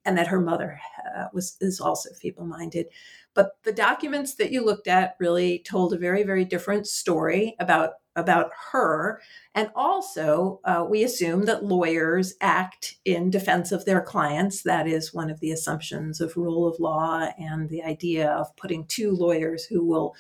and 0.07 0.17
that 0.17 0.29
her 0.29 0.41
mother 0.41 0.81
uh, 1.17 1.27
was 1.35 1.57
is 1.61 1.81
also 1.81 2.11
feeble 2.15 2.47
minded. 2.47 2.87
But 3.35 3.59
the 3.65 3.73
documents 3.73 4.37
that 4.37 4.51
you 4.51 4.65
looked 4.65 4.89
at 4.89 5.17
really 5.21 5.59
told 5.59 5.93
a 5.93 5.99
very 5.99 6.23
very 6.23 6.45
different 6.45 6.87
story 6.87 7.55
about 7.61 7.95
about 8.17 8.51
her. 8.73 9.21
And 9.55 9.71
also, 9.77 10.61
uh, 10.65 10.87
we 10.89 11.05
assume 11.05 11.45
that 11.45 11.65
lawyers 11.65 12.35
act 12.41 12.97
in 13.05 13.31
defense 13.31 13.73
of 13.73 13.85
their 13.85 14.01
clients. 14.01 14.63
That 14.63 14.87
is 14.87 15.15
one 15.15 15.31
of 15.31 15.41
the 15.41 15.53
assumptions 15.53 16.21
of 16.21 16.37
rule 16.37 16.67
of 16.67 16.81
law 16.81 17.29
and 17.39 17.69
the 17.69 17.83
idea 17.83 18.31
of 18.31 18.57
putting 18.57 18.87
two 18.87 19.13
lawyers 19.13 19.65
who 19.67 19.85
will 19.85 20.15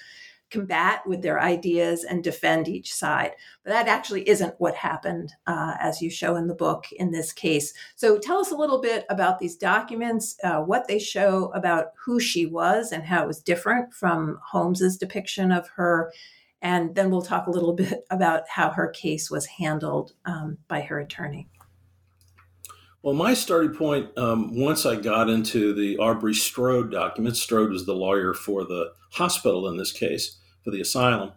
combat 0.50 1.02
with 1.06 1.22
their 1.22 1.40
ideas 1.40 2.04
and 2.04 2.22
defend 2.22 2.68
each 2.68 2.94
side. 2.94 3.32
But 3.64 3.70
that 3.70 3.88
actually 3.88 4.28
isn't 4.28 4.54
what 4.58 4.74
happened, 4.74 5.32
uh, 5.46 5.74
as 5.80 6.00
you 6.00 6.10
show 6.10 6.36
in 6.36 6.46
the 6.46 6.54
book 6.54 6.86
in 6.92 7.10
this 7.10 7.32
case. 7.32 7.72
So 7.96 8.18
tell 8.18 8.38
us 8.38 8.52
a 8.52 8.56
little 8.56 8.80
bit 8.80 9.04
about 9.10 9.38
these 9.38 9.56
documents, 9.56 10.36
uh, 10.44 10.60
what 10.60 10.88
they 10.88 10.98
show 10.98 11.50
about 11.52 11.88
who 12.04 12.20
she 12.20 12.46
was 12.46 12.92
and 12.92 13.04
how 13.04 13.22
it 13.24 13.26
was 13.26 13.40
different 13.40 13.92
from 13.92 14.38
Holmes's 14.42 14.96
depiction 14.96 15.52
of 15.52 15.68
her 15.68 16.12
and 16.62 16.94
then 16.94 17.10
we'll 17.10 17.22
talk 17.22 17.46
a 17.46 17.50
little 17.50 17.72
bit 17.84 18.04
about 18.10 18.42
how 18.48 18.70
her 18.70 18.88
case 18.88 19.30
was 19.30 19.46
handled 19.46 20.14
um, 20.24 20.58
by 20.68 20.80
her 20.80 20.98
attorney. 20.98 21.48
Well, 23.06 23.14
my 23.14 23.34
starting 23.34 23.72
point, 23.72 24.18
um, 24.18 24.58
once 24.58 24.84
I 24.84 24.96
got 24.96 25.30
into 25.30 25.72
the 25.72 25.96
Aubrey 25.98 26.34
Strode 26.34 26.90
documents, 26.90 27.40
Strode 27.40 27.70
was 27.70 27.86
the 27.86 27.94
lawyer 27.94 28.34
for 28.34 28.64
the 28.64 28.94
hospital 29.12 29.68
in 29.68 29.76
this 29.76 29.92
case, 29.92 30.40
for 30.64 30.72
the 30.72 30.80
asylum. 30.80 31.30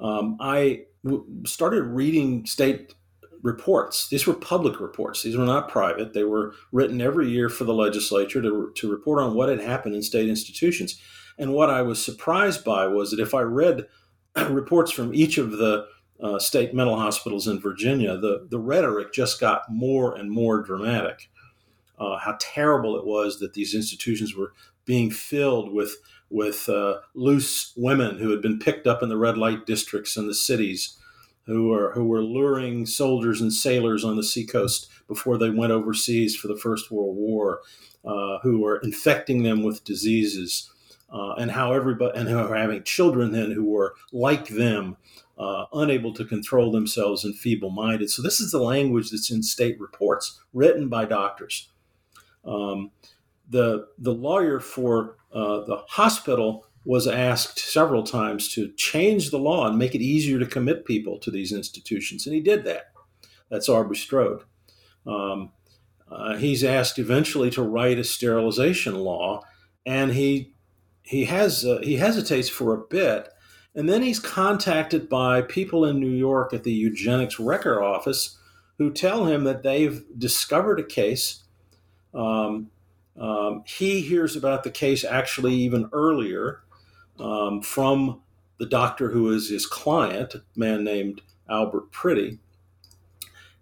Um, 0.00 0.36
I 0.40 0.86
w- 1.04 1.24
started 1.46 1.84
reading 1.84 2.44
state 2.44 2.92
reports. 3.40 4.08
These 4.08 4.26
were 4.26 4.34
public 4.34 4.80
reports. 4.80 5.22
These 5.22 5.36
were 5.36 5.46
not 5.46 5.68
private. 5.68 6.12
They 6.12 6.24
were 6.24 6.54
written 6.72 7.00
every 7.00 7.30
year 7.30 7.48
for 7.48 7.62
the 7.62 7.72
legislature 7.72 8.42
to, 8.42 8.72
to 8.74 8.90
report 8.90 9.22
on 9.22 9.34
what 9.34 9.48
had 9.48 9.60
happened 9.60 9.94
in 9.94 10.02
state 10.02 10.28
institutions. 10.28 11.00
And 11.38 11.52
what 11.52 11.70
I 11.70 11.82
was 11.82 12.04
surprised 12.04 12.64
by 12.64 12.88
was 12.88 13.12
that 13.12 13.20
if 13.20 13.32
I 13.32 13.42
read 13.42 13.86
reports 14.48 14.90
from 14.90 15.14
each 15.14 15.38
of 15.38 15.52
the 15.52 15.86
uh, 16.22 16.38
state 16.38 16.74
mental 16.74 16.96
hospitals 16.96 17.46
in 17.46 17.60
Virginia, 17.60 18.16
the, 18.16 18.46
the 18.50 18.58
rhetoric 18.58 19.12
just 19.12 19.40
got 19.40 19.62
more 19.70 20.14
and 20.14 20.30
more 20.30 20.62
dramatic. 20.62 21.30
Uh, 21.98 22.18
how 22.18 22.36
terrible 22.40 22.96
it 22.96 23.04
was 23.04 23.38
that 23.40 23.54
these 23.54 23.74
institutions 23.74 24.34
were 24.34 24.52
being 24.84 25.10
filled 25.10 25.72
with 25.72 25.96
with 26.30 26.68
uh, 26.68 26.98
loose 27.14 27.72
women 27.76 28.18
who 28.18 28.30
had 28.30 28.40
been 28.40 28.58
picked 28.58 28.86
up 28.86 29.02
in 29.02 29.08
the 29.08 29.16
red 29.16 29.36
light 29.36 29.66
districts 29.66 30.16
in 30.16 30.28
the 30.28 30.34
cities, 30.34 30.96
who 31.46 31.68
were 31.68 31.92
who 31.92 32.04
were 32.04 32.22
luring 32.22 32.86
soldiers 32.86 33.40
and 33.40 33.52
sailors 33.52 34.04
on 34.04 34.16
the 34.16 34.22
seacoast 34.22 34.88
before 35.08 35.36
they 35.36 35.50
went 35.50 35.72
overseas 35.72 36.36
for 36.36 36.48
the 36.48 36.56
First 36.56 36.90
World 36.90 37.16
War, 37.16 37.60
uh, 38.04 38.38
who 38.42 38.60
were 38.60 38.78
infecting 38.78 39.42
them 39.42 39.62
with 39.62 39.84
diseases, 39.84 40.70
uh, 41.12 41.32
and 41.32 41.50
how 41.50 41.72
everybody 41.72 42.16
and 42.18 42.28
who 42.28 42.38
are 42.38 42.54
having 42.54 42.82
children 42.84 43.32
then 43.32 43.50
who 43.50 43.64
were 43.64 43.94
like 44.12 44.48
them, 44.48 44.96
uh, 45.40 45.64
unable 45.72 46.12
to 46.12 46.24
control 46.24 46.70
themselves 46.70 47.24
and 47.24 47.34
feeble-minded. 47.34 48.10
So 48.10 48.20
this 48.22 48.40
is 48.40 48.50
the 48.50 48.62
language 48.74 49.10
that's 49.10 49.30
in 49.30 49.42
state 49.42 49.80
reports 49.80 50.38
written 50.52 50.88
by 50.88 51.06
doctors. 51.06 51.70
Um, 52.44 52.90
the 53.48 53.88
the 53.98 54.12
lawyer 54.12 54.60
for 54.60 55.16
uh, 55.32 55.60
the 55.64 55.78
hospital 55.88 56.66
was 56.84 57.06
asked 57.06 57.58
several 57.58 58.02
times 58.02 58.52
to 58.54 58.72
change 58.76 59.30
the 59.30 59.38
law 59.38 59.66
and 59.66 59.78
make 59.78 59.94
it 59.94 60.02
easier 60.02 60.38
to 60.38 60.46
commit 60.46 60.84
people 60.84 61.18
to 61.18 61.30
these 61.30 61.52
institutions, 61.52 62.26
and 62.26 62.34
he 62.34 62.40
did 62.40 62.64
that. 62.64 62.92
That's 63.50 63.68
Aubrey 63.68 63.96
Strode. 63.96 64.42
Um, 65.06 65.52
uh, 66.10 66.36
he's 66.36 66.64
asked 66.64 66.98
eventually 66.98 67.50
to 67.50 67.62
write 67.62 67.98
a 67.98 68.04
sterilization 68.04 68.94
law, 68.94 69.42
and 69.86 70.12
he 70.12 70.54
he 71.02 71.24
has 71.24 71.64
uh, 71.64 71.80
he 71.82 71.96
hesitates 71.96 72.48
for 72.48 72.74
a 72.74 72.86
bit, 72.88 73.28
and 73.74 73.88
then 73.88 74.02
he's 74.02 74.18
contacted 74.18 75.08
by 75.08 75.42
people 75.42 75.84
in 75.84 76.00
New 76.00 76.10
York 76.10 76.52
at 76.52 76.64
the 76.64 76.72
eugenics 76.72 77.38
record 77.38 77.82
office 77.82 78.36
who 78.78 78.90
tell 78.90 79.26
him 79.26 79.44
that 79.44 79.62
they've 79.62 80.02
discovered 80.18 80.80
a 80.80 80.84
case. 80.84 81.44
Um, 82.14 82.70
um, 83.18 83.62
he 83.66 84.00
hears 84.00 84.36
about 84.36 84.64
the 84.64 84.70
case 84.70 85.04
actually 85.04 85.54
even 85.54 85.88
earlier 85.92 86.62
um, 87.18 87.60
from 87.60 88.22
the 88.58 88.66
doctor 88.66 89.10
who 89.10 89.30
is 89.32 89.50
his 89.50 89.66
client, 89.66 90.34
a 90.34 90.42
man 90.56 90.82
named 90.82 91.20
Albert 91.48 91.92
Priddy. 91.92 92.38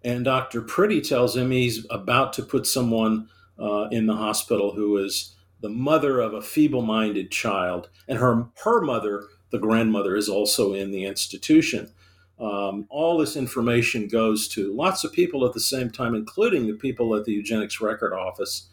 And 0.03 0.23
Dr. 0.23 0.61
Priddy 0.61 1.07
tells 1.07 1.35
him 1.35 1.51
he's 1.51 1.85
about 1.89 2.33
to 2.33 2.43
put 2.43 2.65
someone 2.65 3.27
uh, 3.59 3.87
in 3.91 4.05
the 4.05 4.15
hospital 4.15 4.73
who 4.73 4.97
is 4.97 5.35
the 5.61 5.69
mother 5.69 6.21
of 6.21 6.33
a 6.33 6.41
feeble 6.41 6.81
minded 6.81 7.31
child. 7.31 7.89
And 8.07 8.17
her, 8.19 8.47
her 8.63 8.81
mother, 8.81 9.27
the 9.51 9.59
grandmother, 9.59 10.15
is 10.15 10.29
also 10.29 10.73
in 10.73 10.91
the 10.91 11.05
institution. 11.05 11.91
Um, 12.39 12.85
all 12.89 13.17
this 13.17 13.35
information 13.35 14.07
goes 14.07 14.47
to 14.49 14.73
lots 14.73 15.03
of 15.03 15.11
people 15.11 15.45
at 15.45 15.53
the 15.53 15.59
same 15.59 15.89
time, 15.89 16.15
including 16.15 16.67
the 16.67 16.73
people 16.73 17.15
at 17.15 17.25
the 17.25 17.33
Eugenics 17.33 17.81
Record 17.81 18.13
Office, 18.13 18.69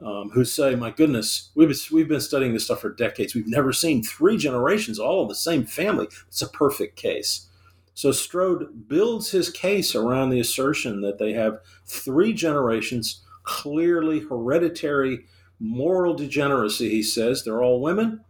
um, 0.00 0.30
who 0.30 0.44
say, 0.44 0.74
"My 0.74 0.90
goodness, 0.90 1.50
we've 1.54 1.68
been, 1.68 1.78
we've 1.92 2.08
been 2.08 2.20
studying 2.20 2.54
this 2.54 2.64
stuff 2.64 2.80
for 2.80 2.90
decades. 2.90 3.34
We've 3.34 3.46
never 3.46 3.72
seen 3.72 4.02
three 4.02 4.36
generations 4.36 4.98
all 4.98 5.22
in 5.22 5.28
the 5.28 5.34
same 5.34 5.64
family. 5.64 6.08
It's 6.26 6.42
a 6.42 6.48
perfect 6.48 6.96
case." 6.96 7.46
So 7.94 8.12
Strode 8.12 8.88
builds 8.88 9.32
his 9.32 9.50
case 9.50 9.96
around 9.96 10.30
the 10.30 10.38
assertion 10.38 11.00
that 11.00 11.18
they 11.18 11.32
have 11.32 11.60
three 11.84 12.32
generations, 12.32 13.22
clearly 13.42 14.20
hereditary 14.20 15.26
moral 15.58 16.14
degeneracy. 16.14 16.90
He 16.90 17.02
says 17.02 17.42
they're 17.42 17.62
all 17.62 17.80
women, 17.80 18.20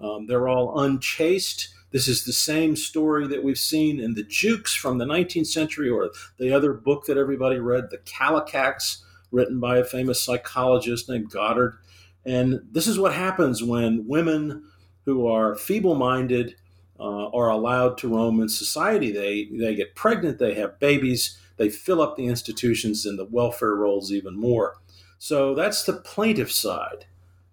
um, 0.00 0.26
they're 0.26 0.48
all 0.48 0.80
unchaste 0.80 1.74
this 1.90 2.06
is 2.06 2.24
the 2.24 2.32
same 2.32 2.76
story 2.76 3.26
that 3.28 3.42
we've 3.42 3.58
seen 3.58 3.98
in 3.98 4.14
the 4.14 4.22
Jukes 4.22 4.74
from 4.74 4.98
the 4.98 5.06
19th 5.06 5.46
century, 5.46 5.88
or 5.88 6.10
the 6.38 6.52
other 6.52 6.74
book 6.74 7.06
that 7.06 7.16
everybody 7.16 7.58
read, 7.58 7.90
The 7.90 7.98
Kallikaks, 7.98 8.98
written 9.30 9.58
by 9.58 9.78
a 9.78 9.84
famous 9.84 10.22
psychologist 10.22 11.08
named 11.08 11.30
Goddard. 11.30 11.78
And 12.26 12.60
this 12.70 12.86
is 12.86 12.98
what 12.98 13.14
happens 13.14 13.62
when 13.62 14.06
women 14.06 14.64
who 15.04 15.26
are 15.26 15.56
feeble 15.56 15.94
minded 15.94 16.56
uh, 17.00 17.28
are 17.28 17.48
allowed 17.48 17.96
to 17.98 18.14
roam 18.14 18.40
in 18.40 18.48
society. 18.48 19.10
They, 19.10 19.48
they 19.50 19.74
get 19.74 19.94
pregnant, 19.94 20.38
they 20.38 20.54
have 20.54 20.78
babies, 20.78 21.38
they 21.56 21.70
fill 21.70 22.02
up 22.02 22.16
the 22.16 22.26
institutions 22.26 23.06
and 23.06 23.18
the 23.18 23.24
welfare 23.24 23.74
rolls 23.74 24.12
even 24.12 24.38
more. 24.38 24.76
So 25.18 25.54
that's 25.54 25.84
the 25.84 25.94
plaintiff 25.94 26.52
side. 26.52 27.06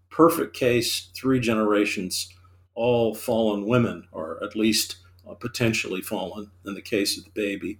Perfect 0.09 0.55
case, 0.55 1.09
three 1.15 1.39
generations 1.39 2.34
all 2.75 3.15
fallen 3.15 3.65
women, 3.65 4.07
or 4.11 4.37
at 4.43 4.55
least 4.55 4.97
uh, 5.27 5.33
potentially 5.33 6.01
fallen 6.01 6.51
in 6.65 6.75
the 6.75 6.81
case 6.81 7.17
of 7.17 7.23
the 7.23 7.31
baby. 7.31 7.79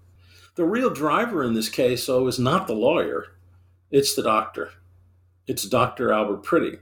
The 0.56 0.66
real 0.66 0.90
driver 0.90 1.44
in 1.44 1.54
this 1.54 1.70
case, 1.70 2.06
though, 2.08 2.28
is 2.28 2.40
not 2.40 2.66
the 2.66 2.74
lawyer, 2.74 3.28
it's 3.92 4.16
the 4.16 4.24
doctor. 4.24 4.72
It's 5.48 5.68
Dr. 5.68 6.12
Albert 6.12 6.44
Priddy. 6.44 6.80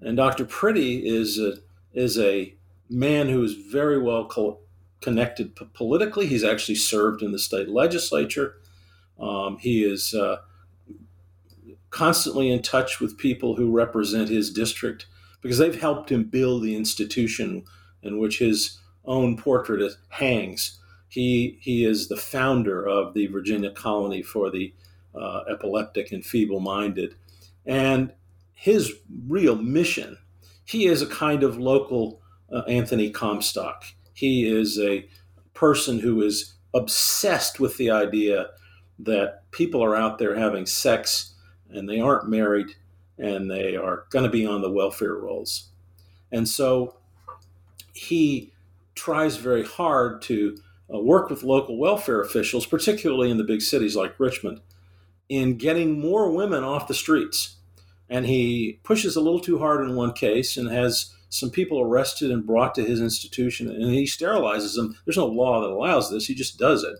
And 0.00 0.16
Dr. 0.16 0.44
Priddy 0.44 1.02
is 1.04 1.38
a, 1.38 1.54
is 1.92 2.18
a 2.18 2.54
man 2.88 3.28
who 3.28 3.42
is 3.42 3.54
very 3.54 3.98
well 3.98 4.26
co- 4.26 4.60
connected 5.00 5.56
p- 5.56 5.68
politically. 5.74 6.26
He's 6.26 6.44
actually 6.44 6.76
served 6.76 7.22
in 7.22 7.32
the 7.32 7.38
state 7.38 7.68
legislature. 7.68 8.56
Um, 9.18 9.58
he 9.58 9.82
is 9.82 10.14
uh, 10.14 10.38
constantly 11.90 12.50
in 12.50 12.62
touch 12.62 13.00
with 13.00 13.18
people 13.18 13.56
who 13.56 13.70
represent 13.70 14.28
his 14.28 14.52
district 14.52 15.06
because 15.40 15.58
they've 15.58 15.80
helped 15.80 16.10
him 16.10 16.24
build 16.24 16.62
the 16.62 16.76
institution 16.76 17.64
in 18.02 18.18
which 18.18 18.38
his 18.38 18.78
own 19.04 19.36
portrait 19.36 19.92
hangs. 20.08 20.78
He, 21.08 21.58
he 21.60 21.84
is 21.84 22.08
the 22.08 22.16
founder 22.16 22.86
of 22.86 23.14
the 23.14 23.26
Virginia 23.26 23.70
Colony 23.70 24.22
for 24.22 24.50
the 24.50 24.72
uh, 25.14 25.40
Epileptic 25.50 26.12
and 26.12 26.24
Feeble 26.24 26.60
Minded. 26.60 27.14
And 27.66 28.12
his 28.52 28.92
real 29.26 29.56
mission, 29.56 30.18
he 30.64 30.86
is 30.86 31.02
a 31.02 31.06
kind 31.06 31.42
of 31.42 31.58
local 31.58 32.20
uh, 32.52 32.60
Anthony 32.68 33.10
Comstock. 33.10 33.84
He 34.12 34.46
is 34.46 34.78
a 34.78 35.08
person 35.54 35.98
who 35.98 36.22
is 36.22 36.54
obsessed 36.74 37.58
with 37.58 37.76
the 37.76 37.90
idea 37.90 38.50
that 38.98 39.50
people 39.50 39.82
are 39.82 39.96
out 39.96 40.18
there 40.18 40.36
having 40.36 40.66
sex 40.66 41.34
and 41.70 41.88
they 41.88 42.00
aren't 42.00 42.28
married 42.28 42.76
and 43.20 43.50
they 43.50 43.76
are 43.76 44.04
going 44.10 44.24
to 44.24 44.30
be 44.30 44.46
on 44.46 44.62
the 44.62 44.70
welfare 44.70 45.14
rolls. 45.14 45.68
And 46.32 46.48
so 46.48 46.96
he 47.92 48.52
tries 48.94 49.36
very 49.36 49.64
hard 49.64 50.22
to 50.22 50.56
uh, 50.92 50.98
work 50.98 51.30
with 51.30 51.42
local 51.42 51.78
welfare 51.78 52.20
officials, 52.20 52.66
particularly 52.66 53.30
in 53.30 53.36
the 53.36 53.44
big 53.44 53.62
cities 53.62 53.94
like 53.94 54.18
Richmond, 54.18 54.60
in 55.28 55.56
getting 55.56 56.00
more 56.00 56.30
women 56.30 56.64
off 56.64 56.88
the 56.88 56.94
streets. 56.94 57.56
And 58.08 58.26
he 58.26 58.80
pushes 58.82 59.14
a 59.16 59.20
little 59.20 59.40
too 59.40 59.58
hard 59.58 59.86
in 59.86 59.94
one 59.94 60.12
case 60.12 60.56
and 60.56 60.68
has 60.70 61.14
some 61.28 61.50
people 61.50 61.80
arrested 61.80 62.30
and 62.30 62.46
brought 62.46 62.74
to 62.74 62.84
his 62.84 63.00
institution, 63.00 63.70
and 63.70 63.94
he 63.94 64.04
sterilizes 64.04 64.74
them. 64.74 64.96
There's 65.04 65.16
no 65.16 65.26
law 65.26 65.60
that 65.60 65.70
allows 65.70 66.10
this, 66.10 66.26
he 66.26 66.34
just 66.34 66.58
does 66.58 66.82
it. 66.82 66.96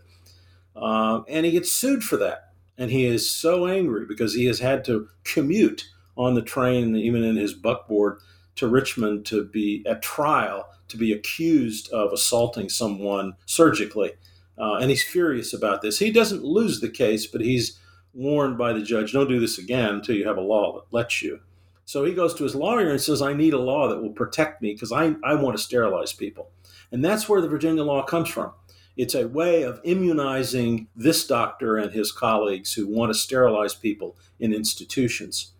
Uh, 0.76 1.22
and 1.28 1.44
he 1.44 1.52
gets 1.52 1.72
sued 1.72 2.04
for 2.04 2.16
that. 2.18 2.52
And 2.78 2.92
he 2.92 3.04
is 3.06 3.28
so 3.28 3.66
angry 3.66 4.06
because 4.06 4.34
he 4.34 4.46
has 4.46 4.60
had 4.60 4.84
to 4.84 5.08
commute 5.24 5.84
on 6.20 6.34
the 6.34 6.42
train, 6.42 6.94
even 6.94 7.24
in 7.24 7.36
his 7.36 7.54
buckboard, 7.54 8.20
to 8.56 8.68
Richmond 8.68 9.24
to 9.26 9.44
be 9.44 9.84
at 9.88 10.02
trial 10.02 10.66
to 10.88 10.96
be 10.96 11.12
accused 11.12 11.90
of 11.92 12.12
assaulting 12.12 12.68
someone 12.68 13.34
surgically. 13.46 14.12
Uh, 14.58 14.74
and 14.74 14.90
he's 14.90 15.02
furious 15.02 15.54
about 15.54 15.80
this. 15.80 15.98
He 15.98 16.10
doesn't 16.10 16.44
lose 16.44 16.80
the 16.80 16.90
case, 16.90 17.26
but 17.26 17.40
he's 17.40 17.78
warned 18.12 18.58
by 18.58 18.72
the 18.72 18.82
judge 18.82 19.12
don't 19.12 19.28
do 19.28 19.40
this 19.40 19.56
again 19.56 19.94
until 19.94 20.16
you 20.16 20.26
have 20.26 20.36
a 20.36 20.42
law 20.42 20.74
that 20.74 20.94
lets 20.94 21.22
you. 21.22 21.40
So 21.86 22.04
he 22.04 22.12
goes 22.12 22.34
to 22.34 22.44
his 22.44 22.54
lawyer 22.54 22.90
and 22.90 23.00
says, 23.00 23.22
I 23.22 23.32
need 23.32 23.54
a 23.54 23.58
law 23.58 23.88
that 23.88 24.02
will 24.02 24.12
protect 24.12 24.60
me 24.60 24.74
because 24.74 24.92
I, 24.92 25.14
I 25.24 25.34
want 25.34 25.56
to 25.56 25.62
sterilize 25.62 26.12
people. 26.12 26.50
And 26.92 27.04
that's 27.04 27.28
where 27.28 27.40
the 27.40 27.48
Virginia 27.48 27.82
law 27.82 28.04
comes 28.04 28.28
from. 28.28 28.52
It's 28.96 29.14
a 29.14 29.28
way 29.28 29.62
of 29.62 29.80
immunizing 29.84 30.88
this 30.94 31.26
doctor 31.26 31.76
and 31.76 31.92
his 31.92 32.12
colleagues 32.12 32.74
who 32.74 32.86
want 32.86 33.12
to 33.12 33.18
sterilize 33.18 33.74
people 33.74 34.16
in 34.38 34.52
institutions. 34.52 35.52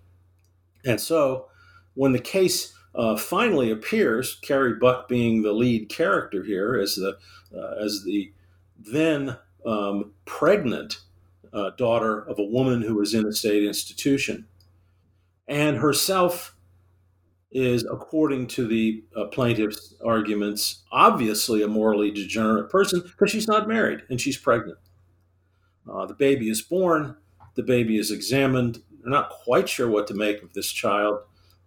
And 0.84 1.00
so 1.00 1.48
when 1.94 2.12
the 2.12 2.20
case 2.20 2.74
uh, 2.94 3.16
finally 3.16 3.70
appears, 3.70 4.38
Carrie 4.42 4.74
Buck 4.74 5.08
being 5.08 5.42
the 5.42 5.52
lead 5.52 5.88
character 5.88 6.42
here 6.42 6.78
as 6.78 6.96
the 6.96 7.18
uh, 7.56 7.84
as 7.84 8.04
the 8.04 8.32
then 8.78 9.36
um, 9.66 10.12
pregnant 10.24 11.00
uh, 11.52 11.70
daughter 11.70 12.20
of 12.20 12.38
a 12.38 12.44
woman 12.44 12.82
who 12.82 12.94
was 12.94 13.12
in 13.12 13.26
a 13.26 13.32
state 13.32 13.64
institution, 13.64 14.46
and 15.46 15.78
herself 15.78 16.56
is, 17.50 17.84
according 17.84 18.46
to 18.46 18.66
the 18.66 19.02
uh, 19.16 19.24
plaintiff's 19.26 19.94
arguments, 20.04 20.84
obviously 20.92 21.62
a 21.62 21.68
morally 21.68 22.10
degenerate 22.10 22.70
person 22.70 23.00
because 23.00 23.30
she's 23.30 23.48
not 23.48 23.66
married 23.66 24.02
and 24.08 24.20
she's 24.20 24.38
pregnant. 24.38 24.78
Uh, 25.90 26.06
the 26.06 26.14
baby 26.14 26.48
is 26.48 26.62
born. 26.62 27.16
The 27.56 27.62
baby 27.64 27.98
is 27.98 28.12
examined 28.12 28.82
they're 29.02 29.10
not 29.10 29.30
quite 29.30 29.68
sure 29.68 29.88
what 29.88 30.06
to 30.08 30.14
make 30.14 30.42
of 30.42 30.52
this 30.52 30.70
child. 30.70 31.20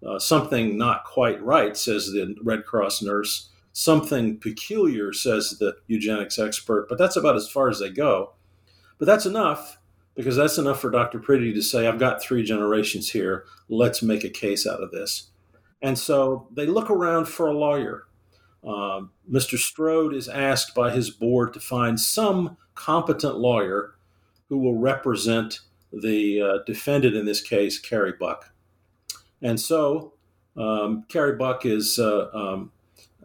Uh, 0.05 0.19
something 0.19 0.77
not 0.77 1.05
quite 1.05 1.41
right, 1.41 1.77
says 1.77 2.07
the 2.07 2.35
Red 2.43 2.65
Cross 2.65 3.01
nurse. 3.01 3.49
Something 3.71 4.37
peculiar, 4.37 5.13
says 5.13 5.57
the 5.59 5.77
eugenics 5.87 6.37
expert, 6.37 6.87
but 6.89 6.97
that's 6.97 7.15
about 7.15 7.35
as 7.35 7.49
far 7.49 7.69
as 7.69 7.79
they 7.79 7.89
go. 7.89 8.33
But 8.99 9.05
that's 9.05 9.25
enough 9.25 9.79
because 10.15 10.35
that's 10.35 10.57
enough 10.57 10.79
for 10.79 10.91
Dr. 10.91 11.19
Priddy 11.19 11.53
to 11.53 11.61
say, 11.61 11.87
I've 11.87 11.99
got 11.99 12.21
three 12.21 12.43
generations 12.43 13.09
here. 13.09 13.45
Let's 13.67 14.03
make 14.03 14.23
a 14.23 14.29
case 14.29 14.67
out 14.67 14.83
of 14.83 14.91
this. 14.91 15.31
And 15.81 15.97
so 15.97 16.47
they 16.51 16.67
look 16.67 16.89
around 16.89 17.25
for 17.25 17.47
a 17.47 17.57
lawyer. 17.57 18.03
Um, 18.63 19.11
Mr. 19.29 19.57
Strode 19.57 20.13
is 20.13 20.29
asked 20.29 20.73
by 20.73 20.91
his 20.91 21.09
board 21.09 21.53
to 21.53 21.59
find 21.59 21.99
some 21.99 22.57
competent 22.75 23.37
lawyer 23.37 23.95
who 24.49 24.57
will 24.57 24.77
represent 24.77 25.59
the 26.01 26.41
uh, 26.41 26.57
defendant 26.65 27.15
in 27.15 27.25
this 27.25 27.41
case, 27.41 27.79
Carrie 27.79 28.13
Buck. 28.19 28.53
And 29.41 29.59
so 29.59 30.13
um, 30.57 31.03
Carrie 31.09 31.35
Buck 31.35 31.65
is 31.65 31.99
uh, 31.99 32.29
um, 32.33 32.71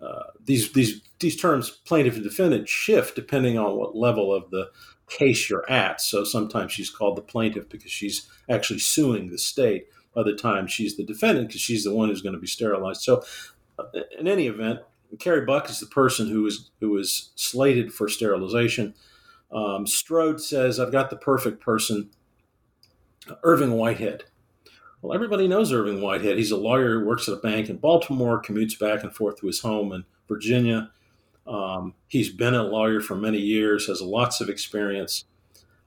uh, 0.00 0.24
these 0.44 0.72
these 0.72 1.00
these 1.20 1.36
terms 1.36 1.70
plaintiff 1.70 2.14
and 2.14 2.24
defendant 2.24 2.68
shift 2.68 3.14
depending 3.14 3.58
on 3.58 3.76
what 3.76 3.96
level 3.96 4.34
of 4.34 4.50
the 4.50 4.70
case 5.08 5.48
you're 5.48 5.68
at. 5.70 6.00
So 6.00 6.24
sometimes 6.24 6.72
she's 6.72 6.90
called 6.90 7.16
the 7.16 7.22
plaintiff 7.22 7.68
because 7.68 7.90
she's 7.90 8.28
actually 8.48 8.80
suing 8.80 9.30
the 9.30 9.38
state. 9.38 9.86
Other 10.16 10.34
times 10.34 10.72
she's 10.72 10.96
the 10.96 11.04
defendant 11.04 11.48
because 11.48 11.60
she's 11.60 11.84
the 11.84 11.94
one 11.94 12.08
who's 12.08 12.22
going 12.22 12.34
to 12.34 12.40
be 12.40 12.46
sterilized. 12.46 13.02
So 13.02 13.22
uh, 13.78 13.84
in 14.18 14.26
any 14.26 14.46
event, 14.46 14.80
Carrie 15.18 15.44
Buck 15.44 15.70
is 15.70 15.80
the 15.80 15.86
person 15.86 16.28
who 16.28 16.46
is 16.46 16.70
who 16.80 16.96
is 16.98 17.30
slated 17.34 17.92
for 17.92 18.08
sterilization. 18.08 18.94
Um, 19.52 19.86
Strode 19.86 20.40
says, 20.40 20.78
"I've 20.78 20.92
got 20.92 21.10
the 21.10 21.16
perfect 21.16 21.60
person." 21.60 22.10
Irving 23.42 23.72
Whitehead. 23.72 24.24
Well, 25.00 25.14
everybody 25.14 25.46
knows 25.46 25.72
Irving 25.72 26.00
Whitehead. 26.00 26.38
He's 26.38 26.50
a 26.50 26.56
lawyer 26.56 26.98
who 26.98 27.06
works 27.06 27.28
at 27.28 27.34
a 27.34 27.40
bank 27.40 27.68
in 27.68 27.76
Baltimore, 27.76 28.42
commutes 28.42 28.78
back 28.78 29.02
and 29.02 29.14
forth 29.14 29.38
to 29.40 29.46
his 29.46 29.60
home 29.60 29.92
in 29.92 30.04
Virginia. 30.26 30.90
Um, 31.46 31.94
he's 32.08 32.30
been 32.30 32.54
a 32.54 32.64
lawyer 32.64 33.00
for 33.00 33.14
many 33.14 33.38
years, 33.38 33.86
has 33.86 34.02
lots 34.02 34.40
of 34.40 34.48
experience. 34.48 35.24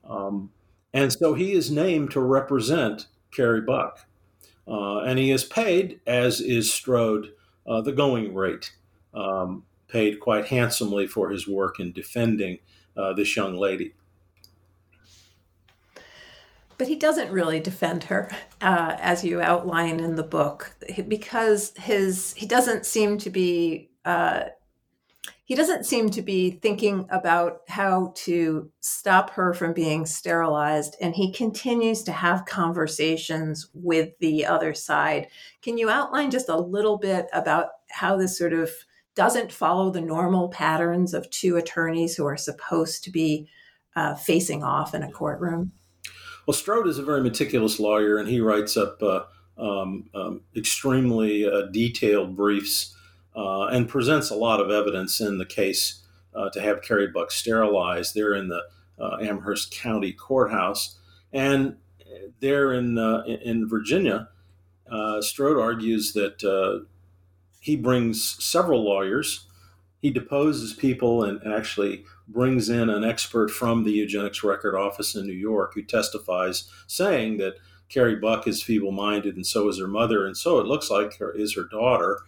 Um, 0.04 0.50
and 0.92 1.12
so 1.12 1.34
he 1.34 1.52
is 1.52 1.70
named 1.70 2.10
to 2.12 2.20
represent 2.20 3.06
Carrie 3.30 3.60
Buck. 3.60 4.06
Uh, 4.66 5.00
and 5.00 5.18
he 5.18 5.30
is 5.30 5.44
paid, 5.44 6.00
as 6.06 6.40
is 6.40 6.72
Strode, 6.72 7.32
uh, 7.66 7.80
the 7.80 7.92
going 7.92 8.34
rate. 8.34 8.72
Um, 9.14 9.64
paid 9.88 10.20
quite 10.20 10.46
handsomely 10.46 11.06
for 11.06 11.28
his 11.30 11.46
work 11.46 11.78
in 11.78 11.92
defending 11.92 12.58
uh, 12.96 13.12
this 13.12 13.36
young 13.36 13.54
lady. 13.56 13.92
But 16.82 16.88
he 16.88 16.96
doesn't 16.96 17.30
really 17.30 17.60
defend 17.60 18.02
her, 18.02 18.28
uh, 18.60 18.96
as 18.98 19.22
you 19.22 19.40
outline 19.40 20.00
in 20.00 20.16
the 20.16 20.24
book, 20.24 20.74
because 21.06 21.72
his 21.76 22.34
he 22.34 22.44
doesn't 22.44 22.86
seem 22.86 23.18
to 23.18 23.30
be 23.30 23.92
uh, 24.04 24.46
he 25.44 25.54
doesn't 25.54 25.86
seem 25.86 26.10
to 26.10 26.22
be 26.22 26.50
thinking 26.50 27.06
about 27.08 27.60
how 27.68 28.12
to 28.16 28.68
stop 28.80 29.30
her 29.30 29.54
from 29.54 29.72
being 29.72 30.04
sterilized 30.04 30.96
and 31.00 31.14
he 31.14 31.30
continues 31.30 32.02
to 32.02 32.10
have 32.10 32.46
conversations 32.46 33.68
with 33.74 34.18
the 34.18 34.44
other 34.44 34.74
side. 34.74 35.28
Can 35.62 35.78
you 35.78 35.88
outline 35.88 36.32
just 36.32 36.48
a 36.48 36.58
little 36.58 36.98
bit 36.98 37.28
about 37.32 37.68
how 37.90 38.16
this 38.16 38.36
sort 38.36 38.54
of 38.54 38.72
doesn't 39.14 39.52
follow 39.52 39.90
the 39.90 40.00
normal 40.00 40.48
patterns 40.48 41.14
of 41.14 41.30
two 41.30 41.56
attorneys 41.58 42.16
who 42.16 42.26
are 42.26 42.36
supposed 42.36 43.04
to 43.04 43.10
be 43.12 43.48
uh, 43.94 44.16
facing 44.16 44.64
off 44.64 44.96
in 44.96 45.04
a 45.04 45.12
courtroom 45.12 45.70
well 46.46 46.54
strode 46.54 46.86
is 46.86 46.98
a 46.98 47.02
very 47.02 47.22
meticulous 47.22 47.78
lawyer 47.78 48.18
and 48.18 48.28
he 48.28 48.40
writes 48.40 48.76
up 48.76 49.02
uh, 49.02 49.24
um, 49.58 50.08
um, 50.14 50.40
extremely 50.56 51.46
uh, 51.46 51.62
detailed 51.70 52.36
briefs 52.36 52.94
uh, 53.36 53.66
and 53.66 53.88
presents 53.88 54.30
a 54.30 54.34
lot 54.34 54.60
of 54.60 54.70
evidence 54.70 55.20
in 55.20 55.38
the 55.38 55.46
case 55.46 56.02
uh, 56.34 56.50
to 56.50 56.60
have 56.60 56.82
Carrie 56.82 57.08
Buck 57.08 57.30
sterilized. 57.30 58.14
They're 58.14 58.34
in 58.34 58.48
the 58.48 58.62
uh, 58.98 59.18
Amherst 59.20 59.72
County 59.72 60.12
Courthouse, 60.12 60.96
and 61.32 61.76
there 62.40 62.72
in 62.72 62.98
uh, 62.98 63.22
in 63.22 63.68
Virginia, 63.68 64.28
Strode 65.20 65.58
argues 65.58 66.12
that 66.12 66.86
he 67.60 67.76
brings 67.76 68.44
several 68.44 68.84
lawyers. 68.84 69.46
He 70.00 70.10
deposes 70.10 70.74
people 70.74 71.24
and 71.24 71.40
actually 71.46 72.04
brings 72.32 72.68
in 72.68 72.88
an 72.90 73.04
expert 73.04 73.50
from 73.50 73.84
the 73.84 73.92
eugenics 73.92 74.42
record 74.42 74.76
office 74.76 75.14
in 75.14 75.26
New 75.26 75.32
York 75.32 75.74
who 75.74 75.82
testifies 75.82 76.64
saying 76.86 77.38
that 77.38 77.56
Carrie 77.88 78.16
Buck 78.16 78.48
is 78.48 78.62
feeble 78.62 78.92
minded 78.92 79.36
and 79.36 79.46
so 79.46 79.68
is 79.68 79.78
her 79.78 79.86
mother, 79.86 80.26
and 80.26 80.36
so 80.36 80.58
it 80.58 80.66
looks 80.66 80.90
like 80.90 81.18
her, 81.18 81.30
is 81.32 81.54
her 81.54 81.64
daughter. 81.64 82.20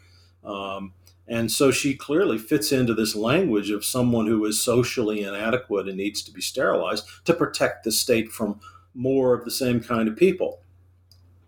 Um, 0.45 0.93
and 1.27 1.51
so 1.51 1.71
she 1.71 1.95
clearly 1.95 2.37
fits 2.37 2.71
into 2.71 2.93
this 2.93 3.17
language 3.17 3.71
of 3.71 3.85
someone 3.85 4.27
who 4.27 4.45
is 4.45 4.61
socially 4.61 5.23
inadequate 5.23 5.89
and 5.89 5.97
needs 5.97 6.23
to 6.23 6.33
be 6.33 6.43
sterilized 6.43 7.07
to 7.25 7.33
protect 7.33 7.85
the 7.85 7.93
state 7.93 8.31
from 8.31 8.61
more 8.95 9.33
of 9.33 9.45
the 9.45 9.51
same 9.51 9.81
kind 9.81 10.09
of 10.09 10.17
people. 10.17 10.61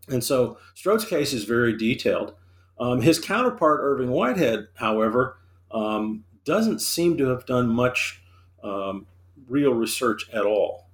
And 0.09 0.25
so 0.25 0.59
Strode's 0.75 1.05
case 1.05 1.33
is 1.33 1.45
very 1.45 1.77
detailed. 1.77 2.35
Um, 2.79 3.03
his 3.03 3.19
counterpart, 3.19 3.81
Irving 3.83 4.11
Whitehead, 4.11 4.69
however, 4.75 5.39
um, 5.71 6.25
doesn't 6.45 6.81
seem 6.81 7.19
to 7.19 7.27
have 7.27 7.45
done 7.45 7.69
much 7.69 8.23
um, 8.67 9.07
real 9.49 9.73
research 9.73 10.29
at 10.33 10.45
all. 10.45 10.89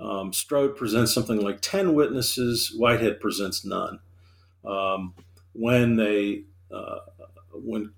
Um, 0.00 0.32
Strode 0.32 0.76
presents 0.76 1.14
something 1.14 1.40
like 1.40 1.60
10 1.60 1.94
witnesses, 1.94 2.74
Whitehead 2.76 3.20
presents 3.20 3.64
none. 3.64 4.00
Um, 4.64 5.14
when 5.52 5.96
they 5.96 6.44
uh, 6.72 6.98
when 7.52 7.92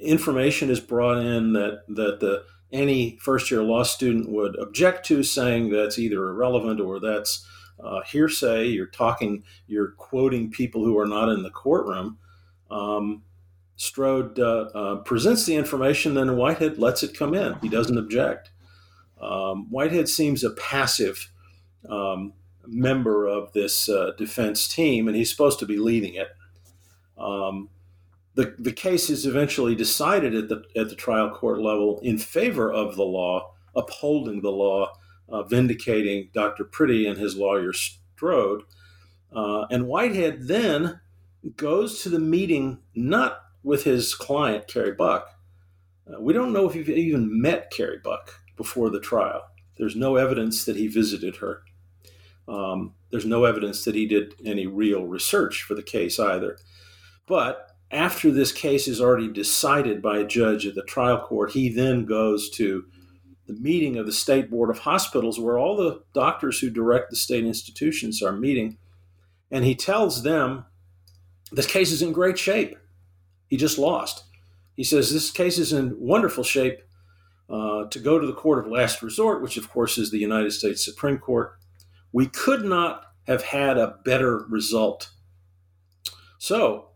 information 0.00 0.70
is 0.70 0.80
brought 0.80 1.18
in 1.18 1.52
that 1.52 1.82
that 1.88 2.20
the 2.20 2.44
any 2.72 3.16
first 3.20 3.50
year 3.50 3.62
law 3.62 3.82
student 3.82 4.30
would 4.30 4.56
object 4.58 5.06
to, 5.06 5.22
saying 5.22 5.70
that's 5.70 5.98
either 5.98 6.28
irrelevant 6.28 6.80
or 6.80 7.00
that's 7.00 7.46
uh, 7.78 8.00
hearsay. 8.02 8.66
You're 8.66 8.86
talking, 8.86 9.44
you're 9.66 9.92
quoting 9.92 10.50
people 10.50 10.84
who 10.84 10.98
are 10.98 11.06
not 11.06 11.28
in 11.28 11.42
the 11.42 11.50
courtroom. 11.50 12.18
Um, 12.70 13.22
Strode 13.76 14.38
uh, 14.38 14.68
uh, 14.74 14.96
presents 14.96 15.44
the 15.44 15.54
information, 15.54 16.14
then 16.14 16.36
Whitehead 16.36 16.78
lets 16.78 17.02
it 17.02 17.16
come 17.16 17.34
in. 17.34 17.56
He 17.60 17.68
doesn't 17.68 17.98
object. 17.98 18.50
Um, 19.20 19.70
Whitehead 19.70 20.08
seems 20.08 20.42
a 20.42 20.50
passive 20.50 21.30
um, 21.88 22.32
member 22.66 23.26
of 23.26 23.52
this 23.52 23.88
uh, 23.88 24.12
defense 24.16 24.66
team, 24.66 25.08
and 25.08 25.16
he's 25.16 25.30
supposed 25.30 25.58
to 25.58 25.66
be 25.66 25.78
leading 25.78 26.14
it. 26.14 26.28
Um, 27.18 27.68
the, 28.34 28.54
the 28.58 28.72
case 28.72 29.08
is 29.08 29.26
eventually 29.26 29.74
decided 29.74 30.34
at 30.34 30.48
the, 30.48 30.62
at 30.78 30.88
the 30.88 30.94
trial 30.94 31.30
court 31.30 31.60
level 31.60 32.00
in 32.02 32.18
favor 32.18 32.72
of 32.72 32.96
the 32.96 33.04
law, 33.04 33.52
upholding 33.74 34.42
the 34.42 34.50
law, 34.50 34.92
uh, 35.28 35.42
vindicating 35.42 36.30
Dr. 36.32 36.64
Priddy 36.64 37.08
and 37.08 37.18
his 37.18 37.36
lawyer 37.36 37.72
Strode. 37.72 38.62
Uh, 39.34 39.66
and 39.70 39.86
Whitehead 39.86 40.48
then 40.48 41.00
goes 41.56 42.02
to 42.02 42.08
the 42.08 42.18
meeting 42.18 42.78
not 42.94 43.45
with 43.66 43.82
his 43.82 44.14
client, 44.14 44.68
Carrie 44.68 44.94
Buck. 44.94 45.28
Uh, 46.08 46.20
we 46.20 46.32
don't 46.32 46.52
know 46.52 46.70
if 46.70 46.74
he 46.74 46.94
even 46.94 47.42
met 47.42 47.72
Carrie 47.72 47.98
Buck 48.02 48.38
before 48.56 48.90
the 48.90 49.00
trial. 49.00 49.42
There's 49.76 49.96
no 49.96 50.14
evidence 50.14 50.64
that 50.66 50.76
he 50.76 50.86
visited 50.86 51.36
her. 51.36 51.62
Um, 52.46 52.94
there's 53.10 53.26
no 53.26 53.42
evidence 53.42 53.84
that 53.84 53.96
he 53.96 54.06
did 54.06 54.34
any 54.44 54.68
real 54.68 55.04
research 55.04 55.64
for 55.64 55.74
the 55.74 55.82
case 55.82 56.20
either. 56.20 56.58
But 57.26 57.72
after 57.90 58.30
this 58.30 58.52
case 58.52 58.86
is 58.86 59.00
already 59.00 59.32
decided 59.32 60.00
by 60.00 60.18
a 60.18 60.26
judge 60.26 60.64
at 60.64 60.76
the 60.76 60.84
trial 60.84 61.18
court, 61.18 61.50
he 61.50 61.68
then 61.68 62.04
goes 62.04 62.48
to 62.50 62.84
the 63.48 63.54
meeting 63.54 63.96
of 63.96 64.06
the 64.06 64.12
State 64.12 64.48
Board 64.48 64.70
of 64.70 64.78
Hospitals, 64.78 65.40
where 65.40 65.58
all 65.58 65.76
the 65.76 66.04
doctors 66.14 66.60
who 66.60 66.70
direct 66.70 67.10
the 67.10 67.16
state 67.16 67.44
institutions 67.44 68.22
are 68.22 68.32
meeting. 68.32 68.78
And 69.50 69.64
he 69.64 69.74
tells 69.74 70.22
them 70.22 70.66
this 71.50 71.66
case 71.66 71.90
is 71.90 72.00
in 72.00 72.12
great 72.12 72.38
shape. 72.38 72.76
He 73.48 73.56
just 73.56 73.78
lost. 73.78 74.24
He 74.74 74.84
says 74.84 75.12
this 75.12 75.30
case 75.30 75.58
is 75.58 75.72
in 75.72 75.96
wonderful 75.98 76.44
shape 76.44 76.80
uh, 77.48 77.84
to 77.88 77.98
go 77.98 78.18
to 78.18 78.26
the 78.26 78.32
court 78.32 78.58
of 78.58 78.70
last 78.70 79.02
resort, 79.02 79.42
which 79.42 79.56
of 79.56 79.70
course 79.70 79.98
is 79.98 80.10
the 80.10 80.18
United 80.18 80.52
States 80.52 80.84
Supreme 80.84 81.18
Court. 81.18 81.56
We 82.12 82.26
could 82.26 82.64
not 82.64 83.04
have 83.26 83.42
had 83.42 83.78
a 83.78 83.96
better 84.04 84.44
result. 84.48 85.10
So 86.38 86.90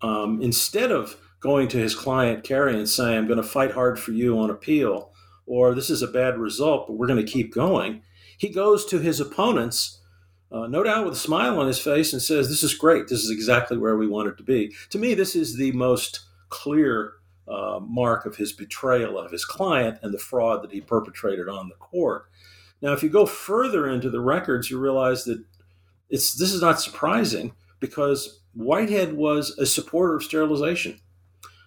um, 0.00 0.40
instead 0.42 0.90
of 0.90 1.16
going 1.40 1.68
to 1.68 1.78
his 1.78 1.94
client 1.94 2.44
Carrie 2.44 2.76
and 2.76 2.88
saying, 2.88 3.18
I'm 3.18 3.26
going 3.26 3.36
to 3.38 3.42
fight 3.42 3.72
hard 3.72 3.98
for 3.98 4.12
you 4.12 4.38
on 4.38 4.50
appeal, 4.50 5.12
or 5.46 5.74
this 5.74 5.90
is 5.90 6.02
a 6.02 6.06
bad 6.06 6.38
result, 6.38 6.86
but 6.86 6.94
we're 6.94 7.08
going 7.08 7.24
to 7.24 7.32
keep 7.32 7.52
going, 7.52 8.02
he 8.38 8.48
goes 8.48 8.84
to 8.86 8.98
his 8.98 9.20
opponents, 9.20 10.00
uh, 10.52 10.66
no 10.66 10.82
doubt 10.82 11.04
with 11.04 11.14
a 11.14 11.18
smile 11.18 11.58
on 11.58 11.66
his 11.66 11.78
face, 11.78 12.12
and 12.12 12.20
says, 12.20 12.48
This 12.48 12.62
is 12.62 12.74
great. 12.74 13.08
This 13.08 13.20
is 13.20 13.30
exactly 13.30 13.78
where 13.78 13.96
we 13.96 14.06
want 14.06 14.28
it 14.28 14.36
to 14.36 14.42
be. 14.42 14.74
To 14.90 14.98
me, 14.98 15.14
this 15.14 15.34
is 15.34 15.56
the 15.56 15.72
most 15.72 16.20
clear 16.50 17.14
uh, 17.48 17.80
mark 17.80 18.26
of 18.26 18.36
his 18.36 18.52
betrayal 18.52 19.18
of 19.18 19.32
his 19.32 19.44
client 19.44 19.98
and 20.02 20.12
the 20.12 20.18
fraud 20.18 20.62
that 20.62 20.72
he 20.72 20.80
perpetrated 20.80 21.48
on 21.48 21.68
the 21.68 21.74
court. 21.76 22.26
Now, 22.80 22.92
if 22.92 23.02
you 23.02 23.08
go 23.08 23.26
further 23.26 23.88
into 23.88 24.10
the 24.10 24.20
records, 24.20 24.70
you 24.70 24.78
realize 24.78 25.24
that 25.24 25.42
it's 26.10 26.34
this 26.34 26.52
is 26.52 26.60
not 26.60 26.80
surprising 26.80 27.52
because 27.80 28.40
Whitehead 28.54 29.14
was 29.14 29.56
a 29.58 29.66
supporter 29.66 30.16
of 30.16 30.22
sterilization. 30.22 31.00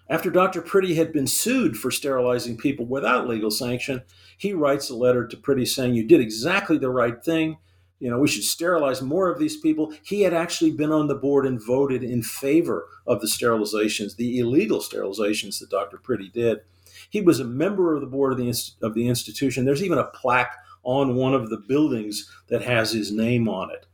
After 0.08 0.30
Dr. 0.30 0.62
Priddy 0.62 0.94
had 0.94 1.12
been 1.12 1.26
sued 1.26 1.76
for 1.76 1.90
sterilizing 1.90 2.56
people 2.56 2.86
without 2.86 3.26
legal 3.26 3.50
sanction, 3.50 4.02
he 4.38 4.52
writes 4.52 4.88
a 4.88 4.94
letter 4.94 5.26
to 5.26 5.36
Priddy 5.36 5.66
saying, 5.66 5.94
You 5.94 6.04
did 6.04 6.20
exactly 6.20 6.78
the 6.78 6.90
right 6.90 7.22
thing. 7.24 7.56
You 7.98 8.10
know, 8.10 8.18
we 8.18 8.28
should 8.28 8.44
sterilize 8.44 9.00
more 9.00 9.30
of 9.30 9.38
these 9.38 9.56
people. 9.56 9.94
He 10.02 10.22
had 10.22 10.34
actually 10.34 10.72
been 10.72 10.92
on 10.92 11.08
the 11.08 11.14
board 11.14 11.46
and 11.46 11.64
voted 11.64 12.02
in 12.02 12.22
favor 12.22 12.88
of 13.06 13.20
the 13.20 13.26
sterilizations, 13.26 14.16
the 14.16 14.38
illegal 14.38 14.80
sterilizations 14.80 15.58
that 15.60 15.70
Dr. 15.70 15.96
Priddy 15.96 16.30
did. 16.30 16.60
He 17.08 17.20
was 17.20 17.40
a 17.40 17.44
member 17.44 17.94
of 17.94 18.00
the 18.00 18.06
board 18.06 18.32
of 18.32 18.38
the, 18.38 18.70
of 18.82 18.94
the 18.94 19.08
institution. 19.08 19.64
There's 19.64 19.82
even 19.82 19.98
a 19.98 20.04
plaque 20.04 20.54
on 20.82 21.16
one 21.16 21.34
of 21.34 21.48
the 21.50 21.56
buildings 21.56 22.30
that 22.48 22.62
has 22.62 22.92
his 22.92 23.10
name 23.10 23.48
on 23.48 23.70
it. 23.70 23.86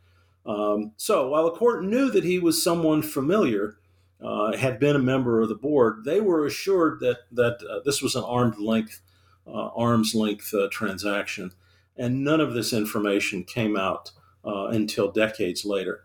Um, 0.44 0.92
so 0.96 1.28
while 1.28 1.44
the 1.44 1.52
court 1.52 1.84
knew 1.84 2.10
that 2.10 2.24
he 2.24 2.38
was 2.38 2.62
someone 2.62 3.02
familiar, 3.02 3.76
uh, 4.22 4.56
had 4.56 4.78
been 4.78 4.96
a 4.96 5.00
member 5.00 5.40
of 5.40 5.48
the 5.48 5.54
board, 5.54 6.04
they 6.04 6.20
were 6.20 6.46
assured 6.46 7.00
that 7.00 7.18
that 7.32 7.58
uh, 7.68 7.80
this 7.84 8.00
was 8.00 8.14
an 8.14 8.24
arm's 8.24 8.58
length, 8.58 9.00
uh, 9.46 9.68
arm's 9.74 10.14
length 10.14 10.54
uh, 10.54 10.68
transaction, 10.70 11.52
and 11.96 12.24
none 12.24 12.40
of 12.40 12.54
this 12.54 12.72
information 12.72 13.44
came 13.44 13.76
out 13.76 14.10
uh, 14.44 14.66
until 14.66 15.10
decades 15.10 15.64
later. 15.64 16.04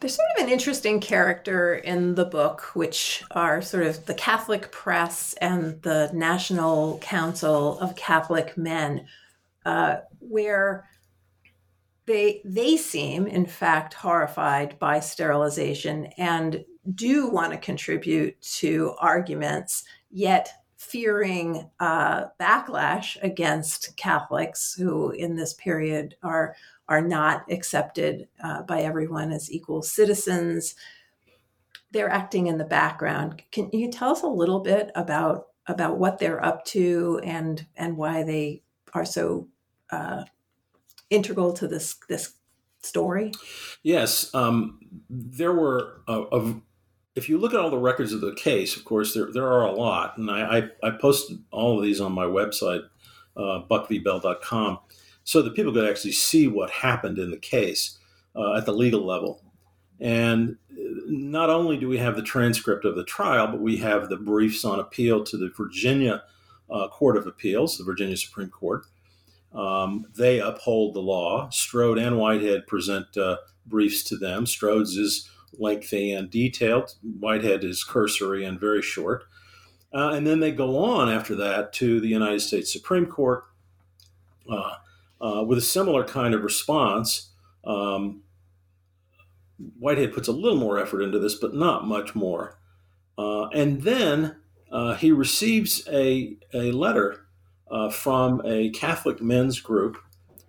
There's 0.00 0.14
sort 0.14 0.28
of 0.36 0.44
an 0.44 0.52
interesting 0.52 1.00
character 1.00 1.74
in 1.74 2.14
the 2.16 2.26
book, 2.26 2.74
which 2.74 3.24
are 3.30 3.62
sort 3.62 3.86
of 3.86 4.04
the 4.04 4.14
Catholic 4.14 4.70
press 4.70 5.34
and 5.40 5.80
the 5.82 6.10
National 6.12 6.98
Council 6.98 7.78
of 7.78 7.96
Catholic 7.96 8.58
Men, 8.58 9.06
uh, 9.64 9.98
where 10.18 10.86
they 12.04 12.42
they 12.44 12.76
seem 12.76 13.26
in 13.26 13.46
fact 13.46 13.94
horrified 13.94 14.78
by 14.78 15.00
sterilization 15.00 16.06
and 16.18 16.64
do 16.94 17.28
want 17.28 17.52
to 17.52 17.58
contribute 17.58 18.40
to 18.42 18.94
arguments 18.98 19.84
yet 20.10 20.50
fearing 20.96 21.70
uh, 21.78 22.24
backlash 22.40 23.22
against 23.22 23.94
catholics 23.96 24.74
who 24.78 25.10
in 25.10 25.36
this 25.36 25.52
period 25.54 26.16
are 26.22 26.56
are 26.88 27.02
not 27.02 27.44
accepted 27.50 28.28
uh, 28.42 28.62
by 28.62 28.80
everyone 28.80 29.30
as 29.30 29.52
equal 29.52 29.82
citizens 29.82 30.74
they're 31.90 32.10
acting 32.10 32.46
in 32.46 32.58
the 32.58 32.64
background. 32.64 33.42
Can 33.52 33.70
you 33.72 33.90
tell 33.90 34.10
us 34.10 34.22
a 34.22 34.28
little 34.28 34.60
bit 34.60 34.90
about 34.94 35.48
about 35.66 35.98
what 35.98 36.18
they're 36.18 36.44
up 36.44 36.64
to 36.66 37.20
and 37.24 37.66
and 37.76 37.96
why 37.96 38.22
they 38.22 38.62
are 38.92 39.04
so 39.04 39.48
uh, 39.90 40.24
integral 41.10 41.52
to 41.54 41.66
this 41.66 41.94
this 42.08 42.34
story? 42.82 43.32
Yes, 43.82 44.32
um, 44.34 44.78
there 45.08 45.52
were. 45.52 46.02
Uh, 46.06 46.54
if 47.16 47.30
you 47.30 47.38
look 47.38 47.54
at 47.54 47.60
all 47.60 47.70
the 47.70 47.78
records 47.78 48.12
of 48.12 48.20
the 48.20 48.34
case, 48.34 48.76
of 48.76 48.84
course, 48.84 49.14
there 49.14 49.32
there 49.32 49.46
are 49.46 49.64
a 49.64 49.72
lot, 49.72 50.16
and 50.18 50.30
I 50.30 50.70
I, 50.82 50.88
I 50.88 50.90
posted 50.92 51.42
all 51.50 51.78
of 51.78 51.82
these 51.82 52.00
on 52.00 52.12
my 52.12 52.26
website, 52.26 52.82
uh, 53.36 53.62
buckvbell.com, 53.68 54.78
so 55.24 55.42
that 55.42 55.54
people 55.54 55.72
could 55.72 55.88
actually 55.88 56.12
see 56.12 56.46
what 56.46 56.70
happened 56.70 57.18
in 57.18 57.30
the 57.30 57.38
case 57.38 57.98
uh, 58.36 58.54
at 58.54 58.66
the 58.66 58.72
legal 58.72 59.04
level. 59.04 59.42
And 59.98 60.56
not 61.06 61.48
only 61.48 61.78
do 61.78 61.88
we 61.88 61.96
have 61.98 62.16
the 62.16 62.22
transcript 62.22 62.84
of 62.84 62.96
the 62.96 63.04
trial, 63.04 63.46
but 63.46 63.60
we 63.60 63.78
have 63.78 64.10
the 64.10 64.16
briefs 64.16 64.64
on 64.64 64.78
appeal 64.78 65.24
to 65.24 65.38
the 65.38 65.50
Virginia 65.56 66.22
uh, 66.68 66.88
Court 66.88 67.16
of 67.16 67.26
Appeals, 67.26 67.78
the 67.78 67.84
Virginia 67.84 68.16
Supreme 68.16 68.50
Court. 68.50 68.84
Um, 69.54 70.04
they 70.14 70.40
uphold 70.40 70.94
the 70.94 71.00
law. 71.00 71.48
Strode 71.48 71.96
and 71.96 72.18
Whitehead 72.18 72.66
present 72.66 73.16
uh, 73.16 73.38
briefs 73.64 74.02
to 74.04 74.18
them. 74.18 74.44
Strode's 74.44 74.98
is 74.98 75.30
lengthy 75.58 76.12
and 76.12 76.30
detailed. 76.30 76.94
Whitehead 77.02 77.64
is 77.64 77.84
cursory 77.84 78.44
and 78.44 78.60
very 78.60 78.82
short. 78.82 79.24
Uh, 79.94 80.10
and 80.10 80.26
then 80.26 80.40
they 80.40 80.52
go 80.52 80.76
on 80.78 81.08
after 81.08 81.34
that 81.36 81.72
to 81.74 82.00
the 82.00 82.08
United 82.08 82.40
States 82.40 82.72
Supreme 82.72 83.06
Court 83.06 83.44
uh, 84.50 84.74
uh, 85.20 85.42
with 85.44 85.58
a 85.58 85.62
similar 85.62 86.04
kind 86.04 86.34
of 86.34 86.42
response. 86.42 87.30
Um, 87.64 88.22
Whitehead 89.78 90.12
puts 90.12 90.28
a 90.28 90.32
little 90.32 90.58
more 90.58 90.78
effort 90.78 91.02
into 91.02 91.18
this, 91.18 91.34
but 91.34 91.54
not 91.54 91.86
much 91.86 92.14
more. 92.14 92.58
Uh, 93.16 93.48
and 93.48 93.82
then 93.82 94.36
uh, 94.70 94.94
he 94.96 95.12
receives 95.12 95.86
a, 95.88 96.36
a 96.52 96.72
letter 96.72 97.26
uh, 97.70 97.88
from 97.88 98.42
a 98.44 98.70
Catholic 98.70 99.22
men's 99.22 99.60
group, 99.60 99.96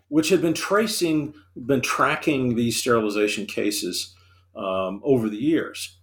which 0.10 0.30
had 0.30 0.42
been 0.42 0.54
tracing, 0.54 1.34
been 1.56 1.82
tracking 1.82 2.56
these 2.56 2.78
sterilization 2.78 3.46
cases 3.46 4.14
um, 4.58 5.02
over 5.04 5.30
the 5.30 5.38
years. 5.38 5.98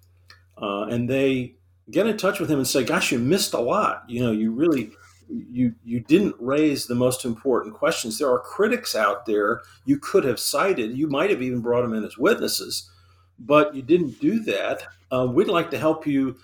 Uh, 0.60 0.84
and 0.84 1.10
they 1.10 1.56
get 1.90 2.06
in 2.06 2.16
touch 2.16 2.40
with 2.40 2.50
him 2.50 2.58
and 2.58 2.68
say, 2.68 2.84
"Gosh, 2.84 3.12
you 3.12 3.18
missed 3.18 3.54
a 3.54 3.60
lot. 3.60 4.04
You 4.08 4.24
know, 4.24 4.32
you 4.32 4.52
really." 4.52 4.92
You 5.26 5.74
you 5.82 6.00
didn't 6.00 6.36
raise 6.38 6.86
the 6.86 6.94
most 6.94 7.24
important 7.24 7.74
questions. 7.74 8.18
There 8.18 8.30
are 8.30 8.38
critics 8.38 8.94
out 8.94 9.24
there 9.24 9.62
you 9.86 9.98
could 9.98 10.22
have 10.24 10.38
cited. 10.38 10.98
You 10.98 11.08
might 11.08 11.30
have 11.30 11.40
even 11.40 11.62
brought 11.62 11.80
them 11.80 11.94
in 11.94 12.04
as 12.04 12.18
witnesses 12.18 12.90
but 13.38 13.74
you 13.74 13.82
didn't 13.82 14.20
do 14.20 14.40
that. 14.44 14.84
Uh, 15.10 15.26
we'd 15.30 15.48
like 15.48 15.70
to 15.70 15.78
help 15.78 16.06
you 16.06 16.36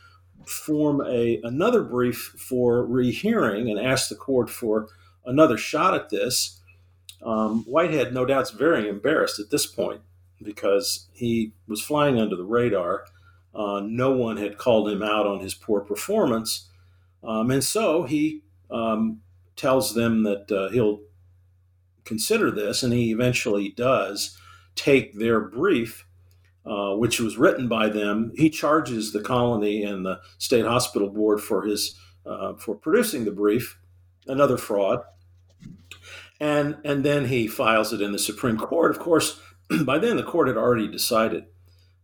form 0.47 1.03
a 1.07 1.41
another 1.45 1.83
brief 1.83 2.35
for 2.39 2.85
rehearing 2.87 3.71
and 3.71 3.79
ask 3.79 4.09
the 4.09 4.15
court 4.15 4.51
for 4.51 4.89
another 5.25 5.57
shot 5.57 5.95
at 5.95 6.11
this. 6.11 6.61
Um, 7.23 7.65
Whitehead, 7.65 8.15
no 8.15 8.25
doubt, 8.25 8.45
is 8.45 8.51
very 8.51 8.89
embarrassed 8.89 9.39
at 9.39 9.51
this 9.51 9.67
point 9.67 10.01
because 10.43 11.09
he 11.13 11.53
was 11.67 11.83
flying 11.83 12.19
under 12.19 12.37
the 12.37 12.45
radar. 12.45 13.05
Uh, 13.55 13.81
no 13.85 14.13
one 14.13 14.37
had 14.37 14.59
called 14.59 14.89
him 14.89 15.03
out 15.03 15.27
on 15.27 15.41
his 15.41 15.55
poor 15.55 15.81
performance. 15.81 16.69
Um, 17.23 17.51
and 17.51 17.63
so 17.63 18.05
he 18.05 18.43
um, 18.71 19.21
tells 19.57 19.95
them 19.95 20.23
that 20.23 20.51
uh, 20.51 20.71
he'll 20.71 21.01
consider 22.05 22.51
this, 22.51 22.83
and 22.83 22.93
he 22.93 23.11
eventually 23.11 23.71
does 23.71 24.39
take 24.75 25.19
their 25.19 25.41
brief 25.41 26.07
uh, 26.67 26.95
which 26.95 27.19
was 27.19 27.39
written 27.39 27.69
by 27.69 27.89
them. 27.89 28.33
He 28.37 28.51
charges 28.51 29.13
the 29.13 29.23
colony 29.23 29.83
and 29.83 30.05
the 30.05 30.21
state 30.39 30.67
hospital 30.67 31.09
board 31.09 31.41
for 31.41 31.63
his 31.63 31.99
uh, 32.27 32.55
for 32.55 32.75
producing 32.75 33.25
the 33.25 33.31
brief, 33.31 33.79
another 34.27 34.59
fraud. 34.59 35.01
And 36.39 36.77
and 36.85 37.03
then 37.03 37.27
he 37.27 37.49
files 37.49 37.93
it 37.93 38.03
in 38.03 38.13
the 38.13 38.19
Supreme 38.19 38.59
Court. 38.59 38.91
Of 38.91 38.99
course, 38.99 39.41
by 39.85 39.99
then 39.99 40.17
the 40.17 40.23
court 40.23 40.49
had 40.49 40.57
already 40.57 40.89
decided, 40.89 41.45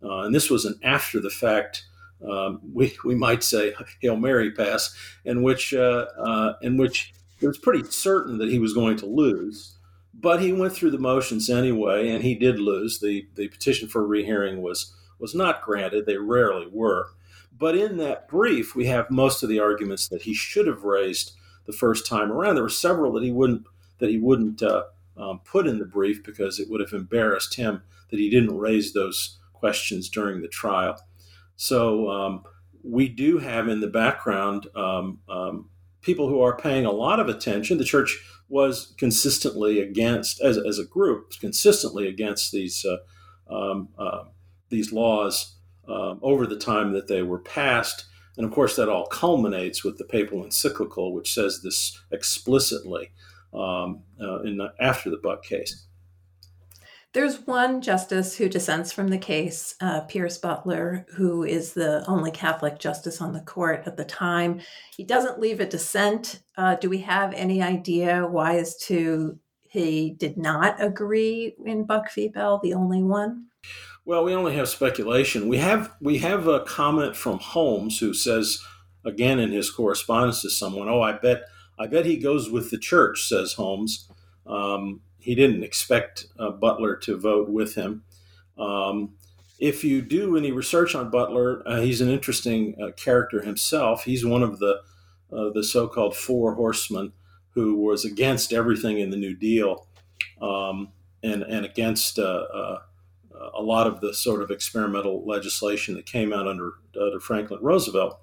uh, 0.03 0.21
and 0.21 0.35
this 0.35 0.51
was 0.51 0.64
an 0.64 0.79
after 0.83 1.21
the 1.21 1.31
fact. 1.31 1.85
Um, 2.27 2.61
we, 2.73 2.97
we 3.05 3.14
might 3.14 3.43
say 3.43 3.75
hail 4.01 4.17
mary 4.17 4.51
pass 4.51 4.97
in 5.27 5.43
which 5.43 5.75
uh, 5.75 6.07
uh, 6.19 6.55
in 6.62 6.79
which 6.79 7.12
it 7.43 7.47
was 7.47 7.59
pretty 7.59 7.85
certain 7.91 8.39
that 8.39 8.49
he 8.49 8.59
was 8.59 8.73
going 8.73 8.97
to 8.97 9.07
lose 9.07 9.77
but 10.19 10.41
he 10.41 10.53
went 10.53 10.73
through 10.73 10.93
the 10.93 10.99
motions 10.99 11.51
anyway, 11.51 12.09
and 12.09 12.25
he 12.25 12.35
did 12.35 12.59
lose. 12.59 13.01
the 13.01 13.27
The 13.35 13.49
petition 13.49 13.89
for 13.89 14.07
rehearing 14.07 14.62
was 14.62 14.95
was 15.19 15.35
not 15.35 15.62
granted. 15.62 16.07
They 16.07 16.17
rarely 16.17 16.67
were. 16.71 17.11
But 17.59 17.77
in 17.77 17.97
that 17.99 18.29
brief, 18.29 18.75
we 18.75 18.87
have 18.87 19.11
most 19.11 19.43
of 19.43 19.49
the 19.49 19.61
arguments 19.61 20.09
that 20.09 20.23
he 20.23 20.35
should 20.35 20.67
have 20.67 20.85
raised 20.85 21.33
the 21.64 21.73
first 21.73 22.07
time 22.07 22.31
around. 22.31 22.55
There 22.55 22.62
were 22.62 22.69
several 22.69 23.12
that 23.12 23.23
he 23.23 23.31
wouldn't 23.31 23.67
that 23.99 24.11
he 24.11 24.19
wouldn't 24.19 24.62
uh, 24.62 24.85
um, 25.17 25.41
put 25.45 25.67
in 25.67 25.79
the 25.79 25.85
brief 25.85 26.25
because 26.25 26.59
it 26.59 26.69
would 26.71 26.81
have 26.81 26.93
embarrassed 26.93 27.55
him 27.55 27.83
that 28.11 28.19
he 28.19 28.31
didn't 28.31 28.57
raise 28.57 28.93
those 28.93 29.39
questions 29.53 30.09
during 30.09 30.43
the 30.43 30.49
trial. 30.49 31.01
So 31.57 32.11
um, 32.11 32.45
we 32.83 33.09
do 33.09 33.39
have 33.39 33.69
in 33.69 33.81
the 33.81 33.89
background 33.89 34.69
um, 34.75 35.21
um 35.29 35.71
people 36.07 36.29
who 36.29 36.41
are 36.41 36.57
paying 36.57 36.87
a 36.87 36.91
lot 36.93 37.19
of 37.19 37.29
attention. 37.29 37.79
The 37.79 37.85
church 37.85 38.17
was 38.49 38.95
consistently 38.97 39.81
against, 39.81 40.41
as, 40.41 40.57
as 40.57 40.79
a 40.79 40.85
group, 40.85 41.33
consistently 41.41 42.07
against 42.07 42.53
these 42.53 42.87
uh, 42.87 42.99
um, 43.53 43.89
uh, 43.99 44.25
these 44.71 44.93
laws 44.93 45.57
um, 45.89 46.19
over 46.23 46.47
the 46.47 46.59
time 46.59 46.93
that 46.93 47.09
they 47.09 47.23
were 47.23 47.39
passed. 47.39 48.07
And 48.37 48.45
of 48.45 48.53
course, 48.53 48.77
that 48.77 48.89
all 48.89 49.07
culminates 49.07 49.85
with 49.85 49.99
the 49.99 50.05
papal 50.05 50.45
encyclical, 50.45 51.12
which 51.12 51.33
says 51.33 51.62
this 51.62 52.01
explicitly 52.11 53.11
um, 53.57 54.03
uh, 54.21 54.41
in 54.43 54.59
the, 54.59 54.73
after 54.81 55.11
the 55.11 55.19
Buck 55.23 55.45
case. 55.45 55.87
There's 57.13 57.47
one 57.47 57.81
justice 57.81 58.37
who 58.37 58.47
dissents 58.47 58.93
from 58.93 59.09
the 59.09 59.17
case, 59.17 59.75
uh, 59.81 60.03
Pierce 60.03 60.37
Butler, 60.37 61.07
who 61.15 61.45
is 61.45 61.73
the 61.73 62.05
only 62.07 62.31
Catholic 62.31 62.79
justice 62.79 63.23
on 63.23 63.33
the 63.33 63.41
court 63.41 63.85
at 63.87 63.97
the 63.97 64.05
time. 64.05 64.61
He 64.95 65.03
doesn't 65.03 65.41
leave 65.41 65.59
a 65.59 65.67
dissent. 65.67 66.43
Uh, 66.59 66.75
do 66.75 66.91
we 66.91 66.99
have 66.99 67.33
any 67.33 67.63
idea 67.63 68.27
why 68.27 68.59
as 68.59 68.77
to 68.81 69.39
he 69.67 70.11
did 70.11 70.37
not 70.37 70.77
agree 70.79 71.55
in 71.65 71.87
Buck 71.87 72.13
v. 72.13 72.29
Bell, 72.29 72.61
the 72.63 72.75
only 72.75 73.03
one? 73.03 73.47
Well, 74.05 74.23
we 74.23 74.35
only 74.35 74.55
have 74.55 74.69
speculation. 74.69 75.49
We 75.49 75.57
have 75.57 75.93
we 76.01 76.19
have 76.19 76.47
a 76.47 76.61
comment 76.61 77.17
from 77.17 77.39
Holmes 77.39 77.99
who 77.99 78.13
says 78.13 78.63
again 79.05 79.39
in 79.39 79.53
his 79.53 79.71
correspondence 79.71 80.43
to 80.43 80.51
someone, 80.51 80.89
"Oh, 80.89 81.01
I 81.01 81.13
bet 81.13 81.45
I 81.79 81.87
bet 81.87 82.07
he 82.07 82.16
goes 82.16 82.51
with 82.51 82.70
the 82.70 82.79
church," 82.79 83.29
says 83.29 83.55
Holmes. 83.55 84.09
Um, 84.47 85.01
he 85.18 85.35
didn't 85.35 85.64
expect 85.64 86.27
uh, 86.39 86.51
Butler 86.51 86.97
to 86.97 87.16
vote 87.16 87.49
with 87.49 87.74
him. 87.74 88.05
Um, 88.57 89.14
if 89.59 89.83
you 89.85 90.03
do 90.03 90.37
any 90.37 90.53
research 90.53 90.95
on 90.95 91.11
Butler, 91.11 91.62
uh, 91.66 91.81
he's 91.81 92.01
an 92.01 92.11
interesting 92.11 92.77
uh, 92.81 92.93
character 92.93 93.43
himself. 93.43 94.05
He's 94.05 94.24
one 94.24 94.43
of 94.43 94.59
the 94.59 94.83
uh, 95.33 95.51
the 95.51 95.64
so-called 95.64 96.14
four 96.16 96.55
horsemen 96.55 97.12
who 97.51 97.74
was 97.74 98.05
against 98.05 98.53
everything 98.53 98.99
in 98.99 99.11
the 99.11 99.16
New 99.16 99.35
Deal 99.35 99.89
um, 100.41 100.93
and 101.22 101.43
and 101.43 101.64
against 101.64 102.18
uh, 102.18 102.22
uh, 102.22 102.79
a 103.55 103.62
lot 103.62 103.87
of 103.87 104.01
the 104.01 104.14
sort 104.14 104.43
of 104.43 104.51
experimental 104.51 105.27
legislation 105.27 105.95
that 105.95 106.07
came 106.07 106.33
out 106.33 106.47
under 106.47 106.74
under 107.01 107.20
Franklin 107.20 107.61
Roosevelt. 107.62 108.20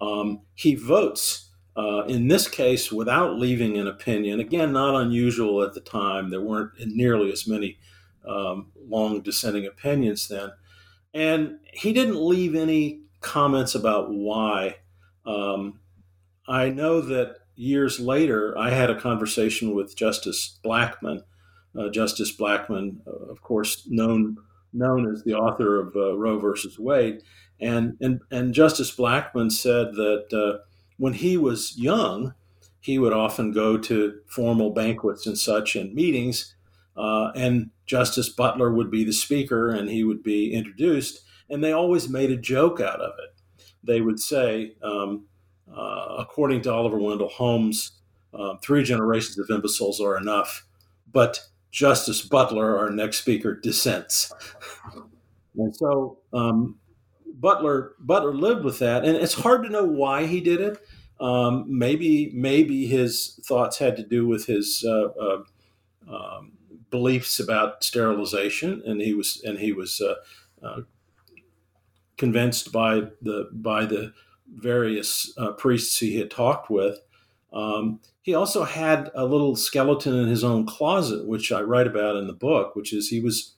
Um, 0.00 0.40
he 0.54 0.74
votes 0.74 1.50
uh, 1.76 2.04
in 2.06 2.28
this 2.28 2.48
case, 2.48 2.92
without 2.92 3.38
leaving 3.38 3.76
an 3.78 3.88
opinion, 3.88 4.40
again, 4.40 4.72
not 4.72 5.00
unusual 5.00 5.62
at 5.62 5.74
the 5.74 5.80
time. 5.80 6.30
There 6.30 6.40
weren't 6.40 6.72
nearly 6.86 7.32
as 7.32 7.46
many 7.46 7.78
um, 8.26 8.70
long 8.88 9.20
dissenting 9.22 9.66
opinions 9.66 10.28
then. 10.28 10.50
And 11.12 11.58
he 11.72 11.92
didn't 11.92 12.16
leave 12.16 12.54
any 12.54 13.02
comments 13.20 13.74
about 13.74 14.12
why. 14.12 14.76
Um, 15.26 15.80
I 16.46 16.68
know 16.70 17.00
that 17.00 17.36
years 17.56 17.98
later, 17.98 18.56
I 18.58 18.70
had 18.70 18.90
a 18.90 19.00
conversation 19.00 19.74
with 19.74 19.96
Justice 19.96 20.58
Blackmun. 20.64 21.22
Uh, 21.76 21.88
Justice 21.88 22.36
Blackmun, 22.36 22.98
uh, 23.06 23.30
of 23.30 23.42
course, 23.42 23.86
known 23.88 24.36
known 24.72 25.10
as 25.12 25.22
the 25.22 25.34
author 25.34 25.80
of 25.80 25.94
uh, 25.94 26.16
Roe 26.16 26.38
versus 26.38 26.78
Wade, 26.78 27.22
and 27.60 27.96
and 28.00 28.20
and 28.30 28.54
Justice 28.54 28.94
Blackmun 28.94 29.50
said 29.50 29.94
that 29.94 30.26
uh, 30.32 30.58
when 30.96 31.14
he 31.14 31.36
was 31.36 31.76
young, 31.76 32.34
he 32.80 32.98
would 32.98 33.12
often 33.12 33.52
go 33.52 33.78
to 33.78 34.20
formal 34.26 34.70
banquets 34.70 35.26
and 35.26 35.38
such 35.38 35.74
and 35.74 35.94
meetings, 35.94 36.54
uh, 36.96 37.30
and 37.34 37.70
Justice 37.86 38.28
Butler 38.28 38.72
would 38.72 38.90
be 38.90 39.04
the 39.04 39.12
speaker 39.12 39.70
and 39.70 39.88
he 39.88 40.04
would 40.04 40.22
be 40.22 40.52
introduced, 40.52 41.20
and 41.48 41.62
they 41.62 41.72
always 41.72 42.08
made 42.08 42.30
a 42.30 42.36
joke 42.36 42.80
out 42.80 43.00
of 43.00 43.14
it. 43.18 43.34
They 43.82 44.00
would 44.00 44.20
say, 44.20 44.76
um, 44.82 45.26
uh, 45.74 46.16
according 46.18 46.62
to 46.62 46.72
Oliver 46.72 46.98
Wendell 46.98 47.28
Holmes, 47.28 47.92
uh, 48.32 48.56
three 48.62 48.82
generations 48.82 49.38
of 49.38 49.50
imbeciles 49.50 50.00
are 50.00 50.16
enough, 50.16 50.66
but 51.10 51.40
Justice 51.70 52.22
Butler, 52.22 52.78
our 52.78 52.90
next 52.90 53.18
speaker, 53.18 53.54
dissents. 53.54 54.32
and 55.56 55.74
so 55.74 56.18
um, 56.32 56.76
Butler 57.40 57.94
Butler 57.98 58.34
lived 58.34 58.64
with 58.64 58.78
that, 58.78 59.04
and 59.04 59.16
it's 59.16 59.34
hard 59.34 59.64
to 59.64 59.70
know 59.70 59.84
why 59.84 60.26
he 60.26 60.40
did 60.40 60.60
it. 60.60 60.78
Um, 61.20 61.64
maybe 61.66 62.30
maybe 62.34 62.86
his 62.86 63.40
thoughts 63.44 63.78
had 63.78 63.96
to 63.96 64.02
do 64.02 64.26
with 64.26 64.46
his 64.46 64.84
uh, 64.86 65.08
uh, 65.20 65.42
um, 66.08 66.52
beliefs 66.90 67.40
about 67.40 67.82
sterilization, 67.82 68.82
and 68.86 69.00
he 69.00 69.14
was 69.14 69.42
and 69.44 69.58
he 69.58 69.72
was 69.72 70.00
uh, 70.00 70.14
uh 70.64 70.80
convinced 72.16 72.72
by 72.72 73.02
the 73.22 73.48
by 73.52 73.84
the 73.84 74.12
various 74.48 75.32
uh, 75.38 75.52
priests 75.52 75.98
he 75.98 76.18
had 76.18 76.30
talked 76.30 76.70
with. 76.70 76.98
Um, 77.52 78.00
he 78.22 78.34
also 78.34 78.64
had 78.64 79.10
a 79.14 79.24
little 79.24 79.56
skeleton 79.56 80.14
in 80.14 80.28
his 80.28 80.44
own 80.44 80.66
closet, 80.66 81.26
which 81.26 81.52
I 81.52 81.60
write 81.60 81.86
about 81.86 82.16
in 82.16 82.26
the 82.26 82.32
book, 82.32 82.74
which 82.74 82.92
is 82.92 83.08
he 83.08 83.20
was 83.20 83.54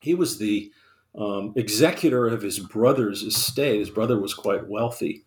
he 0.00 0.14
was 0.14 0.38
the 0.38 0.72
um, 1.16 1.52
executor 1.56 2.28
of 2.28 2.42
his 2.42 2.58
brother's 2.58 3.22
estate. 3.22 3.78
His 3.78 3.90
brother 3.90 4.18
was 4.18 4.34
quite 4.34 4.68
wealthy, 4.68 5.24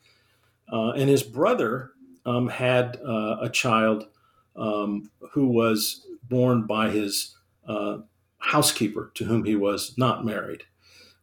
uh, 0.71 0.91
and 0.91 1.09
his 1.09 1.23
brother 1.23 1.91
um, 2.25 2.49
had 2.49 2.97
uh, 2.97 3.37
a 3.41 3.49
child 3.49 4.07
um, 4.55 5.09
who 5.31 5.47
was 5.47 6.05
born 6.23 6.65
by 6.65 6.89
his 6.89 7.35
uh, 7.67 7.99
housekeeper, 8.39 9.11
to 9.15 9.25
whom 9.25 9.45
he 9.45 9.55
was 9.55 9.97
not 9.97 10.25
married. 10.25 10.63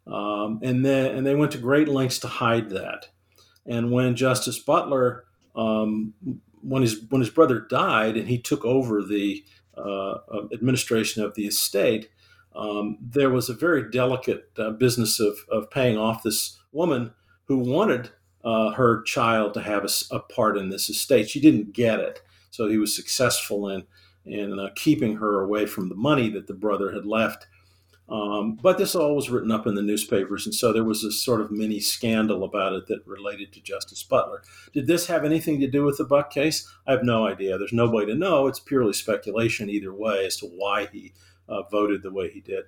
Um, 0.07 0.61
and 0.63 0.85
then 0.85 1.15
and 1.15 1.27
they 1.27 1.35
went 1.35 1.53
to 1.53 1.59
great 1.59 1.89
lengths 1.89 2.19
to 2.21 2.29
hide 2.29 2.71
that. 2.71 3.09
And 3.67 3.91
when 3.91 4.17
Justice 4.17 4.59
Butler, 4.59 5.25
um, 5.57 6.15
when 6.63 6.83
his 6.83 7.01
when 7.09 7.21
his 7.21 7.31
brother 7.31 7.61
died, 7.61 8.17
and 8.17 8.29
he 8.29 8.39
took 8.39 8.65
over 8.65 9.03
the 9.03 9.45
uh, 9.77 10.15
administration 10.53 11.23
of 11.23 11.35
the 11.35 11.47
estate, 11.47 12.11
um, 12.55 12.99
there 13.01 13.31
was 13.31 13.49
a 13.49 13.55
very 13.55 13.91
delicate 13.91 14.51
uh, 14.59 14.71
business 14.71 15.19
of, 15.21 15.37
of 15.51 15.71
paying 15.71 15.99
off 15.99 16.23
this 16.23 16.59
woman 16.73 17.13
who 17.47 17.59
wanted 17.59 18.11
uh, 18.45 18.71
her 18.73 19.03
child 19.03 19.55
to 19.55 19.63
have 19.63 19.85
a, 19.85 20.15
a, 20.15 20.21
part 20.21 20.57
in 20.57 20.69
this 20.69 20.89
estate. 20.89 21.29
She 21.29 21.41
didn't 21.41 21.73
get 21.73 21.99
it, 21.99 22.21
so 22.51 22.69
he 22.69 22.79
was 22.79 22.95
successful 22.95 23.69
in 23.69 23.85
in 24.27 24.59
uh, 24.59 24.69
keeping 24.75 25.17
her 25.17 25.43
away 25.43 25.67
from 25.67 25.89
the 25.89 25.95
money 25.95 26.31
that 26.31 26.47
the 26.47 26.55
brother 26.55 26.93
had 26.93 27.05
left. 27.05 27.47
Um, 28.09 28.57
but 28.57 28.77
this 28.77 28.95
all 28.95 29.17
was 29.17 29.31
written 29.31 29.51
up 29.51 29.67
in 29.67 29.75
the 29.75 29.83
newspapers, 29.83 30.45
and 30.45 30.55
so 30.55 30.73
there 30.73 30.85
was 30.85 31.05
a 31.05 31.13
sort 31.13 31.41
of 31.41 31.51
mini 31.51 31.81
scandal 31.81 32.45
about 32.45 32.75
it 32.75 32.87
that 32.87 33.07
related 33.07 33.53
to 33.53 33.63
Justice 33.63 34.03
Butler. 34.03 34.43
Did 34.73 34.87
this 34.87 35.07
have 35.07 35.25
anything 35.25 35.59
to 35.61 35.67
do 35.67 35.85
with 35.85 35.97
the 35.97 36.05
Buck 36.05 36.31
case? 36.31 36.71
I 36.87 36.93
have 36.93 37.03
no 37.03 37.27
idea. 37.27 37.57
There's 37.57 37.73
no 37.73 37.89
way 37.89 38.05
to 38.05 38.15
know. 38.15 38.47
It's 38.47 38.61
purely 38.61 38.93
speculation 38.93 39.71
either 39.71 39.93
way 39.93 40.27
as 40.27 40.37
to 40.39 40.47
why 40.47 40.89
he 40.93 41.15
uh, 41.49 41.63
voted 41.71 42.03
the 42.03 42.13
way 42.13 42.31
he 42.31 42.41
did. 42.41 42.65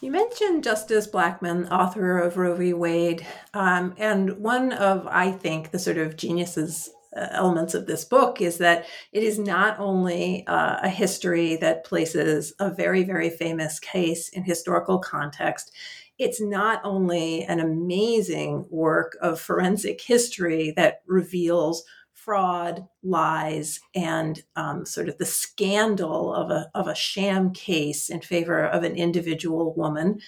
You 0.00 0.10
mentioned 0.10 0.62
Justice 0.62 1.06
Blackmun, 1.06 1.70
author 1.70 2.18
of 2.18 2.36
Roe 2.36 2.54
v. 2.54 2.74
Wade, 2.74 3.26
um, 3.54 3.94
and 3.96 4.38
one 4.38 4.72
of, 4.72 5.06
I 5.06 5.32
think, 5.32 5.70
the 5.70 5.78
sort 5.78 5.96
of 5.96 6.16
geniuses 6.16 6.90
uh, 7.16 7.28
elements 7.30 7.72
of 7.72 7.86
this 7.86 8.04
book 8.04 8.42
is 8.42 8.58
that 8.58 8.84
it 9.10 9.22
is 9.22 9.38
not 9.38 9.78
only 9.78 10.46
uh, 10.46 10.80
a 10.82 10.88
history 10.90 11.56
that 11.56 11.84
places 11.84 12.52
a 12.60 12.70
very, 12.70 13.04
very 13.04 13.30
famous 13.30 13.80
case 13.80 14.28
in 14.28 14.44
historical 14.44 14.98
context, 14.98 15.72
it's 16.18 16.42
not 16.42 16.80
only 16.84 17.44
an 17.44 17.60
amazing 17.60 18.66
work 18.68 19.16
of 19.22 19.40
forensic 19.40 20.00
history 20.00 20.72
that 20.76 21.02
reveals 21.06 21.84
fraud, 22.26 22.84
lies, 23.04 23.80
and 23.94 24.42
um, 24.56 24.84
sort 24.84 25.08
of 25.08 25.16
the 25.16 25.24
scandal 25.24 26.34
of 26.34 26.50
a, 26.50 26.68
of 26.74 26.88
a 26.88 26.94
sham 26.94 27.52
case 27.52 28.10
in 28.10 28.20
favor 28.20 28.66
of 28.66 28.82
an 28.82 28.96
individual 28.96 29.72
woman 29.74 30.18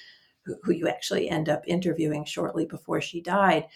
who, 0.45 0.55
who 0.63 0.73
you 0.73 0.87
actually 0.87 1.29
end 1.29 1.49
up 1.49 1.63
interviewing 1.67 2.25
shortly 2.25 2.65
before 2.65 3.01
she 3.01 3.21
died. 3.21 3.67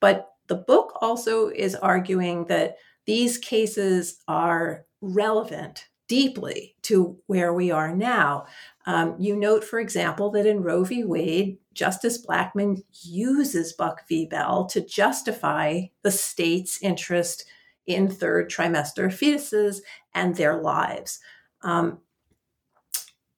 But 0.00 0.30
the 0.46 0.56
book 0.56 0.98
also 1.02 1.48
is 1.48 1.74
arguing 1.74 2.46
that 2.46 2.78
these 3.04 3.36
cases 3.36 4.18
are 4.26 4.86
relevant 5.02 5.88
deeply 6.08 6.74
to 6.82 7.18
where 7.26 7.52
we 7.52 7.70
are 7.70 7.94
now. 7.94 8.46
Um, 8.86 9.14
you 9.18 9.36
note, 9.36 9.62
for 9.62 9.78
example, 9.78 10.30
that 10.30 10.46
in 10.46 10.62
Roe 10.62 10.84
v. 10.84 11.04
Wade, 11.04 11.58
Justice 11.74 12.24
Blackmun 12.24 12.82
uses 13.02 13.74
Buck 13.74 14.08
v. 14.08 14.24
Bell 14.24 14.64
to 14.66 14.80
justify 14.80 15.82
the 16.02 16.10
state's 16.10 16.80
interest 16.82 17.44
in 17.88 18.08
third 18.08 18.50
trimester 18.50 19.06
fetuses 19.06 19.80
and 20.14 20.36
their 20.36 20.60
lives. 20.60 21.18
Um, 21.62 21.98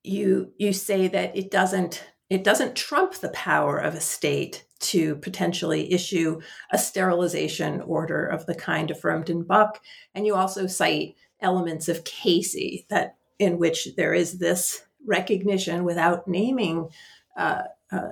you 0.02 0.52
you 0.58 0.72
say 0.72 1.08
that 1.08 1.36
it 1.36 1.50
doesn't 1.50 2.04
it 2.28 2.44
doesn't 2.44 2.76
trump 2.76 3.14
the 3.14 3.30
power 3.30 3.78
of 3.78 3.94
a 3.94 4.00
state 4.00 4.64
to 4.78 5.16
potentially 5.16 5.92
issue 5.92 6.40
a 6.70 6.78
sterilization 6.78 7.80
order 7.82 8.24
of 8.26 8.46
the 8.46 8.54
kind 8.54 8.90
affirmed 8.90 9.28
in 9.28 9.42
Buck, 9.42 9.80
and 10.14 10.26
you 10.26 10.34
also 10.34 10.66
cite 10.66 11.16
elements 11.40 11.88
of 11.88 12.04
Casey 12.04 12.86
that 12.88 13.16
in 13.38 13.58
which 13.58 13.88
there 13.96 14.14
is 14.14 14.38
this 14.38 14.82
recognition 15.06 15.84
without 15.84 16.28
naming 16.28 16.88
uh, 17.36 17.62
uh, 17.90 18.10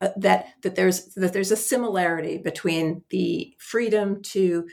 uh 0.00 0.08
that 0.16 0.46
that 0.62 0.76
there's 0.76 1.06
that 1.14 1.32
there's 1.32 1.52
a 1.52 1.56
similarity 1.56 2.38
between 2.38 3.02
the 3.10 3.54
freedom 3.58 4.22
to 4.22 4.66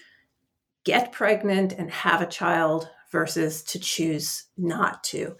get 0.85 1.11
pregnant 1.11 1.73
and 1.73 1.91
have 1.91 2.21
a 2.21 2.27
child 2.27 2.89
versus 3.11 3.63
to 3.63 3.79
choose 3.79 4.45
not 4.57 5.03
to. 5.03 5.35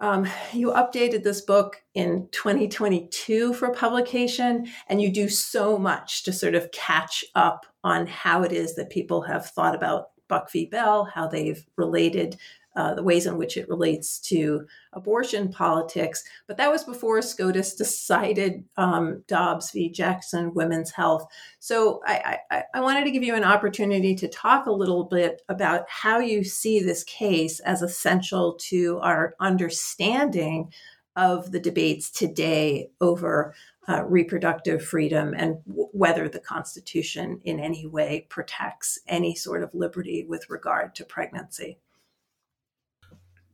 Um, 0.00 0.26
you 0.52 0.72
updated 0.72 1.22
this 1.22 1.40
book 1.40 1.82
in 1.94 2.28
2022 2.32 3.54
for 3.54 3.72
publication, 3.72 4.66
and 4.88 5.00
you 5.00 5.12
do 5.12 5.28
so 5.28 5.78
much 5.78 6.24
to 6.24 6.32
sort 6.32 6.56
of 6.56 6.70
catch 6.72 7.24
up 7.36 7.64
on 7.84 8.06
how 8.06 8.42
it 8.42 8.50
is 8.50 8.74
that 8.74 8.90
people 8.90 9.22
have 9.22 9.46
thought 9.50 9.74
about 9.74 10.08
Buck 10.28 10.50
v. 10.50 10.66
Bell, 10.66 11.04
how 11.04 11.28
they've 11.28 11.64
related 11.76 12.36
uh, 12.76 12.94
the 12.94 13.02
ways 13.02 13.26
in 13.26 13.38
which 13.38 13.56
it 13.56 13.68
relates 13.68 14.18
to 14.18 14.66
abortion 14.92 15.50
politics. 15.50 16.24
But 16.46 16.56
that 16.56 16.70
was 16.70 16.84
before 16.84 17.22
SCOTUS 17.22 17.74
decided 17.74 18.64
um, 18.76 19.22
Dobbs 19.28 19.70
v. 19.70 19.90
Jackson 19.90 20.54
Women's 20.54 20.90
Health. 20.90 21.26
So 21.58 22.00
I, 22.06 22.38
I, 22.50 22.62
I 22.74 22.80
wanted 22.80 23.04
to 23.04 23.10
give 23.10 23.22
you 23.22 23.34
an 23.34 23.44
opportunity 23.44 24.14
to 24.16 24.28
talk 24.28 24.66
a 24.66 24.72
little 24.72 25.04
bit 25.04 25.42
about 25.48 25.84
how 25.88 26.18
you 26.18 26.44
see 26.44 26.80
this 26.80 27.04
case 27.04 27.60
as 27.60 27.82
essential 27.82 28.54
to 28.68 28.98
our 29.02 29.34
understanding 29.40 30.72
of 31.16 31.52
the 31.52 31.60
debates 31.60 32.10
today 32.10 32.90
over 33.00 33.54
uh, 33.88 34.02
reproductive 34.04 34.82
freedom 34.82 35.34
and 35.36 35.58
w- 35.66 35.88
whether 35.92 36.28
the 36.28 36.40
Constitution 36.40 37.40
in 37.44 37.60
any 37.60 37.86
way 37.86 38.26
protects 38.30 38.98
any 39.06 39.34
sort 39.34 39.62
of 39.62 39.70
liberty 39.74 40.24
with 40.28 40.48
regard 40.50 40.94
to 40.94 41.04
pregnancy. 41.04 41.78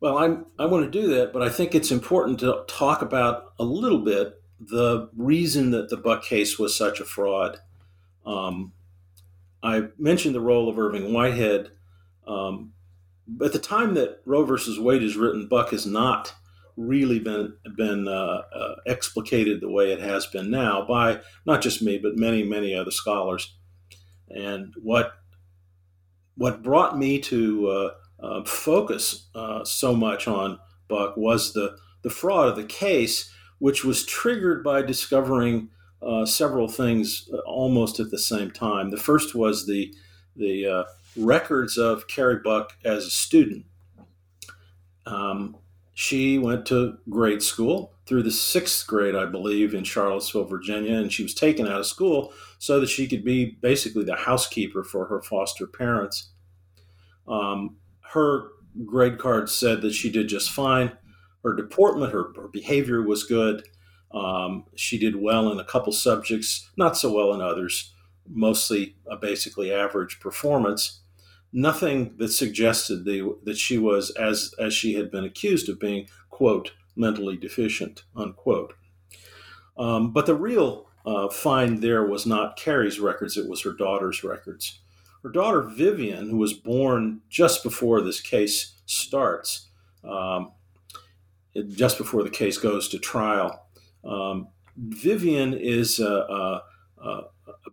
Well, 0.00 0.16
I'm, 0.16 0.46
I 0.58 0.64
want 0.64 0.90
to 0.90 1.00
do 1.00 1.08
that, 1.14 1.32
but 1.32 1.42
I 1.42 1.50
think 1.50 1.74
it's 1.74 1.90
important 1.90 2.40
to 2.40 2.64
talk 2.66 3.02
about 3.02 3.52
a 3.58 3.64
little 3.64 3.98
bit 3.98 4.40
the 4.58 5.10
reason 5.16 5.70
that 5.70 5.90
the 5.90 5.96
Buck 5.96 6.22
case 6.22 6.58
was 6.58 6.76
such 6.76 7.00
a 7.00 7.04
fraud. 7.04 7.58
Um, 8.24 8.72
I 9.62 9.88
mentioned 9.98 10.34
the 10.34 10.40
role 10.40 10.68
of 10.68 10.78
Irving 10.78 11.12
Whitehead. 11.12 11.70
Um, 12.26 12.72
at 13.44 13.52
the 13.52 13.58
time 13.58 13.94
that 13.94 14.20
Roe 14.24 14.44
versus 14.44 14.78
Wade 14.78 15.02
is 15.02 15.16
written, 15.16 15.48
Buck 15.48 15.70
has 15.70 15.86
not 15.86 16.34
really 16.76 17.18
been 17.18 17.54
been 17.76 18.08
uh, 18.08 18.42
uh, 18.54 18.74
explicated 18.86 19.60
the 19.60 19.70
way 19.70 19.92
it 19.92 20.00
has 20.00 20.26
been 20.26 20.50
now 20.50 20.84
by 20.86 21.20
not 21.44 21.60
just 21.60 21.82
me, 21.82 21.98
but 21.98 22.16
many 22.16 22.42
many 22.42 22.74
other 22.74 22.90
scholars. 22.90 23.54
And 24.28 24.72
what 24.82 25.12
what 26.36 26.62
brought 26.62 26.98
me 26.98 27.18
to 27.20 27.68
uh, 27.68 27.90
uh, 28.22 28.44
focus 28.44 29.28
uh, 29.34 29.64
so 29.64 29.94
much 29.94 30.28
on 30.28 30.58
Buck 30.88 31.16
was 31.16 31.52
the, 31.52 31.76
the 32.02 32.10
fraud 32.10 32.48
of 32.48 32.56
the 32.56 32.64
case, 32.64 33.32
which 33.58 33.84
was 33.84 34.04
triggered 34.04 34.62
by 34.64 34.82
discovering 34.82 35.70
uh, 36.02 36.24
several 36.24 36.68
things 36.68 37.28
uh, 37.32 37.38
almost 37.38 38.00
at 38.00 38.10
the 38.10 38.18
same 38.18 38.50
time. 38.50 38.90
The 38.90 38.96
first 38.96 39.34
was 39.34 39.66
the, 39.66 39.94
the 40.36 40.66
uh, 40.66 40.84
records 41.16 41.76
of 41.76 42.08
Carrie 42.08 42.40
Buck 42.42 42.72
as 42.84 43.06
a 43.06 43.10
student. 43.10 43.64
Um, 45.06 45.56
she 45.92 46.38
went 46.38 46.66
to 46.66 46.98
grade 47.10 47.42
school 47.42 47.92
through 48.06 48.22
the 48.22 48.30
sixth 48.30 48.86
grade, 48.86 49.14
I 49.14 49.26
believe, 49.26 49.74
in 49.74 49.84
Charlottesville, 49.84 50.44
Virginia, 50.44 50.96
and 50.96 51.12
she 51.12 51.22
was 51.22 51.34
taken 51.34 51.66
out 51.66 51.80
of 51.80 51.86
school 51.86 52.32
so 52.58 52.80
that 52.80 52.88
she 52.88 53.06
could 53.06 53.24
be 53.24 53.58
basically 53.60 54.04
the 54.04 54.16
housekeeper 54.16 54.82
for 54.82 55.06
her 55.06 55.20
foster 55.20 55.66
parents. 55.66 56.30
Um, 57.28 57.76
her 58.12 58.48
grade 58.84 59.18
card 59.18 59.48
said 59.48 59.82
that 59.82 59.94
she 59.94 60.10
did 60.10 60.28
just 60.28 60.50
fine. 60.50 60.92
Her 61.44 61.54
deportment, 61.54 62.12
her, 62.12 62.32
her 62.36 62.48
behavior 62.48 63.02
was 63.02 63.24
good. 63.24 63.66
Um, 64.12 64.64
she 64.74 64.98
did 64.98 65.16
well 65.16 65.50
in 65.52 65.60
a 65.60 65.64
couple 65.64 65.92
subjects, 65.92 66.68
not 66.76 66.96
so 66.96 67.12
well 67.12 67.32
in 67.32 67.40
others, 67.40 67.94
mostly 68.28 68.96
a 69.08 69.16
basically 69.16 69.72
average 69.72 70.18
performance. 70.20 71.00
Nothing 71.52 72.16
that 72.18 72.28
suggested 72.28 73.04
the, 73.04 73.36
that 73.44 73.56
she 73.56 73.78
was, 73.78 74.10
as, 74.10 74.54
as 74.58 74.74
she 74.74 74.94
had 74.94 75.10
been 75.10 75.24
accused 75.24 75.68
of 75.68 75.80
being, 75.80 76.08
quote, 76.28 76.72
mentally 76.96 77.36
deficient, 77.36 78.02
unquote. 78.16 78.74
Um, 79.78 80.12
but 80.12 80.26
the 80.26 80.34
real 80.34 80.88
uh, 81.06 81.28
find 81.28 81.80
there 81.80 82.04
was 82.04 82.26
not 82.26 82.56
Carrie's 82.56 83.00
records, 83.00 83.36
it 83.36 83.48
was 83.48 83.62
her 83.62 83.72
daughter's 83.72 84.22
records. 84.22 84.80
Her 85.22 85.30
daughter 85.30 85.62
Vivian, 85.62 86.30
who 86.30 86.38
was 86.38 86.54
born 86.54 87.20
just 87.28 87.62
before 87.62 88.00
this 88.00 88.20
case 88.20 88.80
starts, 88.86 89.68
um, 90.02 90.52
just 91.68 91.98
before 91.98 92.22
the 92.22 92.30
case 92.30 92.56
goes 92.56 92.88
to 92.88 92.98
trial, 92.98 93.66
um, 94.04 94.48
Vivian 94.76 95.52
is 95.52 95.98
a, 95.98 96.06
a, 96.06 96.62
a, 97.02 97.22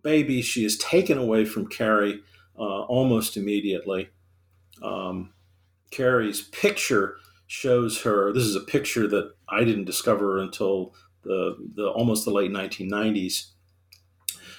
baby. 0.03 0.41
She 0.41 0.65
is 0.65 0.77
taken 0.77 1.17
away 1.17 1.45
from 1.45 1.67
Carrie 1.67 2.21
uh, 2.57 2.81
almost 2.83 3.37
immediately. 3.37 4.09
Um, 4.81 5.33
Carrie's 5.89 6.41
picture 6.41 7.17
shows 7.47 8.01
her. 8.01 8.33
This 8.33 8.43
is 8.43 8.55
a 8.55 8.61
picture 8.61 9.07
that 9.07 9.33
I 9.47 9.63
didn't 9.63 9.85
discover 9.85 10.39
until 10.39 10.93
the, 11.23 11.55
the 11.75 11.87
almost 11.89 12.25
the 12.25 12.31
late 12.31 12.51
1990s. 12.51 13.51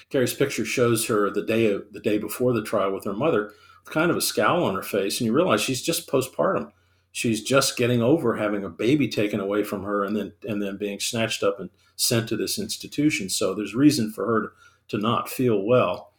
Carrie's 0.09 0.33
picture 0.33 0.65
shows 0.65 1.05
her 1.07 1.29
the 1.29 1.45
day 1.45 1.71
of, 1.71 1.85
the 1.91 1.99
day 1.99 2.17
before 2.17 2.53
the 2.53 2.63
trial 2.63 2.91
with 2.91 3.05
her 3.05 3.13
mother, 3.13 3.53
with 3.83 3.93
kind 3.93 4.09
of 4.09 4.17
a 4.17 4.21
scowl 4.21 4.63
on 4.63 4.75
her 4.75 4.83
face, 4.83 5.19
and 5.19 5.25
you 5.25 5.33
realize 5.33 5.61
she's 5.61 5.81
just 5.81 6.09
postpartum. 6.09 6.71
She's 7.11 7.43
just 7.43 7.77
getting 7.77 8.01
over 8.01 8.35
having 8.35 8.63
a 8.63 8.69
baby 8.69 9.07
taken 9.07 9.39
away 9.39 9.63
from 9.63 9.83
her 9.83 10.03
and 10.03 10.15
then 10.15 10.33
and 10.47 10.61
then 10.61 10.77
being 10.77 10.99
snatched 10.99 11.41
up 11.41 11.59
and 11.59 11.69
sent 11.95 12.29
to 12.29 12.37
this 12.37 12.59
institution. 12.59 13.29
So 13.29 13.53
there's 13.53 13.73
reason 13.73 14.11
for 14.11 14.25
her 14.25 14.41
to, 14.41 14.97
to 14.97 14.97
not 15.01 15.29
feel 15.29 15.63
well. 15.63 16.13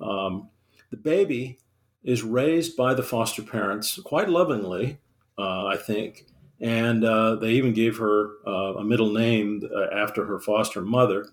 Um, 0.00 0.50
the 0.90 0.96
baby 0.96 1.58
is 2.04 2.22
raised 2.22 2.76
by 2.76 2.94
the 2.94 3.02
foster 3.02 3.42
parents 3.42 3.98
quite 4.04 4.28
lovingly, 4.28 4.98
uh, 5.36 5.66
I 5.66 5.76
think, 5.76 6.26
and 6.60 7.04
uh, 7.04 7.34
they 7.34 7.50
even 7.50 7.72
gave 7.72 7.98
her 7.98 8.34
uh, 8.46 8.74
a 8.74 8.84
middle 8.84 9.12
name 9.12 9.68
uh, 9.74 9.94
after 9.94 10.24
her 10.26 10.38
foster 10.38 10.80
mother. 10.80 11.26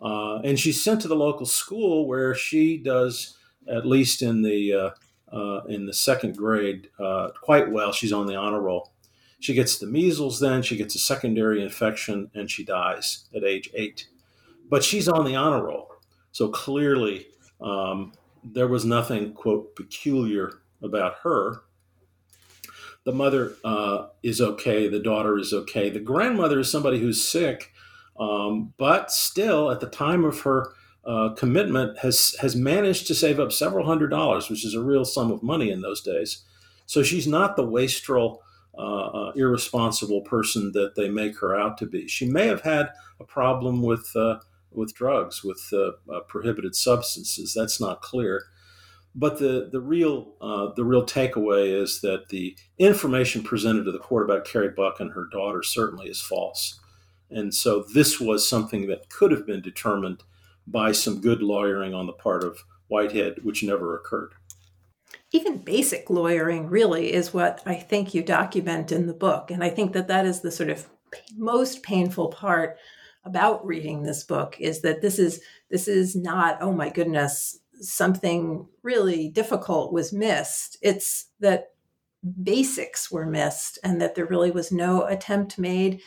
Uh, 0.00 0.38
and 0.44 0.58
she's 0.58 0.82
sent 0.82 1.00
to 1.02 1.08
the 1.08 1.16
local 1.16 1.46
school 1.46 2.06
where 2.06 2.34
she 2.34 2.78
does, 2.78 3.36
at 3.68 3.86
least 3.86 4.22
in 4.22 4.42
the 4.42 4.94
uh, 5.32 5.60
in 5.68 5.86
the 5.86 5.92
second 5.92 6.36
grade, 6.36 6.88
quite 7.42 7.70
well. 7.70 7.92
She's 7.92 8.12
on 8.12 8.26
the 8.26 8.36
honor 8.36 8.60
roll. 8.60 8.92
She 9.40 9.54
gets 9.54 9.78
the 9.78 9.86
measles, 9.86 10.40
then 10.40 10.62
she 10.62 10.76
gets 10.76 10.94
a 10.94 10.98
secondary 10.98 11.62
infection, 11.62 12.30
and 12.34 12.50
she 12.50 12.64
dies 12.64 13.28
at 13.34 13.44
age 13.44 13.70
eight. 13.74 14.08
But 14.68 14.82
she's 14.82 15.08
on 15.08 15.24
the 15.24 15.36
honor 15.36 15.64
roll, 15.64 15.92
so 16.32 16.48
clearly 16.48 17.28
um, 17.60 18.12
there 18.42 18.68
was 18.68 18.84
nothing 18.84 19.32
quote 19.32 19.76
peculiar 19.76 20.60
about 20.82 21.16
her 21.22 21.62
the 23.08 23.14
mother 23.14 23.54
uh, 23.64 24.08
is 24.22 24.38
okay, 24.38 24.86
the 24.86 24.98
daughter 24.98 25.38
is 25.38 25.54
okay. 25.54 25.88
The 25.88 25.98
grandmother 25.98 26.60
is 26.60 26.70
somebody 26.70 26.98
who's 26.98 27.26
sick, 27.26 27.72
um, 28.18 28.74
but 28.76 29.10
still, 29.10 29.70
at 29.70 29.80
the 29.80 29.88
time 29.88 30.24
of 30.24 30.40
her 30.40 30.72
uh, 31.04 31.30
commitment, 31.34 31.98
has 31.98 32.34
has 32.40 32.56
managed 32.56 33.06
to 33.06 33.14
save 33.14 33.40
up 33.40 33.52
several 33.52 33.86
hundred 33.86 34.08
dollars, 34.08 34.50
which 34.50 34.64
is 34.64 34.74
a 34.74 34.82
real 34.82 35.04
sum 35.04 35.30
of 35.30 35.42
money 35.42 35.70
in 35.70 35.80
those 35.80 36.02
days. 36.02 36.44
So 36.86 37.02
she's 37.02 37.26
not 37.26 37.56
the 37.56 37.66
wastrel, 37.66 38.42
uh, 38.76 39.06
uh 39.06 39.32
irresponsible 39.36 40.22
person 40.22 40.72
that 40.72 40.96
they 40.96 41.08
make 41.08 41.38
her 41.38 41.58
out 41.58 41.78
to 41.78 41.86
be. 41.86 42.08
She 42.08 42.26
may 42.26 42.46
have 42.46 42.62
had 42.62 42.90
a 43.20 43.24
problem 43.24 43.82
with 43.82 44.10
uh, 44.16 44.38
with 44.72 44.94
drugs, 44.94 45.42
with 45.42 45.72
uh, 45.72 46.20
prohibited 46.28 46.74
substances. 46.74 47.54
That's 47.54 47.80
not 47.80 48.02
clear. 48.02 48.44
But 49.14 49.38
the 49.38 49.68
the 49.70 49.80
real 49.80 50.34
uh, 50.40 50.72
the 50.76 50.84
real 50.84 51.04
takeaway 51.04 51.80
is 51.80 52.00
that 52.02 52.28
the 52.28 52.56
information 52.78 53.42
presented 53.42 53.84
to 53.84 53.92
the 53.92 53.98
court 53.98 54.28
about 54.28 54.44
Carrie 54.44 54.70
Buck 54.70 55.00
and 55.00 55.12
her 55.12 55.26
daughter 55.32 55.62
certainly 55.62 56.08
is 56.08 56.20
false, 56.20 56.78
and 57.30 57.54
so 57.54 57.84
this 57.94 58.20
was 58.20 58.48
something 58.48 58.86
that 58.88 59.08
could 59.08 59.32
have 59.32 59.46
been 59.46 59.60
determined 59.60 60.22
by 60.66 60.92
some 60.92 61.20
good 61.20 61.42
lawyering 61.42 61.94
on 61.94 62.06
the 62.06 62.12
part 62.12 62.44
of 62.44 62.64
Whitehead, 62.88 63.40
which 63.42 63.62
never 63.62 63.96
occurred. 63.96 64.34
Even 65.32 65.58
basic 65.58 66.08
lawyering 66.08 66.68
really 66.68 67.12
is 67.12 67.34
what 67.34 67.62
I 67.66 67.74
think 67.74 68.14
you 68.14 68.22
document 68.22 68.92
in 68.92 69.06
the 69.06 69.14
book, 69.14 69.50
and 69.50 69.62
I 69.62 69.70
think 69.70 69.92
that 69.92 70.08
that 70.08 70.26
is 70.26 70.40
the 70.40 70.50
sort 70.50 70.70
of 70.70 70.88
most 71.36 71.82
painful 71.82 72.28
part 72.28 72.76
about 73.24 73.66
reading 73.66 74.02
this 74.02 74.24
book 74.24 74.56
is 74.58 74.80
that 74.82 75.02
this 75.02 75.18
is 75.18 75.40
this 75.70 75.88
is 75.88 76.14
not 76.14 76.58
oh 76.60 76.72
my 76.72 76.88
goodness 76.88 77.58
something 77.80 78.66
really 78.82 79.28
difficult 79.28 79.92
was 79.92 80.12
missed. 80.12 80.76
It's 80.82 81.26
that 81.40 81.72
basics 82.42 83.10
were 83.10 83.26
missed 83.26 83.78
and 83.84 84.00
that 84.00 84.14
there 84.14 84.26
really 84.26 84.50
was 84.50 84.72
no 84.72 85.04
attempt 85.06 85.58
made 85.58 86.00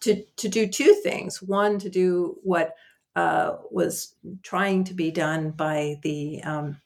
to, 0.00 0.24
to 0.36 0.48
do 0.48 0.66
two 0.66 0.94
things. 1.02 1.42
One, 1.42 1.78
to 1.78 1.90
do 1.90 2.38
what 2.42 2.74
uh, 3.16 3.56
was 3.70 4.14
trying 4.42 4.84
to 4.84 4.94
be 4.94 5.10
done 5.10 5.50
by 5.50 5.98
the 6.02 6.42
um, 6.42 6.80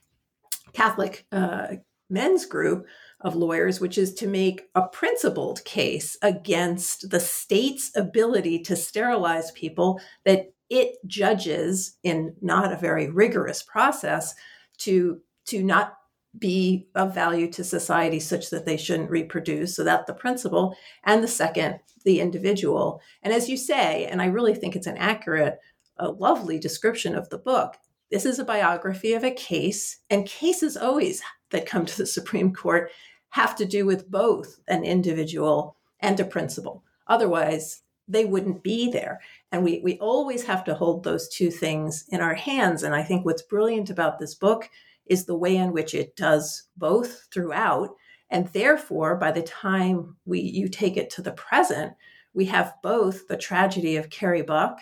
Catholic 0.73 1.27
uh, 1.33 1.77
men's 2.11 2.47
group 2.47 2.87
of 3.21 3.37
lawyers, 3.37 3.81
which 3.81 3.99
is 3.99 4.15
to 4.15 4.27
make 4.27 4.69
a 4.75 4.89
principled 4.89 5.65
case 5.65 6.17
against 6.23 7.11
the 7.11 7.21
state's 7.21 7.91
ability 7.97 8.59
to 8.61 8.77
sterilize 8.77 9.51
people 9.53 10.01
that 10.25 10.53
it 10.71 10.97
judges 11.07 11.99
in 12.03 12.35
not 12.41 12.73
a 12.73 12.77
very 12.77 13.09
rigorous 13.09 13.63
process 13.63 14.35
to 14.79 15.21
to 15.47 15.63
not 15.63 15.97
be 16.39 16.87
of 16.95 17.15
value 17.15 17.51
to 17.51 17.63
society 17.63 18.19
such 18.19 18.51
that 18.51 18.67
they 18.67 18.77
shouldn't 18.77 19.11
reproduce 19.11 19.77
so 19.77 19.85
that's 19.85 20.07
the 20.07 20.15
principle 20.15 20.77
and 21.05 21.23
the 21.23 21.29
second 21.29 21.79
the 22.05 22.21
individual 22.21 23.01
and 23.23 23.33
as 23.33 23.49
you 23.49 23.57
say 23.57 24.07
and 24.07 24.21
i 24.21 24.27
really 24.27 24.55
think 24.55 24.75
it's 24.75 24.87
an 24.87 24.97
accurate 24.97 25.59
a 25.99 26.09
lovely 26.09 26.59
description 26.59 27.15
of 27.15 27.29
the 27.31 27.39
book 27.39 27.77
this 28.11 28.27
is 28.27 28.39
a 28.39 28.45
biography 28.45 29.13
of 29.13 29.25
a 29.25 29.31
case 29.31 30.01
and 30.11 30.27
cases 30.27 30.77
always 30.77 31.23
that 31.51 31.67
come 31.67 31.87
to 31.87 31.97
the 31.97 32.07
supreme 32.07 32.53
court 32.53 32.91
have 33.31 33.55
to 33.57 33.65
do 33.65 33.87
with 33.87 34.11
both 34.11 34.61
an 34.69 34.85
individual 34.85 35.77
and 36.01 36.19
a 36.19 36.25
principle 36.25 36.83
otherwise 37.07 37.83
they 38.09 38.25
wouldn't 38.25 38.63
be 38.63 38.91
there. 38.91 39.21
And 39.51 39.65
we, 39.65 39.81
we 39.83 39.99
always 39.99 40.45
have 40.45 40.65
to 40.65 40.75
hold 40.75 41.05
those 41.05 41.29
two 41.29 41.51
things 41.51 42.05
in 42.11 42.21
our 42.21 42.35
hands. 42.35 42.83
And 42.83 42.95
I 42.95 43.03
think 43.03 43.25
what's 43.25 43.43
brilliant 43.43 43.91
about 43.91 44.19
this 44.19 44.35
book 44.35 44.69
is 45.07 45.25
the 45.25 45.37
way 45.37 45.57
in 45.57 45.73
which 45.73 45.95
it 45.95 46.17
does 46.17 46.65
both 46.77 47.29
throughout. 47.33 47.91
And 48.31 48.49
therefore, 48.49 49.17
by 49.17 49.33
the 49.33 49.43
time 49.43 50.17
we 50.25 50.41
you 50.41 50.69
take 50.69 50.97
it 50.97 51.11
to 51.11 51.23
the 51.23 51.33
present, 51.33 51.95
we 52.33 52.47
have 52.47 52.75
both 52.83 53.29
the 53.29 53.37
tragedy 53.37 53.97
of 53.97 54.11
Carrie 54.11 54.43
Buck, 54.43 54.81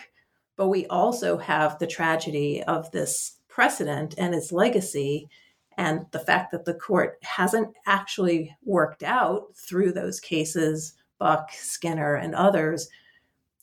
but 0.55 0.69
we 0.69 0.87
also 0.87 1.37
have 1.37 1.77
the 1.77 1.87
tragedy 1.87 2.63
of 2.63 2.89
this 2.91 3.37
precedent 3.47 4.15
and 4.17 4.33
its 4.33 4.51
legacy 4.51 5.29
and 5.77 6.05
the 6.11 6.19
fact 6.19 6.51
that 6.51 6.65
the 6.65 6.73
court 6.73 7.17
hasn't 7.23 7.73
actually 7.85 8.55
worked 8.63 9.03
out 9.03 9.55
through 9.55 9.91
those 9.91 10.19
cases, 10.19 10.93
Buck, 11.19 11.49
Skinner, 11.51 12.15
and 12.15 12.35
others, 12.35 12.89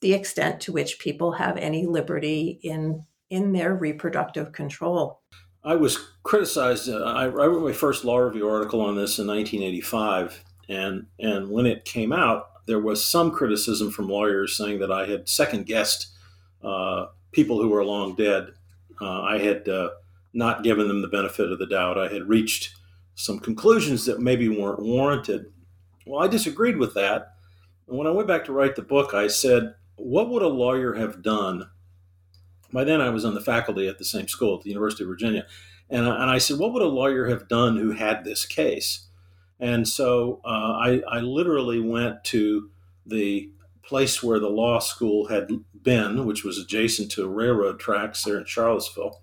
the 0.01 0.13
extent 0.13 0.61
to 0.63 0.73
which 0.73 0.99
people 0.99 1.33
have 1.33 1.57
any 1.57 1.87
liberty 1.87 2.59
in 2.63 3.05
in 3.29 3.53
their 3.53 3.75
reproductive 3.75 4.51
control. 4.51 5.21
I 5.63 5.75
was 5.75 5.99
criticized. 6.23 6.89
Uh, 6.89 7.03
I, 7.05 7.25
I 7.25 7.27
wrote 7.29 7.63
my 7.63 7.73
first 7.73 8.05
law 8.05 8.19
review 8.19 8.49
article 8.49 8.81
on 8.81 8.97
this 8.97 9.19
in 9.19 9.27
1985, 9.27 10.45
and 10.69 11.07
and 11.19 11.51
when 11.51 11.67
it 11.67 11.85
came 11.85 12.13
out, 12.13 12.67
there 12.67 12.81
was 12.81 13.05
some 13.05 13.31
criticism 13.31 13.91
from 13.91 14.09
lawyers 14.09 14.57
saying 14.57 14.79
that 14.81 14.93
I 14.93 15.07
had 15.07 15.29
second 15.29 15.67
guessed 15.67 16.09
uh, 16.63 17.07
people 17.33 17.61
who 17.61 17.69
were 17.69 17.85
long 17.85 18.15
dead. 18.15 18.49
Uh, 19.01 19.23
I 19.23 19.39
had 19.39 19.69
uh, 19.69 19.91
not 20.33 20.63
given 20.63 20.89
them 20.89 21.03
the 21.03 21.09
benefit 21.09 21.51
of 21.51 21.59
the 21.59 21.67
doubt. 21.67 21.99
I 21.99 22.09
had 22.09 22.29
reached 22.29 22.75
some 23.15 23.39
conclusions 23.39 24.07
that 24.07 24.21
maybe 24.21 24.49
weren't 24.49 24.81
warranted. 24.83 25.47
Well, 26.07 26.23
I 26.23 26.29
disagreed 26.29 26.77
with 26.77 26.95
that. 26.95 27.35
And 27.89 27.99
when 27.99 28.07
I 28.07 28.11
went 28.11 28.29
back 28.29 28.45
to 28.47 28.53
write 28.53 28.77
the 28.77 28.83
book, 28.83 29.15
I 29.15 29.27
said, 29.27 29.75
what 29.97 30.31
would 30.31 30.43
a 30.43 30.49
lawyer 30.49 30.95
have 30.95 31.23
done? 31.23 31.69
By 32.73 32.85
then, 32.85 33.01
I 33.01 33.11
was 33.11 33.25
on 33.25 33.35
the 33.35 33.41
faculty 33.41 33.89
at 33.89 33.99
the 33.99 34.05
same 34.05 34.29
school 34.29 34.57
at 34.57 34.63
the 34.63 34.71
University 34.71 35.05
of 35.05 35.09
Virginia. 35.09 35.47
And, 35.89 36.07
and 36.07 36.31
I 36.31 36.39
said, 36.39 36.59
What 36.59 36.73
would 36.73 36.83
a 36.83 36.87
lawyer 36.87 37.27
have 37.29 37.49
done 37.49 37.77
who 37.77 37.93
had 37.93 38.25
this 38.25 38.45
case? 38.47 39.09
And 39.59 39.87
so 39.87 40.41
uh, 40.45 40.49
I, 40.49 41.03
I 41.09 41.21
literally 41.21 41.81
went 41.81 42.25
to 42.25 42.71
the 43.05 43.51
place 43.83 44.23
where 44.23 44.39
the 44.39 44.49
law 44.49 44.79
school 44.79 45.29
had 45.29 45.51
been, 45.83 46.25
which 46.25 46.45
was 46.45 46.59
adjacent 46.59 47.11
to 47.13 47.29
railroad 47.29 47.79
tracks 47.79 48.23
there 48.23 48.39
in 48.39 48.47
Charlottesville. 48.47 49.23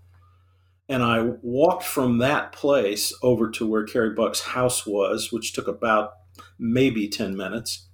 And 0.90 1.04
I 1.04 1.22
walked 1.42 1.84
from 1.84 2.20
that 2.20 2.52
place 2.52 3.14
over 3.22 3.50
to 3.52 3.66
where 3.66 3.84
Carrie 3.84 4.14
Buck's 4.14 4.42
house 4.42 4.86
was, 4.86 5.32
which 5.32 5.54
took 5.54 5.68
about 5.68 6.14
maybe 6.60 7.10
10 7.10 7.36
minutes. 7.36 7.88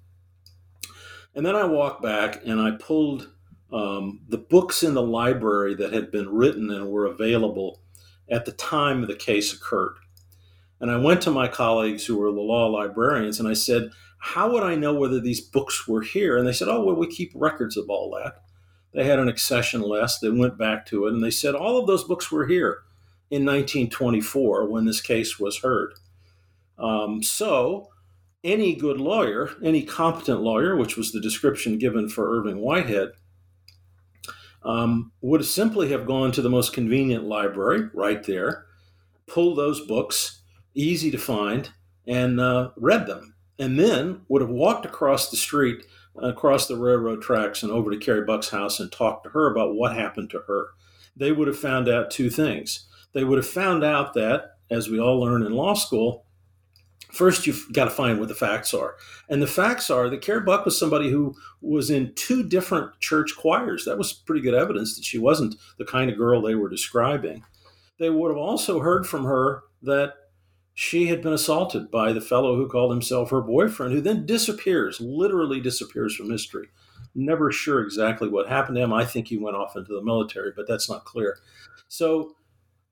And 1.36 1.46
then 1.46 1.56
I 1.56 1.66
walked 1.66 2.02
back 2.02 2.46
and 2.46 2.62
I 2.62 2.72
pulled 2.72 3.33
um, 3.74 4.22
the 4.30 4.38
books 4.38 4.84
in 4.84 4.94
the 4.94 5.02
library 5.02 5.74
that 5.76 5.92
had 5.92 6.12
been 6.12 6.30
written 6.30 6.70
and 6.70 6.90
were 6.90 7.08
available 7.08 7.82
at 8.30 8.46
the 8.46 8.52
time 8.52 9.02
the 9.02 9.16
case 9.16 9.52
occurred. 9.52 9.96
And 10.80 10.92
I 10.92 10.98
went 10.98 11.22
to 11.24 11.32
my 11.32 11.48
colleagues 11.48 12.06
who 12.06 12.18
were 12.18 12.32
the 12.32 12.40
law 12.40 12.68
librarians 12.68 13.40
and 13.40 13.50
I 13.50 13.54
said, 13.54 13.90
How 14.20 14.52
would 14.52 14.64
I 14.64 14.76
know 14.76 14.94
whether 14.94 15.20
these 15.20 15.42
books 15.42 15.88
were 15.88 16.02
here? 16.02 16.38
And 16.38 16.48
they 16.48 16.54
said, 16.54 16.68
Oh, 16.68 16.84
well, 16.84 16.96
we 16.96 17.08
keep 17.08 17.32
records 17.34 17.76
of 17.76 17.90
all 17.90 18.12
that. 18.12 18.44
They 18.94 19.06
had 19.06 19.18
an 19.18 19.28
accession 19.28 19.82
list. 19.82 20.22
They 20.22 20.30
went 20.30 20.58
back 20.58 20.86
to 20.88 21.08
it 21.08 21.14
and 21.14 21.24
they 21.24 21.32
said 21.32 21.56
all 21.56 21.80
of 21.80 21.88
those 21.88 22.04
books 22.04 22.32
were 22.32 22.46
here 22.46 22.84
in 23.32 23.44
1924 23.44 24.70
when 24.70 24.86
this 24.86 25.02
case 25.02 25.40
was 25.40 25.60
heard. 25.60 25.94
Um, 26.78 27.24
so, 27.24 27.90
any 28.44 28.76
good 28.76 29.00
lawyer, 29.00 29.52
any 29.64 29.84
competent 29.84 30.42
lawyer, 30.42 30.76
which 30.76 30.98
was 30.98 31.12
the 31.12 31.22
description 31.22 31.78
given 31.78 32.10
for 32.10 32.38
Irving 32.38 32.58
Whitehead, 32.58 33.14
um, 34.66 35.12
would 35.22 35.46
simply 35.46 35.90
have 35.90 36.06
gone 36.06 36.32
to 36.32 36.42
the 36.42 36.50
most 36.50 36.74
convenient 36.74 37.26
library 37.26 37.90
right 37.94 38.24
there, 38.24 38.66
pulled 39.28 39.58
those 39.58 39.86
books, 39.86 40.42
easy 40.74 41.12
to 41.12 41.18
find, 41.18 41.70
and 42.08 42.40
uh, 42.40 42.72
read 42.78 43.08
them, 43.08 43.36
and 43.60 43.80
then 43.80 44.22
would 44.28 44.42
have 44.42 44.50
walked 44.50 44.86
across 44.86 45.30
the 45.30 45.38
street, 45.38 45.86
across 46.16 46.68
the 46.68 46.78
railroad 46.78 47.22
tracks, 47.22 47.64
and 47.64 47.72
over 47.72 47.92
to 47.92 47.98
Carrie 47.98 48.26
Buck's 48.26 48.50
house 48.50 48.80
and 48.80 48.92
talked 48.92 49.24
to 49.24 49.30
her 49.32 49.52
about 49.52 49.76
what 49.76 49.96
happened 49.96 50.30
to 50.32 50.44
her. 50.48 50.68
They 51.16 51.32
would 51.32 51.48
have 51.48 51.60
found 51.60 51.88
out 51.88 52.12
two 52.12 52.30
things. 52.30 52.88
They 53.14 53.24
would 53.24 53.38
have 53.38 53.48
found 53.48 53.84
out 53.84 54.14
that, 54.16 54.58
as 54.70 54.90
we 54.90 55.00
all 55.00 55.20
learn 55.20 55.44
in 55.44 55.54
law 55.54 55.74
school, 55.74 56.26
first 57.14 57.46
you've 57.46 57.72
got 57.72 57.86
to 57.86 57.92
find 57.92 58.20
what 58.20 58.28
the 58.28 58.36
facts 58.36 58.74
are. 58.74 58.96
And 59.30 59.42
the 59.42 59.48
facts 59.48 59.90
are 59.90 60.10
that 60.10 60.22
Carrie 60.22 60.42
Buck 60.42 60.66
was 60.66 60.78
somebody 60.78 61.10
who 61.10 61.36
was 61.62 61.90
in 61.90 62.14
two 62.16 62.44
different 62.44 63.00
church 63.00 63.36
choirs. 63.38 63.86
That 63.86 63.98
was 63.98 64.14
pretty 64.14 64.42
good 64.42 64.56
evidence 64.56 64.96
that 64.96 65.06
she 65.06 65.20
wasn't 65.20 65.56
the 65.78 65.86
kind 65.86 66.10
of 66.10 66.18
girl 66.18 66.42
they 66.42 66.56
were 66.56 66.70
describing. 66.70 67.44
They 68.00 68.10
would 68.10 68.30
have 68.30 68.38
also 68.38 68.80
heard 68.80 69.06
from 69.06 69.26
her 69.26 69.64
that 69.84 70.16
she 70.74 71.06
had 71.08 71.22
been 71.22 71.34
assaulted 71.34 71.92
by 71.92 72.14
the 72.14 72.22
fellow 72.22 72.56
who 72.56 72.68
called 72.68 72.92
himself 72.92 73.30
her 73.30 73.42
boyfriend, 73.42 73.94
who 73.94 74.02
then 74.02 74.26
disappears, 74.26 75.00
literally 75.00 75.62
disappears 75.62 76.16
from 76.16 76.32
history. 76.32 76.70
Never 77.14 77.52
sure 77.52 77.82
exactly 77.82 78.28
what 78.28 78.50
happened 78.50 78.78
to 78.78 78.82
him. 78.82 78.92
I 78.92 79.06
think 79.06 79.28
he 79.28 79.38
went 79.38 79.56
off 79.56 79.76
into 79.76 79.94
the 79.94 80.04
military, 80.04 80.52
but 80.56 80.68
that's 80.68 80.90
not 80.90 81.06
clear. 81.06 81.38
So 81.88 82.36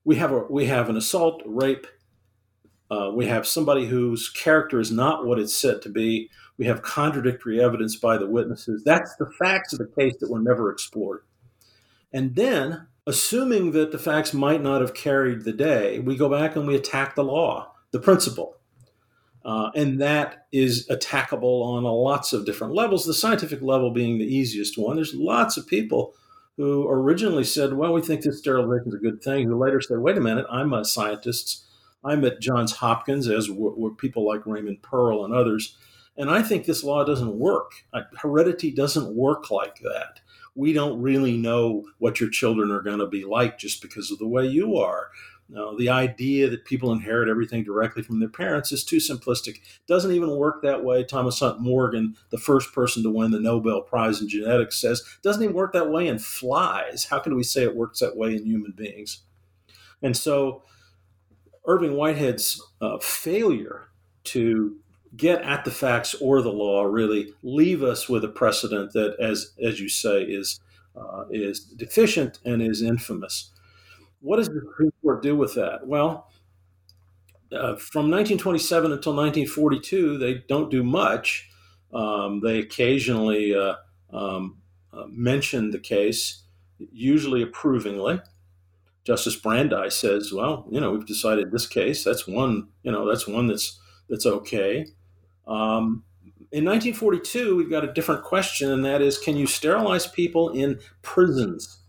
we 0.04 0.14
have 0.16 0.30
a 0.30 0.44
we 0.48 0.66
have 0.66 0.88
an 0.88 0.96
assault, 0.96 1.42
rape, 1.44 1.88
uh, 2.92 3.10
we 3.10 3.26
have 3.26 3.46
somebody 3.46 3.86
whose 3.86 4.28
character 4.28 4.78
is 4.78 4.92
not 4.92 5.24
what 5.24 5.38
it's 5.38 5.56
said 5.56 5.80
to 5.80 5.88
be. 5.88 6.28
We 6.58 6.66
have 6.66 6.82
contradictory 6.82 7.58
evidence 7.58 7.96
by 7.96 8.18
the 8.18 8.26
witnesses. 8.26 8.84
That's 8.84 9.16
the 9.16 9.30
facts 9.38 9.72
of 9.72 9.78
the 9.78 9.90
case 9.98 10.14
that 10.20 10.30
were 10.30 10.42
never 10.42 10.70
explored. 10.70 11.22
And 12.12 12.36
then, 12.36 12.88
assuming 13.06 13.72
that 13.72 13.92
the 13.92 13.98
facts 13.98 14.34
might 14.34 14.60
not 14.60 14.82
have 14.82 14.92
carried 14.92 15.44
the 15.44 15.54
day, 15.54 16.00
we 16.00 16.16
go 16.16 16.28
back 16.28 16.54
and 16.54 16.66
we 16.66 16.74
attack 16.74 17.14
the 17.14 17.24
law, 17.24 17.72
the 17.92 17.98
principle. 17.98 18.58
Uh, 19.42 19.70
and 19.74 19.98
that 20.02 20.46
is 20.52 20.86
attackable 20.88 21.64
on 21.64 21.84
lots 21.84 22.34
of 22.34 22.44
different 22.44 22.74
levels, 22.74 23.06
the 23.06 23.14
scientific 23.14 23.62
level 23.62 23.90
being 23.90 24.18
the 24.18 24.36
easiest 24.36 24.76
one. 24.76 24.96
There's 24.96 25.14
lots 25.14 25.56
of 25.56 25.66
people 25.66 26.12
who 26.58 26.86
originally 26.86 27.44
said, 27.44 27.72
well, 27.72 27.94
we 27.94 28.02
think 28.02 28.20
this 28.20 28.38
sterilization 28.38 28.88
is 28.88 28.94
a 28.94 28.98
good 28.98 29.22
thing, 29.22 29.48
who 29.48 29.58
later 29.58 29.80
said, 29.80 29.98
wait 30.00 30.18
a 30.18 30.20
minute, 30.20 30.44
I'm 30.50 30.74
a 30.74 30.84
scientist 30.84 31.64
I'm 32.04 32.24
at 32.24 32.40
Johns 32.40 32.72
Hopkins, 32.72 33.28
as 33.28 33.50
were, 33.50 33.74
were 33.74 33.94
people 33.94 34.26
like 34.26 34.46
Raymond 34.46 34.82
Pearl 34.82 35.24
and 35.24 35.32
others. 35.32 35.76
And 36.16 36.30
I 36.30 36.42
think 36.42 36.66
this 36.66 36.84
law 36.84 37.04
doesn't 37.04 37.38
work. 37.38 37.72
Heredity 38.18 38.70
doesn't 38.70 39.14
work 39.14 39.50
like 39.50 39.78
that. 39.80 40.20
We 40.54 40.72
don't 40.72 41.00
really 41.00 41.36
know 41.36 41.84
what 41.98 42.20
your 42.20 42.28
children 42.28 42.70
are 42.70 42.82
going 42.82 42.98
to 42.98 43.06
be 43.06 43.24
like 43.24 43.58
just 43.58 43.80
because 43.80 44.10
of 44.10 44.18
the 44.18 44.28
way 44.28 44.46
you 44.46 44.76
are. 44.76 45.08
Now, 45.48 45.74
the 45.74 45.90
idea 45.90 46.48
that 46.48 46.64
people 46.64 46.92
inherit 46.92 47.28
everything 47.28 47.62
directly 47.62 48.02
from 48.02 48.20
their 48.20 48.28
parents 48.28 48.72
is 48.72 48.84
too 48.84 48.96
simplistic. 48.96 49.60
Doesn't 49.86 50.12
even 50.12 50.36
work 50.36 50.62
that 50.62 50.82
way. 50.82 51.04
Thomas 51.04 51.40
Hunt 51.40 51.60
Morgan, 51.60 52.16
the 52.30 52.38
first 52.38 52.72
person 52.72 53.02
to 53.02 53.10
win 53.10 53.30
the 53.32 53.40
Nobel 53.40 53.82
Prize 53.82 54.20
in 54.20 54.28
genetics, 54.28 54.80
says 54.80 55.02
doesn't 55.22 55.42
even 55.42 55.54
work 55.54 55.72
that 55.74 55.90
way 55.90 56.08
in 56.08 56.18
flies. 56.18 57.04
How 57.04 57.18
can 57.18 57.34
we 57.34 57.42
say 57.42 57.64
it 57.64 57.76
works 57.76 58.00
that 58.00 58.16
way 58.16 58.34
in 58.34 58.46
human 58.46 58.72
beings? 58.72 59.22
And 60.02 60.16
so 60.16 60.62
Irving 61.66 61.94
Whitehead's 61.94 62.62
uh, 62.80 62.98
failure 62.98 63.88
to 64.24 64.76
get 65.16 65.42
at 65.42 65.64
the 65.64 65.70
facts 65.70 66.14
or 66.20 66.42
the 66.42 66.52
law 66.52 66.84
really 66.84 67.34
leave 67.42 67.82
us 67.82 68.08
with 68.08 68.24
a 68.24 68.28
precedent 68.28 68.92
that, 68.92 69.16
as 69.20 69.52
as 69.62 69.80
you 69.80 69.88
say, 69.88 70.22
is 70.22 70.60
uh, 70.96 71.24
is 71.30 71.60
deficient 71.60 72.38
and 72.44 72.62
is 72.62 72.82
infamous. 72.82 73.50
What 74.20 74.36
does 74.36 74.48
the 74.48 74.60
Supreme 74.60 74.92
Court 75.02 75.22
do 75.22 75.36
with 75.36 75.54
that? 75.54 75.86
Well, 75.86 76.30
uh, 77.52 77.76
from 77.76 78.10
1927 78.10 78.92
until 78.92 79.14
1942, 79.14 80.18
they 80.18 80.34
don't 80.48 80.70
do 80.70 80.82
much. 80.82 81.50
Um, 81.92 82.40
they 82.40 82.58
occasionally 82.58 83.54
uh, 83.54 83.74
um, 84.12 84.58
uh, 84.92 85.04
mention 85.08 85.70
the 85.70 85.78
case, 85.78 86.42
usually 86.78 87.42
approvingly. 87.42 88.20
Justice 89.04 89.36
Brandeis 89.36 89.96
says, 89.96 90.32
well, 90.32 90.66
you 90.70 90.80
know, 90.80 90.92
we've 90.92 91.06
decided 91.06 91.50
this 91.50 91.66
case. 91.66 92.04
That's 92.04 92.26
one, 92.26 92.68
you 92.82 92.92
know, 92.92 93.08
that's 93.08 93.26
one 93.26 93.48
that's 93.48 93.78
that's 94.08 94.26
okay. 94.26 94.86
Um, 95.46 96.04
in 96.52 96.64
1942, 96.66 97.56
we've 97.56 97.70
got 97.70 97.84
a 97.84 97.92
different 97.92 98.24
question, 98.24 98.70
and 98.70 98.84
that 98.84 99.00
is, 99.00 99.18
can 99.18 99.36
you 99.36 99.46
sterilize 99.46 100.06
people 100.06 100.50
in 100.50 100.78
prisons? 101.00 101.80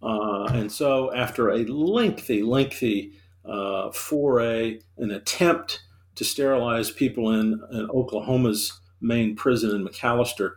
Uh, 0.00 0.44
and 0.52 0.70
so, 0.70 1.12
after 1.12 1.50
a 1.50 1.64
lengthy, 1.64 2.42
lengthy 2.42 3.14
uh, 3.44 3.90
foray, 3.90 4.78
an 4.96 5.10
attempt 5.10 5.82
to 6.14 6.24
sterilize 6.24 6.90
people 6.90 7.32
in, 7.32 7.60
in 7.72 7.88
Oklahoma's 7.90 8.80
main 9.00 9.34
prison 9.34 9.74
in 9.74 9.86
McAlester, 9.86 10.52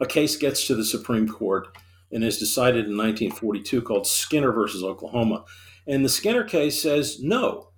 a 0.00 0.06
case 0.06 0.36
gets 0.36 0.66
to 0.66 0.74
the 0.74 0.84
Supreme 0.84 1.28
Court 1.28 1.68
and 2.12 2.22
is 2.22 2.38
decided 2.38 2.86
in 2.86 2.96
1942 2.96 3.82
called 3.82 4.06
Skinner 4.06 4.52
versus 4.52 4.84
Oklahoma. 4.84 5.44
And 5.86 6.04
the 6.04 6.10
Skinner 6.10 6.44
case 6.44 6.80
says, 6.80 7.20
no, 7.22 7.70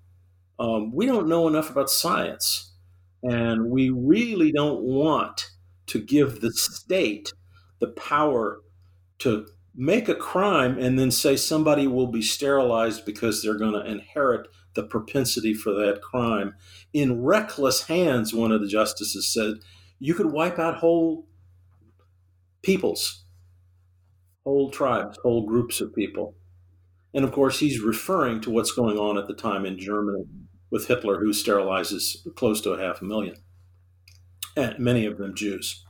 um, 0.58 0.94
we 0.94 1.06
don't 1.06 1.28
know 1.28 1.48
enough 1.48 1.70
about 1.70 1.90
science. 1.90 2.74
And 3.22 3.70
we 3.70 3.90
really 3.90 4.52
don't 4.52 4.82
want 4.82 5.50
to 5.86 6.00
give 6.00 6.40
the 6.40 6.52
state 6.52 7.32
the 7.80 7.88
power 7.88 8.60
to 9.20 9.46
make 9.74 10.08
a 10.08 10.14
crime 10.14 10.78
and 10.78 10.98
then 10.98 11.10
say 11.10 11.36
somebody 11.36 11.86
will 11.86 12.06
be 12.06 12.22
sterilized 12.22 13.04
because 13.04 13.42
they're 13.42 13.58
going 13.58 13.72
to 13.72 13.90
inherit 13.90 14.46
the 14.74 14.82
propensity 14.82 15.54
for 15.54 15.72
that 15.72 16.02
crime. 16.02 16.54
In 16.92 17.22
reckless 17.22 17.84
hands, 17.84 18.34
one 18.34 18.52
of 18.52 18.60
the 18.60 18.68
justices 18.68 19.32
said, 19.32 19.54
you 19.98 20.14
could 20.14 20.32
wipe 20.32 20.58
out 20.58 20.76
whole 20.76 21.26
peoples 22.62 23.23
whole 24.44 24.70
tribes, 24.70 25.18
whole 25.22 25.46
groups 25.46 25.80
of 25.80 25.94
people. 25.94 26.34
And 27.12 27.24
of 27.24 27.32
course, 27.32 27.60
he's 27.60 27.80
referring 27.80 28.40
to 28.42 28.50
what's 28.50 28.72
going 28.72 28.98
on 28.98 29.18
at 29.18 29.26
the 29.26 29.34
time 29.34 29.64
in 29.64 29.78
Germany 29.78 30.24
with 30.70 30.88
Hitler, 30.88 31.20
who 31.20 31.30
sterilizes 31.30 32.16
close 32.34 32.60
to 32.62 32.72
a 32.72 32.80
half 32.80 33.00
a 33.00 33.04
million, 33.04 33.36
and 34.56 34.78
many 34.78 35.06
of 35.06 35.18
them 35.18 35.34
Jews. 35.34 35.84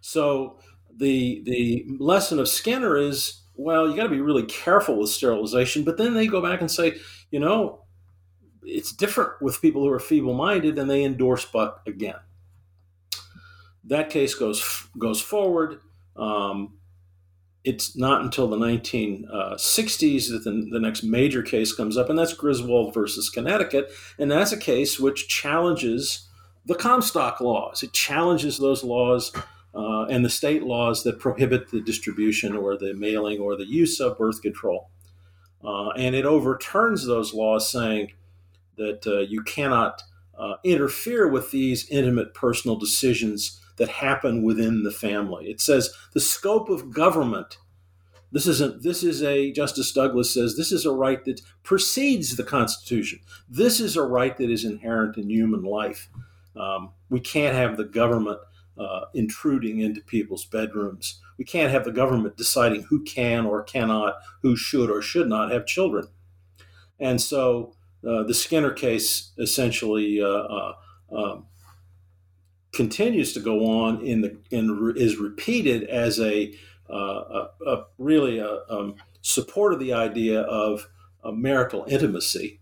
So 0.00 0.58
the 0.94 1.42
the 1.44 1.86
lesson 1.98 2.38
of 2.38 2.48
Skinner 2.48 2.96
is, 2.96 3.42
well, 3.54 3.88
you 3.88 3.96
got 3.96 4.04
to 4.04 4.08
be 4.08 4.20
really 4.20 4.44
careful 4.44 4.98
with 4.98 5.10
sterilization. 5.10 5.84
But 5.84 5.96
then 5.96 6.14
they 6.14 6.26
go 6.26 6.42
back 6.42 6.60
and 6.60 6.70
say, 6.70 6.96
you 7.30 7.40
know, 7.40 7.84
it's 8.62 8.92
different 8.92 9.40
with 9.40 9.62
people 9.62 9.82
who 9.82 9.90
are 9.90 9.98
feeble-minded, 9.98 10.78
and 10.78 10.90
they 10.90 11.04
endorse 11.04 11.44
Buck 11.46 11.82
again. 11.86 12.20
That 13.84 14.10
case 14.10 14.34
goes 14.34 14.86
goes 14.98 15.20
forward. 15.20 15.80
Um, 16.16 16.77
it's 17.68 17.94
not 17.94 18.22
until 18.22 18.48
the 18.48 18.56
1960s 18.56 20.30
that 20.30 20.44
the, 20.44 20.68
the, 20.70 20.80
next 20.80 21.02
major 21.02 21.42
case 21.42 21.70
comes 21.70 21.98
up, 21.98 22.08
and 22.08 22.18
that's 22.18 22.32
Griswold 22.32 22.94
versus 22.94 23.28
Connecticut. 23.28 23.92
And 24.18 24.30
that's 24.30 24.52
a 24.52 24.56
case 24.56 24.98
which 24.98 25.28
challenges 25.28 26.28
the 26.64 26.74
Comstock 26.74 27.42
laws. 27.42 27.82
It 27.82 27.92
challenges 27.92 28.56
those 28.56 28.82
laws 28.82 29.34
uh, 29.74 30.04
and 30.04 30.24
the 30.24 30.30
state 30.30 30.62
laws 30.62 31.02
that 31.02 31.18
prohibit 31.18 31.70
the 31.70 31.82
distribution 31.82 32.56
or 32.56 32.78
the 32.78 32.94
mailing 32.94 33.38
or 33.38 33.54
the 33.54 33.68
use 33.68 34.00
of 34.00 34.16
birth 34.16 34.40
control. 34.40 34.88
Uh, 35.62 35.90
and 35.90 36.14
it 36.14 36.24
overturns 36.24 37.06
those 37.06 37.34
laws, 37.34 37.70
saying 37.70 38.12
that 38.78 39.06
uh, 39.06 39.18
you 39.18 39.42
cannot 39.42 40.04
uh, 40.38 40.54
interfere 40.64 41.28
with 41.28 41.50
these 41.50 41.86
intimate 41.90 42.32
personal 42.32 42.78
decisions 42.78 43.60
that 43.78 43.88
happen 43.88 44.42
within 44.42 44.82
the 44.82 44.90
family. 44.90 45.46
It 45.46 45.60
says 45.60 45.92
the 46.12 46.20
scope 46.20 46.68
of 46.68 46.90
government. 46.92 47.58
This 48.30 48.46
isn't. 48.46 48.82
This 48.82 49.02
is 49.02 49.22
a 49.22 49.52
Justice 49.52 49.90
Douglas 49.92 50.34
says 50.34 50.56
this 50.56 50.72
is 50.72 50.84
a 50.84 50.92
right 50.92 51.24
that 51.24 51.40
precedes 51.62 52.36
the 52.36 52.44
Constitution. 52.44 53.20
This 53.48 53.80
is 53.80 53.96
a 53.96 54.02
right 54.02 54.36
that 54.36 54.50
is 54.50 54.64
inherent 54.64 55.16
in 55.16 55.30
human 55.30 55.62
life. 55.62 56.10
Um, 56.54 56.90
we 57.08 57.20
can't 57.20 57.56
have 57.56 57.76
the 57.76 57.84
government 57.84 58.40
uh, 58.78 59.06
intruding 59.14 59.80
into 59.80 60.00
people's 60.02 60.44
bedrooms. 60.44 61.20
We 61.38 61.44
can't 61.44 61.72
have 61.72 61.84
the 61.84 61.92
government 61.92 62.36
deciding 62.36 62.82
who 62.82 63.02
can 63.02 63.46
or 63.46 63.62
cannot, 63.62 64.16
who 64.42 64.56
should 64.56 64.90
or 64.90 65.00
should 65.00 65.28
not 65.28 65.50
have 65.50 65.66
children. 65.66 66.08
And 67.00 67.20
so 67.20 67.74
uh, 68.06 68.24
the 68.24 68.34
Skinner 68.34 68.72
case 68.72 69.32
essentially 69.38 70.20
uh, 70.20 70.26
uh 70.26 70.72
um, 71.10 71.46
continues 72.72 73.32
to 73.32 73.40
go 73.40 73.66
on 73.66 74.00
in 74.04 74.20
the 74.20 74.36
and 74.50 74.96
is 74.96 75.16
repeated 75.16 75.84
as 75.84 76.20
a 76.20 76.54
uh, 76.90 77.48
a, 77.64 77.70
a, 77.70 77.84
really 77.98 78.38
a, 78.38 78.60
um, 78.70 78.94
of 79.74 79.78
the 79.78 79.92
idea 79.92 80.40
of 80.40 80.88
marital 81.32 81.84
intimacy 81.86 82.60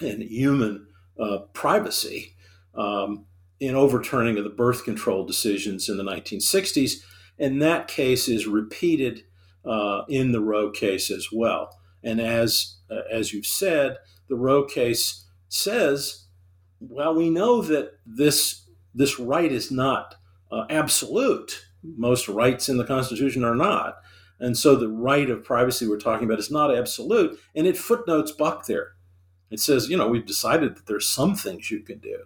and 0.00 0.22
human 0.22 0.86
uh, 1.18 1.38
privacy 1.52 2.34
um, 2.74 3.26
in 3.60 3.74
overturning 3.74 4.38
of 4.38 4.44
the 4.44 4.50
birth 4.50 4.84
control 4.84 5.26
decisions 5.26 5.88
in 5.88 5.96
the 5.96 6.04
1960s. 6.04 7.02
And 7.38 7.60
that 7.60 7.88
case 7.88 8.28
is 8.28 8.46
repeated 8.46 9.24
uh, 9.64 10.02
in 10.08 10.32
the 10.32 10.40
Roe 10.40 10.70
case 10.70 11.10
as 11.10 11.28
well. 11.32 11.78
And 12.02 12.20
as 12.20 12.76
uh, 12.90 13.00
as 13.10 13.32
you've 13.32 13.46
said, 13.46 13.98
the 14.28 14.36
Roe 14.36 14.64
case 14.64 15.24
says, 15.48 16.24
well, 16.80 17.14
we 17.14 17.28
know 17.28 17.60
that 17.62 17.98
this 18.06 18.62
this 18.98 19.18
right 19.18 19.50
is 19.50 19.70
not 19.70 20.16
uh, 20.50 20.64
absolute. 20.68 21.66
Most 21.82 22.28
rights 22.28 22.68
in 22.68 22.76
the 22.76 22.84
Constitution 22.84 23.44
are 23.44 23.54
not. 23.54 23.98
And 24.40 24.56
so 24.56 24.76
the 24.76 24.88
right 24.88 25.30
of 25.30 25.44
privacy 25.44 25.86
we're 25.86 25.98
talking 25.98 26.26
about 26.26 26.38
is 26.38 26.50
not 26.50 26.74
absolute. 26.74 27.38
And 27.54 27.66
it 27.66 27.76
footnotes 27.76 28.32
Buck 28.32 28.66
there. 28.66 28.92
It 29.50 29.60
says, 29.60 29.88
you 29.88 29.96
know, 29.96 30.08
we've 30.08 30.26
decided 30.26 30.76
that 30.76 30.86
there's 30.86 31.08
some 31.08 31.34
things 31.34 31.70
you 31.70 31.80
can 31.80 31.98
do. 31.98 32.18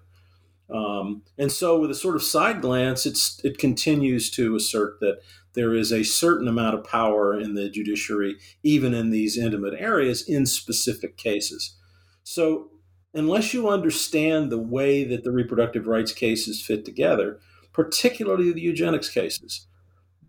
Um, 0.74 1.22
and 1.36 1.52
so, 1.52 1.78
with 1.78 1.90
a 1.90 1.94
sort 1.94 2.16
of 2.16 2.22
side 2.22 2.62
glance, 2.62 3.04
it's 3.04 3.40
it 3.44 3.58
continues 3.58 4.30
to 4.30 4.56
assert 4.56 5.00
that 5.00 5.20
there 5.52 5.74
is 5.74 5.92
a 5.92 6.02
certain 6.02 6.48
amount 6.48 6.74
of 6.74 6.84
power 6.84 7.38
in 7.38 7.54
the 7.54 7.68
judiciary, 7.68 8.36
even 8.62 8.94
in 8.94 9.10
these 9.10 9.36
intimate 9.36 9.74
areas, 9.78 10.26
in 10.26 10.46
specific 10.46 11.18
cases. 11.18 11.76
So, 12.24 12.70
unless 13.14 13.52
you 13.52 13.68
understand 13.68 14.50
the 14.50 14.58
way 14.58 15.04
that 15.04 15.24
the 15.24 15.32
reproductive 15.32 15.86
rights 15.86 16.12
cases 16.12 16.64
fit 16.64 16.84
together, 16.84 17.40
particularly 17.72 18.52
the 18.52 18.60
eugenics 18.60 19.08
cases, 19.08 19.66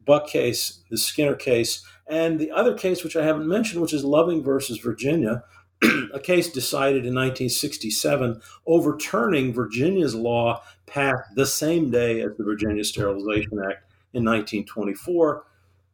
Buck 0.05 0.27
case, 0.27 0.83
the 0.89 0.97
Skinner 0.97 1.35
case, 1.35 1.83
and 2.07 2.39
the 2.39 2.51
other 2.51 2.73
case, 2.73 3.03
which 3.03 3.15
I 3.15 3.23
haven't 3.23 3.47
mentioned, 3.47 3.81
which 3.81 3.93
is 3.93 4.03
Loving 4.03 4.43
versus 4.43 4.77
Virginia, 4.79 5.43
a 6.13 6.19
case 6.19 6.49
decided 6.49 7.05
in 7.05 7.15
1967 7.15 8.41
overturning 8.65 9.53
Virginia's 9.53 10.15
law 10.15 10.61
passed 10.85 11.35
the 11.35 11.45
same 11.45 11.89
day 11.89 12.21
as 12.21 12.35
the 12.37 12.43
Virginia 12.43 12.83
Sterilization 12.83 13.59
Act 13.59 13.85
in 14.13 14.23
1924, 14.23 15.45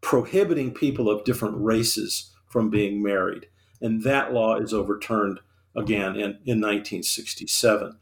prohibiting 0.02 0.74
people 0.74 1.10
of 1.10 1.24
different 1.24 1.56
races 1.58 2.32
from 2.48 2.70
being 2.70 3.02
married. 3.02 3.48
And 3.82 4.04
that 4.04 4.34
law 4.34 4.56
is 4.56 4.74
overturned 4.74 5.40
again 5.80 6.16
in, 6.16 6.38
in 6.46 6.60
1967. 6.62 7.98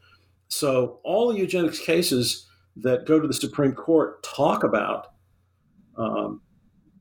So 0.48 1.00
all 1.04 1.32
the 1.32 1.38
eugenics 1.38 1.78
cases 1.78 2.46
that 2.76 3.06
go 3.06 3.20
to 3.20 3.26
the 3.26 3.34
Supreme 3.34 3.72
Court 3.72 4.22
talk 4.22 4.64
about 4.64 5.08
um, 5.96 6.40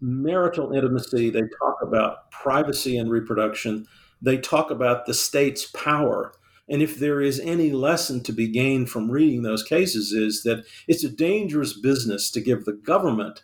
marital 0.01 0.73
intimacy, 0.73 1.29
they 1.29 1.41
talk 1.41 1.77
about 1.81 2.31
privacy 2.31 2.97
and 2.97 3.09
reproduction, 3.09 3.85
they 4.21 4.37
talk 4.37 4.71
about 4.71 5.05
the 5.05 5.13
state's 5.13 5.65
power. 5.65 6.33
And 6.69 6.81
if 6.81 6.99
there 6.99 7.21
is 7.21 7.39
any 7.39 7.71
lesson 7.71 8.21
to 8.23 8.33
be 8.33 8.47
gained 8.47 8.89
from 8.89 9.09
reading 9.09 9.43
those 9.43 9.63
cases, 9.63 10.11
is 10.11 10.43
that 10.43 10.65
it's 10.87 11.03
a 11.03 11.09
dangerous 11.09 11.73
business 11.73 12.29
to 12.31 12.41
give 12.41 12.65
the 12.65 12.73
government 12.73 13.43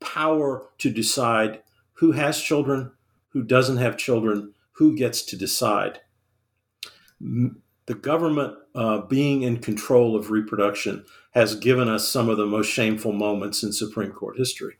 power 0.00 0.68
to 0.78 0.90
decide 0.90 1.62
who 1.94 2.12
has 2.12 2.40
children, 2.40 2.92
who 3.30 3.42
doesn't 3.42 3.76
have 3.76 3.96
children, 3.98 4.54
who 4.72 4.96
gets 4.96 5.22
to 5.22 5.36
decide. 5.36 6.00
The 7.86 7.94
government 7.94 8.56
uh, 8.74 8.98
being 9.02 9.42
in 9.42 9.58
control 9.58 10.16
of 10.16 10.30
reproduction 10.30 11.04
has 11.32 11.54
given 11.54 11.88
us 11.88 12.08
some 12.08 12.28
of 12.28 12.36
the 12.36 12.46
most 12.46 12.68
shameful 12.68 13.12
moments 13.12 13.62
in 13.62 13.72
Supreme 13.72 14.12
Court 14.12 14.36
history. 14.36 14.76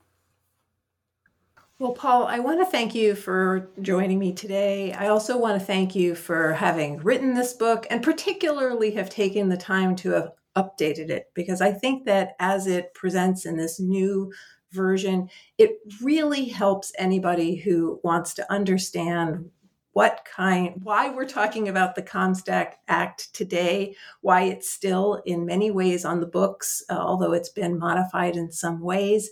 Well, 1.79 1.93
Paul, 1.93 2.27
I 2.27 2.39
want 2.39 2.59
to 2.61 2.65
thank 2.65 2.95
you 2.95 3.13
for 3.13 3.69
joining 3.81 4.19
me 4.19 4.31
today. 4.31 4.93
I 4.93 5.07
also 5.07 5.37
want 5.37 5.59
to 5.59 5.65
thank 5.65 5.95
you 5.95 6.15
for 6.15 6.53
having 6.53 6.97
written 6.99 7.33
this 7.33 7.53
book 7.53 7.87
and 7.89 8.01
particularly 8.01 8.91
have 8.91 9.09
taken 9.09 9.49
the 9.49 9.57
time 9.57 9.95
to 9.97 10.11
have 10.11 10.31
updated 10.55 11.09
it 11.09 11.31
because 11.33 11.61
I 11.61 11.71
think 11.71 12.05
that 12.05 12.35
as 12.39 12.67
it 12.67 12.93
presents 12.93 13.45
in 13.45 13.57
this 13.57 13.79
new 13.79 14.31
version, 14.71 15.29
it 15.57 15.71
really 16.01 16.45
helps 16.45 16.93
anybody 16.97 17.55
who 17.55 17.99
wants 18.03 18.33
to 18.35 18.51
understand 18.51 19.49
what 19.93 20.25
kind, 20.25 20.73
why 20.83 21.09
we're 21.09 21.25
talking 21.25 21.69
about 21.69 21.95
the 21.95 22.01
Comstock 22.01 22.73
Act 22.87 23.33
today, 23.33 23.95
why 24.21 24.41
it's 24.41 24.69
still 24.69 25.21
in 25.25 25.45
many 25.45 25.71
ways 25.71 26.03
on 26.03 26.19
the 26.19 26.27
books, 26.27 26.83
uh, 26.89 26.97
although 26.97 27.33
it's 27.33 27.49
been 27.49 27.79
modified 27.79 28.35
in 28.35 28.51
some 28.51 28.81
ways. 28.81 29.29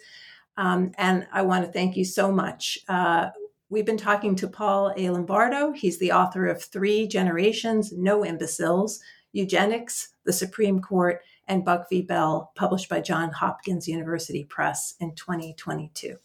Um, 0.58 0.92
and 0.98 1.28
I 1.34 1.42
want 1.42 1.66
to 1.66 1.72
thank 1.72 1.98
you 1.98 2.06
so 2.06 2.32
much. 2.32 2.78
Uh, 2.88 3.30
we've 3.70 3.86
been 3.86 3.98
talking 3.98 4.36
to 4.36 4.48
Paul 4.48 4.94
A. 4.96 5.10
Lombardo. 5.10 5.72
He's 5.72 5.98
the 5.98 6.12
author 6.12 6.46
of 6.48 6.64
Three 6.64 7.08
Generations, 7.08 7.92
No 7.92 8.24
Imbeciles, 8.24 9.00
Eugenics, 9.34 10.10
the 10.26 10.34
Supreme 10.34 10.80
Court, 10.80 11.22
and 11.48 11.66
Buck 11.66 11.90
v. 11.90 12.02
Bell, 12.04 12.52
published 12.56 12.88
by 12.88 13.02
Johns 13.02 13.34
Hopkins 13.34 13.88
University 13.88 14.44
Press 14.44 14.94
in 15.00 15.16
2022. 15.16 16.18